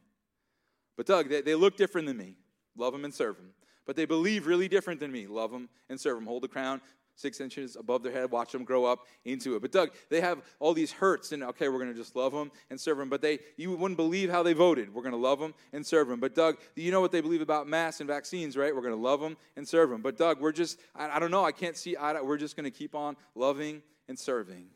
But 0.96 1.06
Doug, 1.06 1.28
they, 1.28 1.40
they 1.40 1.54
look 1.54 1.76
different 1.76 2.06
than 2.08 2.16
me. 2.16 2.36
Love 2.76 2.92
them 2.92 3.04
and 3.04 3.14
serve 3.14 3.36
them 3.36 3.52
but 3.86 3.96
they 3.96 4.04
believe 4.04 4.46
really 4.46 4.68
different 4.68 5.00
than 5.00 5.12
me. 5.12 5.26
Love 5.26 5.50
them 5.50 5.68
and 5.88 6.00
serve 6.00 6.16
them. 6.16 6.26
Hold 6.26 6.42
the 6.42 6.48
crown 6.48 6.80
six 7.20 7.40
inches 7.40 7.76
above 7.76 8.02
their 8.02 8.12
head, 8.12 8.30
watch 8.30 8.52
them 8.52 8.64
grow 8.64 8.84
up 8.84 9.06
into 9.24 9.54
it. 9.54 9.62
But 9.62 9.72
Doug, 9.72 9.90
they 10.08 10.20
have 10.20 10.42
all 10.58 10.72
these 10.72 10.90
hurts, 10.90 11.32
and 11.32 11.42
okay, 11.44 11.68
we're 11.68 11.78
going 11.78 11.92
to 11.92 11.98
just 11.98 12.16
love 12.16 12.32
them 12.32 12.50
and 12.70 12.80
serve 12.80 12.98
them. 12.98 13.08
But 13.08 13.20
they, 13.20 13.40
you 13.56 13.76
wouldn't 13.76 13.96
believe 13.96 14.30
how 14.30 14.42
they 14.42 14.52
voted. 14.52 14.92
We're 14.92 15.02
going 15.02 15.12
to 15.12 15.18
love 15.18 15.38
them 15.38 15.54
and 15.72 15.86
serve 15.86 16.08
them. 16.08 16.18
But 16.18 16.34
Doug, 16.34 16.58
you 16.74 16.90
know 16.90 17.00
what 17.00 17.12
they 17.12 17.20
believe 17.20 17.42
about 17.42 17.68
masks 17.68 18.00
and 18.00 18.08
vaccines, 18.08 18.56
right? 18.56 18.74
We're 18.74 18.82
going 18.82 18.94
to 18.94 19.00
love 19.00 19.20
them 19.20 19.36
and 19.56 19.68
serve 19.68 19.90
them. 19.90 20.02
But 20.02 20.16
Doug, 20.16 20.40
we're 20.40 20.52
just, 20.52 20.80
I, 20.96 21.16
I 21.16 21.18
don't 21.18 21.30
know, 21.30 21.44
I 21.44 21.52
can't 21.52 21.76
see, 21.76 21.96
I, 21.96 22.20
we're 22.20 22.38
just 22.38 22.56
going 22.56 22.64
to 22.64 22.70
keep 22.70 22.94
on 22.94 23.16
loving 23.34 23.82
and 24.08 24.18
serving. 24.18 24.66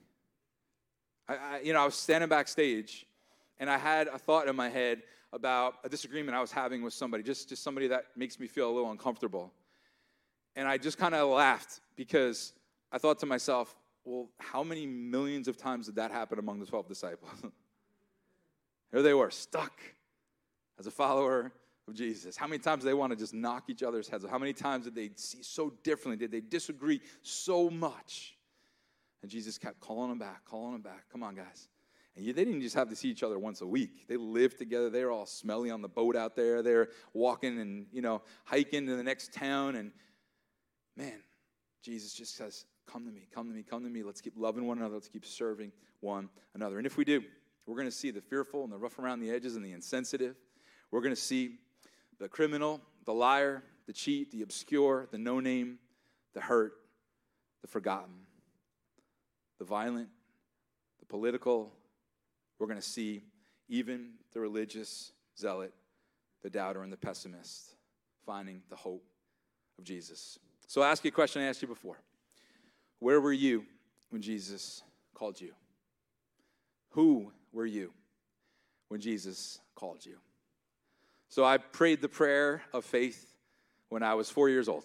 I, 1.29 1.37
I, 1.37 1.61
you 1.61 1.73
know, 1.73 1.81
I 1.81 1.85
was 1.87 1.95
standing 1.95 2.29
backstage, 2.29 3.07
and 3.59 3.71
I 3.71 3.79
had 3.79 4.09
a 4.09 4.19
thought 4.19 4.49
in 4.49 4.57
my 4.57 4.69
head 4.69 5.03
about 5.35 5.75
a 5.83 5.89
disagreement 5.89 6.37
I 6.37 6.41
was 6.41 6.53
having 6.53 6.83
with 6.83 6.95
somebody, 6.95 7.25
just, 7.25 7.49
just 7.49 7.63
somebody 7.63 7.89
that 7.89 8.05
makes 8.17 8.39
me 8.39 8.47
feel 8.47 8.71
a 8.71 8.73
little 8.73 8.91
uncomfortable. 8.93 9.53
And 10.55 10.69
I 10.69 10.79
just 10.79 10.97
kind 10.97 11.15
of 11.15 11.29
laughed 11.29 11.81
because 11.97 12.53
I 12.93 12.99
thought 12.99 13.19
to 13.19 13.27
myself, 13.27 13.75
well, 14.05 14.29
how 14.39 14.63
many 14.63 14.87
millions 14.87 15.49
of 15.49 15.57
times 15.57 15.87
did 15.87 15.97
that 15.97 16.13
happen 16.13 16.39
among 16.39 16.61
the 16.61 16.67
12 16.67 16.87
disciples? 16.87 17.33
Here 18.93 19.03
they 19.03 19.13
were, 19.15 19.31
stuck 19.31 19.81
as 20.79 20.87
a 20.87 20.91
follower 20.93 21.53
of 21.89 21.95
Jesus. 21.95 22.37
How 22.37 22.47
many 22.47 22.61
times 22.61 22.83
did 22.83 22.91
they 22.91 22.95
want 22.95 23.11
to 23.13 23.17
just 23.17 23.35
knock 23.35 23.65
each 23.69 23.83
other's 23.83 24.09
heads 24.09 24.25
off? 24.25 24.31
How 24.31 24.39
many 24.39 24.53
times 24.53 24.85
did 24.85 24.95
they 24.95 25.11
see 25.17 25.43
so 25.43 25.73
differently? 25.83 26.17
Did 26.17 26.31
they 26.31 26.41
disagree 26.41 27.01
so 27.23 27.69
much? 27.71 28.37
And 29.23 29.31
Jesus 29.31 29.59
kept 29.59 29.81
calling 29.81 30.11
them 30.11 30.19
back, 30.19 30.45
calling 30.45 30.75
them 30.75 30.83
back. 30.83 31.07
Come 31.11 31.25
on, 31.25 31.35
guys. 31.35 31.69
And 32.17 32.27
they 32.27 32.33
didn't 32.33 32.61
just 32.61 32.77
have 32.77 32.89
to 32.91 32.97
see 32.97 33.09
each 33.09 33.23
other 33.23 33.39
once 33.39 33.61
a 33.61 33.67
week. 33.67 34.07
They 34.07 34.17
lived 34.17 34.59
together. 34.59 34.89
They 34.89 35.05
were 35.05 35.11
all 35.11 35.27
smelly 35.27 35.71
on 35.71 35.83
the 35.83 35.89
boat 35.89 36.15
out 36.17 36.37
there. 36.37 36.63
They're 36.63 36.89
walking 37.13 37.59
and, 37.59 37.87
you 37.93 38.03
know, 38.03 38.23
hiking 38.45 38.87
to 38.87 38.97
the 38.97 39.03
next 39.03 39.33
town. 39.33 39.75
And 39.75 39.91
man, 40.97 41.21
Jesus 41.83 42.15
just 42.15 42.37
says, 42.37 42.67
Come 42.87 43.07
to 43.07 43.11
me, 43.11 43.27
come 43.35 43.49
to 43.49 43.55
me, 43.55 43.63
come 43.63 43.83
to 43.83 43.89
me. 43.89 44.03
Let's 44.03 44.21
keep 44.21 44.35
loving 44.37 44.67
one 44.67 44.77
another. 44.79 44.95
Let's 44.95 45.09
keep 45.09 45.25
serving 45.25 45.73
one 46.01 46.29
another. 46.55 46.77
And 46.77 46.87
if 46.87 46.99
we 46.99 47.05
do, 47.05 47.23
we're 47.67 47.77
going 47.77 47.89
to 47.89 47.91
see 47.91 48.11
the 48.11 48.21
fearful 48.21 48.63
and 48.63 48.71
the 48.71 48.77
rough 48.77 48.99
around 48.99 49.21
the 49.21 49.31
edges 49.31 49.57
and 49.57 49.65
the 49.65 49.73
insensitive. 49.73 50.37
We're 50.91 51.01
going 51.01 51.15
to 51.15 51.21
see 51.21 51.57
the 52.19 52.29
criminal, 52.29 52.83
the 53.07 53.15
liar, 53.15 53.65
the 53.87 53.93
cheat, 53.93 54.31
the 54.31 54.43
obscure, 54.43 55.09
the 55.11 55.19
no 55.19 55.41
name, 55.41 55.79
the 56.35 56.41
hurt, 56.41 56.75
the 57.63 57.69
forgotten, 57.69 58.15
the 59.59 59.65
violent, 59.65 60.09
the 61.01 61.07
political, 61.07 61.73
we're 62.65 62.69
going 62.69 62.81
to 62.81 62.89
see 62.89 63.23
even 63.69 64.13
the 64.33 64.41
religious 64.41 65.13
zealot, 65.39 65.75
the 66.43 66.49
doubter, 66.49 66.83
and 66.83 66.91
the 66.91 66.97
pessimist 66.97 67.75
finding 68.25 68.63
the 68.71 68.77
hope 68.77 69.05
of 69.79 69.85
Jesus. 69.85 70.39
So 70.67 70.81
I'll 70.81 70.91
ask 70.91 71.05
you 71.05 71.11
a 71.11 71.13
question 71.13 71.43
I 71.43 71.45
asked 71.45 71.61
you 71.61 71.69
before 71.69 71.99
Where 73.01 73.21
were 73.21 73.35
you 73.35 73.67
when 74.09 74.23
Jesus 74.23 74.83
called 75.13 75.39
you? 75.39 75.53
Who 76.93 77.31
were 77.53 77.67
you 77.67 77.93
when 78.89 78.99
Jesus 78.99 79.61
called 79.75 80.07
you? 80.07 80.17
So 81.29 81.45
I 81.45 81.59
prayed 81.59 82.01
the 82.01 82.09
prayer 82.09 82.63
of 82.73 82.87
faith 82.87 83.35
when 83.91 84.03
I 84.03 84.15
was 84.15 84.31
four 84.31 84.49
years 84.49 84.71
old. 84.71 84.85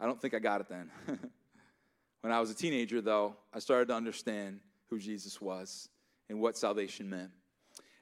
I 0.00 0.06
don't 0.06 0.20
think 0.20 0.34
I 0.34 0.40
got 0.40 0.62
it 0.62 0.68
then. 0.68 0.90
when 2.22 2.32
I 2.32 2.40
was 2.40 2.50
a 2.50 2.54
teenager, 2.54 3.00
though, 3.00 3.36
I 3.54 3.60
started 3.60 3.86
to 3.86 3.94
understand 3.94 4.58
who 4.88 4.98
Jesus 4.98 5.40
was 5.40 5.88
and 6.30 6.40
what 6.40 6.56
salvation 6.56 7.10
meant. 7.10 7.30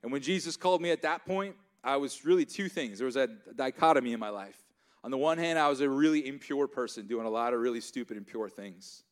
And 0.02 0.12
when 0.12 0.22
Jesus 0.22 0.56
called 0.56 0.80
me 0.80 0.90
at 0.92 1.02
that 1.02 1.26
point, 1.26 1.56
I 1.82 1.96
was 1.96 2.24
really 2.24 2.44
two 2.44 2.68
things. 2.68 2.98
There 2.98 3.06
was 3.06 3.16
a 3.16 3.28
dichotomy 3.56 4.12
in 4.12 4.20
my 4.20 4.28
life. 4.28 4.56
On 5.02 5.10
the 5.10 5.18
one 5.18 5.38
hand, 5.38 5.58
I 5.58 5.68
was 5.68 5.80
a 5.80 5.88
really 5.88 6.28
impure 6.28 6.68
person 6.68 7.06
doing 7.06 7.26
a 7.26 7.30
lot 7.30 7.54
of 7.54 7.60
really 7.60 7.80
stupid, 7.80 8.16
impure 8.16 8.48
things. 8.48 9.02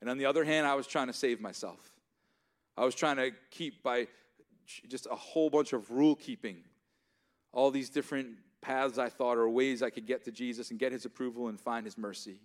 And 0.00 0.10
on 0.10 0.18
the 0.18 0.26
other 0.26 0.44
hand, 0.44 0.66
I 0.66 0.74
was 0.74 0.86
trying 0.86 1.06
to 1.06 1.12
save 1.12 1.40
myself. 1.40 1.80
I 2.76 2.84
was 2.84 2.94
trying 2.94 3.16
to 3.16 3.30
keep 3.50 3.82
by 3.82 4.08
just 4.88 5.06
a 5.10 5.14
whole 5.14 5.48
bunch 5.48 5.72
of 5.72 5.90
rule 5.90 6.14
keeping, 6.14 6.58
all 7.52 7.70
these 7.70 7.88
different 7.88 8.28
paths 8.60 8.98
I 8.98 9.08
thought 9.08 9.38
or 9.38 9.48
ways 9.48 9.82
I 9.82 9.90
could 9.90 10.06
get 10.06 10.24
to 10.24 10.32
Jesus 10.32 10.70
and 10.70 10.78
get 10.78 10.92
his 10.92 11.04
approval 11.04 11.48
and 11.48 11.60
find 11.60 11.84
his 11.86 11.96
mercy. 11.96 12.40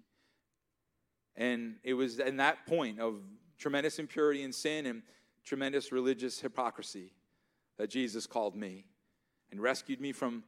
And 1.35 1.75
it 1.83 1.95
was 1.95 2.19
in 2.19 2.37
that 2.37 2.65
point 2.67 2.99
of 2.99 3.15
tremendous 3.57 3.99
impurity 3.99 4.43
and 4.43 4.53
sin 4.53 4.85
and 4.85 5.01
tremendous 5.43 5.91
religious 5.91 6.39
hypocrisy 6.39 7.11
that 7.77 7.89
Jesus 7.89 8.27
called 8.27 8.55
me 8.55 8.85
and 9.51 9.59
rescued 9.59 9.99
me 9.99 10.11
from 10.11 10.43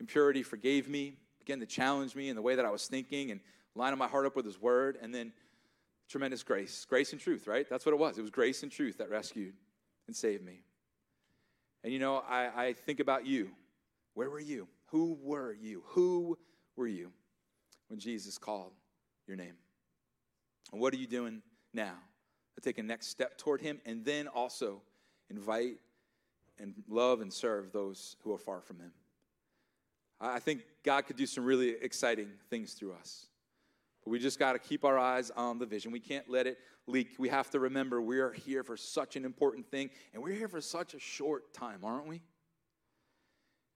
impurity, 0.00 0.42
forgave 0.42 0.88
me, 0.88 1.16
began 1.38 1.60
to 1.60 1.66
challenge 1.66 2.14
me 2.14 2.28
in 2.28 2.36
the 2.36 2.42
way 2.42 2.54
that 2.54 2.64
I 2.64 2.70
was 2.70 2.86
thinking 2.86 3.30
and 3.30 3.40
lining 3.74 3.98
my 3.98 4.08
heart 4.08 4.26
up 4.26 4.36
with 4.36 4.44
His 4.44 4.60
Word, 4.60 4.98
and 5.00 5.14
then 5.14 5.32
tremendous 6.08 6.42
grace. 6.42 6.84
Grace 6.88 7.12
and 7.12 7.20
truth, 7.20 7.46
right? 7.46 7.66
That's 7.68 7.86
what 7.86 7.92
it 7.92 7.98
was. 7.98 8.18
It 8.18 8.22
was 8.22 8.30
grace 8.30 8.62
and 8.62 8.70
truth 8.72 8.98
that 8.98 9.10
rescued 9.10 9.54
and 10.06 10.16
saved 10.16 10.44
me. 10.44 10.60
And 11.84 11.92
you 11.92 11.98
know, 11.98 12.22
I, 12.28 12.66
I 12.66 12.72
think 12.72 13.00
about 13.00 13.26
you. 13.26 13.50
Where 14.14 14.28
were 14.28 14.40
you? 14.40 14.68
Who 14.86 15.18
were 15.22 15.52
you? 15.52 15.82
Who 15.88 16.36
were 16.76 16.88
you 16.88 17.12
when 17.88 18.00
Jesus 18.00 18.38
called 18.38 18.72
your 19.26 19.36
name? 19.36 19.54
And 20.72 20.80
what 20.80 20.92
are 20.92 20.98
you 20.98 21.06
doing 21.06 21.42
now? 21.72 21.94
Take 22.60 22.78
a 22.78 22.82
next 22.82 23.08
step 23.08 23.38
toward 23.38 23.60
Him, 23.60 23.80
and 23.84 24.04
then 24.04 24.28
also 24.28 24.82
invite 25.28 25.78
and 26.58 26.74
love 26.88 27.20
and 27.20 27.32
serve 27.32 27.72
those 27.72 28.16
who 28.22 28.32
are 28.32 28.38
far 28.38 28.60
from 28.60 28.78
Him. 28.78 28.92
I 30.20 30.38
think 30.38 30.62
God 30.84 31.06
could 31.06 31.16
do 31.16 31.26
some 31.26 31.44
really 31.44 31.70
exciting 31.70 32.28
things 32.50 32.74
through 32.74 32.92
us. 32.92 33.26
But 34.04 34.10
we 34.10 34.18
just 34.18 34.38
got 34.38 34.52
to 34.52 34.58
keep 34.58 34.84
our 34.84 34.98
eyes 34.98 35.30
on 35.30 35.58
the 35.58 35.66
vision. 35.66 35.92
We 35.92 36.00
can't 36.00 36.28
let 36.28 36.46
it 36.46 36.58
leak. 36.86 37.08
We 37.18 37.28
have 37.28 37.50
to 37.50 37.60
remember 37.60 38.02
we 38.02 38.18
are 38.18 38.32
here 38.32 38.62
for 38.62 38.76
such 38.76 39.16
an 39.16 39.24
important 39.24 39.70
thing, 39.70 39.90
and 40.12 40.22
we're 40.22 40.34
here 40.34 40.48
for 40.48 40.60
such 40.60 40.94
a 40.94 40.98
short 40.98 41.52
time, 41.54 41.80
aren't 41.82 42.06
we? 42.06 42.20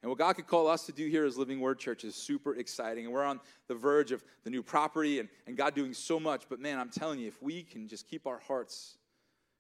And 0.04 0.10
what 0.10 0.18
God 0.18 0.34
could 0.34 0.46
call 0.46 0.68
us 0.68 0.84
to 0.84 0.92
do 0.92 1.06
here 1.08 1.24
as 1.24 1.38
Living 1.38 1.60
Word 1.60 1.78
Church 1.78 2.04
is 2.04 2.14
super 2.14 2.56
exciting. 2.56 3.06
And 3.06 3.14
we're 3.14 3.24
on 3.24 3.40
the 3.68 3.74
verge 3.74 4.12
of 4.12 4.22
the 4.42 4.50
new 4.50 4.62
property 4.62 5.18
and, 5.18 5.30
and 5.46 5.56
God 5.56 5.74
doing 5.74 5.94
so 5.94 6.20
much. 6.20 6.42
But 6.46 6.60
man, 6.60 6.78
I'm 6.78 6.90
telling 6.90 7.20
you, 7.20 7.26
if 7.26 7.42
we 7.42 7.62
can 7.62 7.88
just 7.88 8.06
keep 8.06 8.26
our 8.26 8.38
hearts 8.38 8.98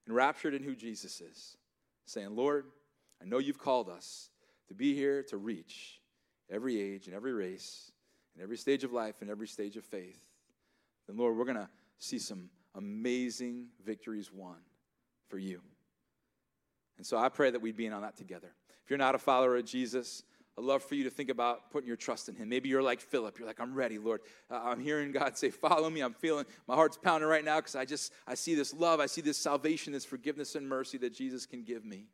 enraptured 0.06 0.52
in 0.52 0.62
who 0.62 0.76
Jesus 0.76 1.22
is, 1.22 1.56
saying, 2.04 2.36
Lord, 2.36 2.66
I 3.22 3.24
know 3.24 3.38
you've 3.38 3.58
called 3.58 3.88
us 3.88 4.28
to 4.68 4.74
be 4.74 4.94
here 4.94 5.22
to 5.30 5.38
reach 5.38 5.98
every 6.50 6.78
age 6.78 7.06
and 7.06 7.16
every 7.16 7.32
race 7.32 7.90
and 8.34 8.42
every 8.42 8.58
stage 8.58 8.84
of 8.84 8.92
life 8.92 9.22
and 9.22 9.30
every 9.30 9.48
stage 9.48 9.78
of 9.78 9.84
faith, 9.86 10.20
then 11.06 11.16
Lord, 11.16 11.38
we're 11.38 11.46
going 11.46 11.56
to 11.56 11.70
see 11.98 12.18
some 12.18 12.50
amazing 12.74 13.68
victories 13.82 14.30
won 14.30 14.58
for 15.26 15.38
you. 15.38 15.62
And 16.98 17.06
so 17.06 17.16
I 17.16 17.30
pray 17.30 17.50
that 17.50 17.62
we'd 17.62 17.78
be 17.78 17.86
in 17.86 17.94
on 17.94 18.02
that 18.02 18.18
together. 18.18 18.52
If 18.84 18.90
you're 18.90 18.98
not 18.98 19.14
a 19.14 19.18
follower 19.18 19.56
of 19.56 19.64
Jesus, 19.64 20.22
I'd 20.56 20.64
love 20.64 20.84
for 20.84 20.94
you 20.94 21.04
to 21.04 21.10
think 21.10 21.30
about 21.30 21.70
putting 21.70 21.88
your 21.88 21.96
trust 21.96 22.28
in 22.28 22.36
Him. 22.36 22.48
Maybe 22.48 22.68
you're 22.68 22.82
like 22.82 23.00
Philip. 23.00 23.38
You're 23.38 23.48
like, 23.48 23.58
I'm 23.58 23.74
ready, 23.74 23.98
Lord. 23.98 24.20
Uh, 24.48 24.60
I'm 24.62 24.78
hearing 24.78 25.10
God 25.10 25.36
say, 25.36 25.50
Follow 25.50 25.90
me. 25.90 26.00
I'm 26.00 26.14
feeling 26.14 26.44
my 26.68 26.74
heart's 26.76 26.96
pounding 26.96 27.28
right 27.28 27.44
now 27.44 27.56
because 27.56 27.74
I 27.74 27.84
just 27.84 28.12
I 28.26 28.34
see 28.34 28.54
this 28.54 28.72
love, 28.72 29.00
I 29.00 29.06
see 29.06 29.20
this 29.20 29.36
salvation, 29.36 29.92
this 29.92 30.04
forgiveness 30.04 30.54
and 30.54 30.68
mercy 30.68 30.96
that 30.98 31.12
Jesus 31.12 31.44
can 31.44 31.64
give 31.64 31.84
me, 31.84 32.06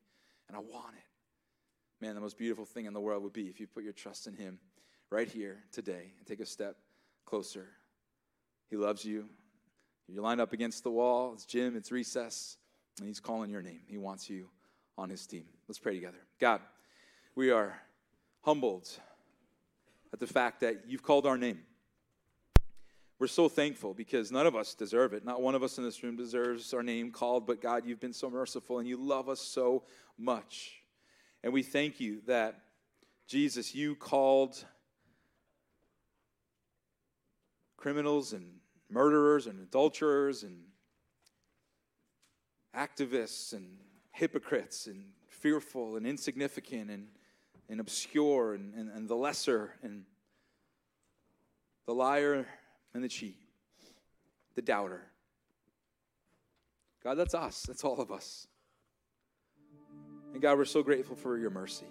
and 0.49 0.57
I 0.57 0.61
want 0.61 0.95
it. 0.97 2.05
Man, 2.05 2.15
the 2.15 2.21
most 2.23 2.39
beautiful 2.39 2.65
thing 2.65 2.87
in 2.87 2.95
the 2.95 3.01
world 3.01 3.23
would 3.23 3.35
be 3.35 3.49
if 3.49 3.61
you 3.61 3.67
put 3.67 3.85
your 3.85 3.93
trust 3.93 4.27
in 4.27 4.35
Him 4.35 4.59
right 5.11 5.29
here 5.29 5.59
today 5.71 6.15
and 6.17 6.27
take 6.27 6.41
a 6.41 6.47
step 6.47 6.77
closer. 7.27 7.67
He 8.71 8.77
loves 8.77 9.05
you. 9.05 9.27
You're 10.09 10.23
lined 10.23 10.41
up 10.41 10.55
against 10.55 10.83
the 10.83 10.91
wall. 10.91 11.33
It's 11.35 11.45
gym. 11.45 11.77
It's 11.77 11.93
recess, 11.93 12.57
and 12.99 13.07
He's 13.07 13.21
calling 13.21 13.51
your 13.51 13.61
name. 13.61 13.83
He 13.87 13.99
wants 13.99 14.31
you 14.31 14.49
on 14.97 15.11
His 15.11 15.27
team. 15.27 15.45
Let's 15.69 15.79
pray 15.79 15.95
together. 15.95 16.19
God, 16.41 16.63
we 17.35 17.51
are 17.51 17.79
humbled 18.43 18.89
at 20.13 20.21
the 20.21 20.27
fact 20.27 20.61
that 20.61 20.85
you've 20.87 21.03
called 21.03 21.27
our 21.27 21.39
name. 21.39 21.61
We're 23.19 23.27
so 23.27 23.51
thankful 23.51 23.93
because 23.93 24.33
none 24.33 24.47
of 24.47 24.57
us 24.57 24.75
deserve 24.75 25.13
it. 25.13 25.27
Not 25.27 25.43
one 25.43 25.55
of 25.55 25.63
us 25.63 25.77
in 25.77 25.85
this 25.85 26.03
room 26.03 26.17
deserves 26.17 26.73
our 26.73 26.83
name 26.83 27.11
called, 27.11 27.47
but 27.47 27.61
God, 27.61 27.85
you've 27.85 28.01
been 28.01 28.15
so 28.15 28.31
merciful 28.31 28.79
and 28.79 28.89
you 28.89 28.97
love 28.97 29.29
us 29.29 29.41
so 29.41 29.85
much. 30.17 30.73
And 31.43 31.53
we 31.53 31.63
thank 31.63 32.01
you 32.01 32.23
that, 32.27 32.61
Jesus, 33.27 33.75
you 33.75 33.95
called 33.95 34.65
criminals 37.77 38.33
and 38.33 38.55
murderers 38.91 39.47
and 39.47 39.61
adulterers 39.61 40.43
and 40.43 40.63
activists 42.75 43.53
and 43.53 43.77
hypocrites 44.13 44.87
and 44.87 45.05
fearful 45.29 45.97
and 45.97 46.07
insignificant 46.07 46.91
and 46.91 47.09
and 47.71 47.81
obscure 47.81 48.55
and, 48.55 48.75
and, 48.75 48.91
and 48.91 49.09
the 49.09 49.15
lesser 49.15 49.73
and 49.83 50.03
the 51.87 51.95
liar 51.95 52.47
and 52.93 53.03
the 53.03 53.09
cheat, 53.09 53.37
the 54.57 54.63
doubter. 54.63 55.03
God, 57.03 57.15
that's 57.15 57.35
us. 57.35 57.63
That's 57.63 57.85
all 57.85 58.01
of 58.01 58.11
us. 58.11 58.47
And 60.33 60.43
God, 60.43 60.59
we're 60.59 60.65
so 60.65 60.83
grateful 60.83 61.17
for 61.17 61.39
your 61.39 61.51
mercy. 61.51 61.87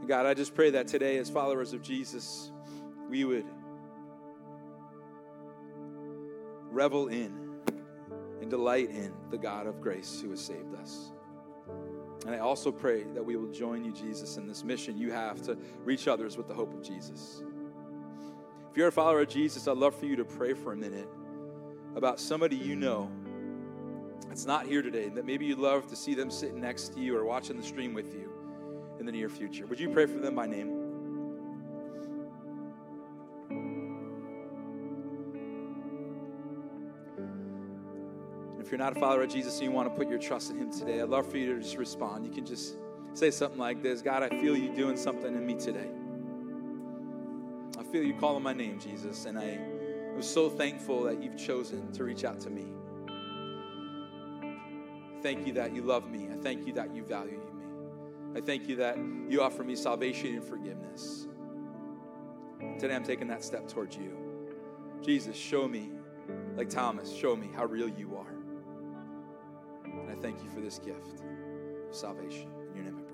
And 0.00 0.08
God, 0.08 0.26
I 0.26 0.34
just 0.34 0.54
pray 0.54 0.70
that 0.70 0.86
today, 0.86 1.16
as 1.16 1.30
followers 1.30 1.72
of 1.72 1.82
Jesus, 1.82 2.50
we 3.08 3.24
would 3.24 3.46
revel 6.70 7.08
in 7.08 7.32
and 8.40 8.50
delight 8.50 8.90
in 8.90 9.12
the 9.30 9.38
God 9.38 9.66
of 9.66 9.80
grace 9.80 10.20
who 10.20 10.30
has 10.30 10.40
saved 10.40 10.74
us. 10.74 11.10
And 12.26 12.34
I 12.34 12.38
also 12.38 12.72
pray 12.72 13.04
that 13.14 13.24
we 13.24 13.36
will 13.36 13.52
join 13.52 13.84
you, 13.84 13.92
Jesus, 13.92 14.36
in 14.36 14.48
this 14.48 14.64
mission 14.64 14.98
you 14.98 15.12
have 15.12 15.40
to 15.42 15.56
reach 15.84 16.08
others 16.08 16.36
with 16.36 16.48
the 16.48 16.54
hope 16.54 16.74
of 16.74 16.82
Jesus. 16.82 17.42
If 18.70 18.76
you're 18.76 18.88
a 18.88 18.92
follower 18.92 19.20
of 19.20 19.28
Jesus, 19.28 19.68
I'd 19.68 19.76
love 19.76 19.94
for 19.94 20.06
you 20.06 20.16
to 20.16 20.24
pray 20.24 20.52
for 20.52 20.72
a 20.72 20.76
minute 20.76 21.08
about 21.94 22.18
somebody 22.18 22.56
you 22.56 22.74
know 22.74 23.10
that's 24.28 24.44
not 24.44 24.66
here 24.66 24.82
today, 24.82 25.08
that 25.10 25.24
maybe 25.24 25.46
you'd 25.46 25.58
love 25.58 25.86
to 25.86 25.96
see 25.96 26.14
them 26.14 26.30
sitting 26.30 26.60
next 26.60 26.94
to 26.94 27.00
you 27.00 27.16
or 27.16 27.24
watching 27.24 27.56
the 27.56 27.62
stream 27.62 27.94
with 27.94 28.12
you 28.12 28.30
in 28.98 29.06
the 29.06 29.12
near 29.12 29.28
future. 29.28 29.64
Would 29.66 29.78
you 29.78 29.88
pray 29.88 30.06
for 30.06 30.18
them 30.18 30.34
by 30.34 30.46
name? 30.46 30.75
If 38.66 38.72
you're 38.72 38.80
not 38.80 38.96
a 38.96 38.98
follower 38.98 39.22
of 39.22 39.30
Jesus 39.30 39.60
and 39.60 39.62
you 39.62 39.70
want 39.70 39.88
to 39.88 39.96
put 39.96 40.08
your 40.08 40.18
trust 40.18 40.50
in 40.50 40.58
Him 40.58 40.72
today, 40.72 41.00
I'd 41.00 41.08
love 41.08 41.30
for 41.30 41.38
you 41.38 41.54
to 41.54 41.62
just 41.62 41.76
respond. 41.76 42.26
You 42.26 42.32
can 42.32 42.44
just 42.44 42.74
say 43.12 43.30
something 43.30 43.60
like 43.60 43.80
this 43.80 44.02
God, 44.02 44.24
I 44.24 44.28
feel 44.28 44.56
you 44.56 44.74
doing 44.74 44.96
something 44.96 45.32
in 45.32 45.46
me 45.46 45.54
today. 45.54 45.86
I 47.78 47.84
feel 47.84 48.02
you 48.02 48.14
calling 48.14 48.42
my 48.42 48.52
name, 48.52 48.80
Jesus, 48.80 49.24
and 49.26 49.38
I 49.38 49.60
am 50.14 50.20
so 50.20 50.50
thankful 50.50 51.04
that 51.04 51.22
you've 51.22 51.36
chosen 51.36 51.92
to 51.92 52.02
reach 52.02 52.24
out 52.24 52.40
to 52.40 52.50
me. 52.50 52.66
Thank 55.22 55.46
you 55.46 55.52
that 55.52 55.72
you 55.72 55.82
love 55.82 56.10
me. 56.10 56.26
I 56.32 56.36
thank 56.36 56.66
you 56.66 56.72
that 56.72 56.92
you 56.92 57.04
value 57.04 57.38
me. 57.38 58.40
I 58.40 58.40
thank 58.40 58.68
you 58.68 58.74
that 58.76 58.98
you 59.28 59.42
offer 59.42 59.62
me 59.62 59.76
salvation 59.76 60.34
and 60.34 60.44
forgiveness. 60.44 61.28
Today 62.80 62.96
I'm 62.96 63.04
taking 63.04 63.28
that 63.28 63.44
step 63.44 63.68
towards 63.68 63.96
you. 63.96 64.16
Jesus, 65.04 65.36
show 65.36 65.68
me, 65.68 65.92
like 66.56 66.68
Thomas, 66.68 67.14
show 67.14 67.36
me 67.36 67.48
how 67.54 67.64
real 67.64 67.88
you 67.88 68.16
are 68.16 68.35
thank 70.14 70.42
you 70.42 70.50
for 70.50 70.60
this 70.60 70.78
gift 70.78 71.20
of 71.88 71.94
salvation. 71.94 72.48
In 72.70 72.76
your 72.76 72.84
name 72.84 72.98
I. 72.98 73.05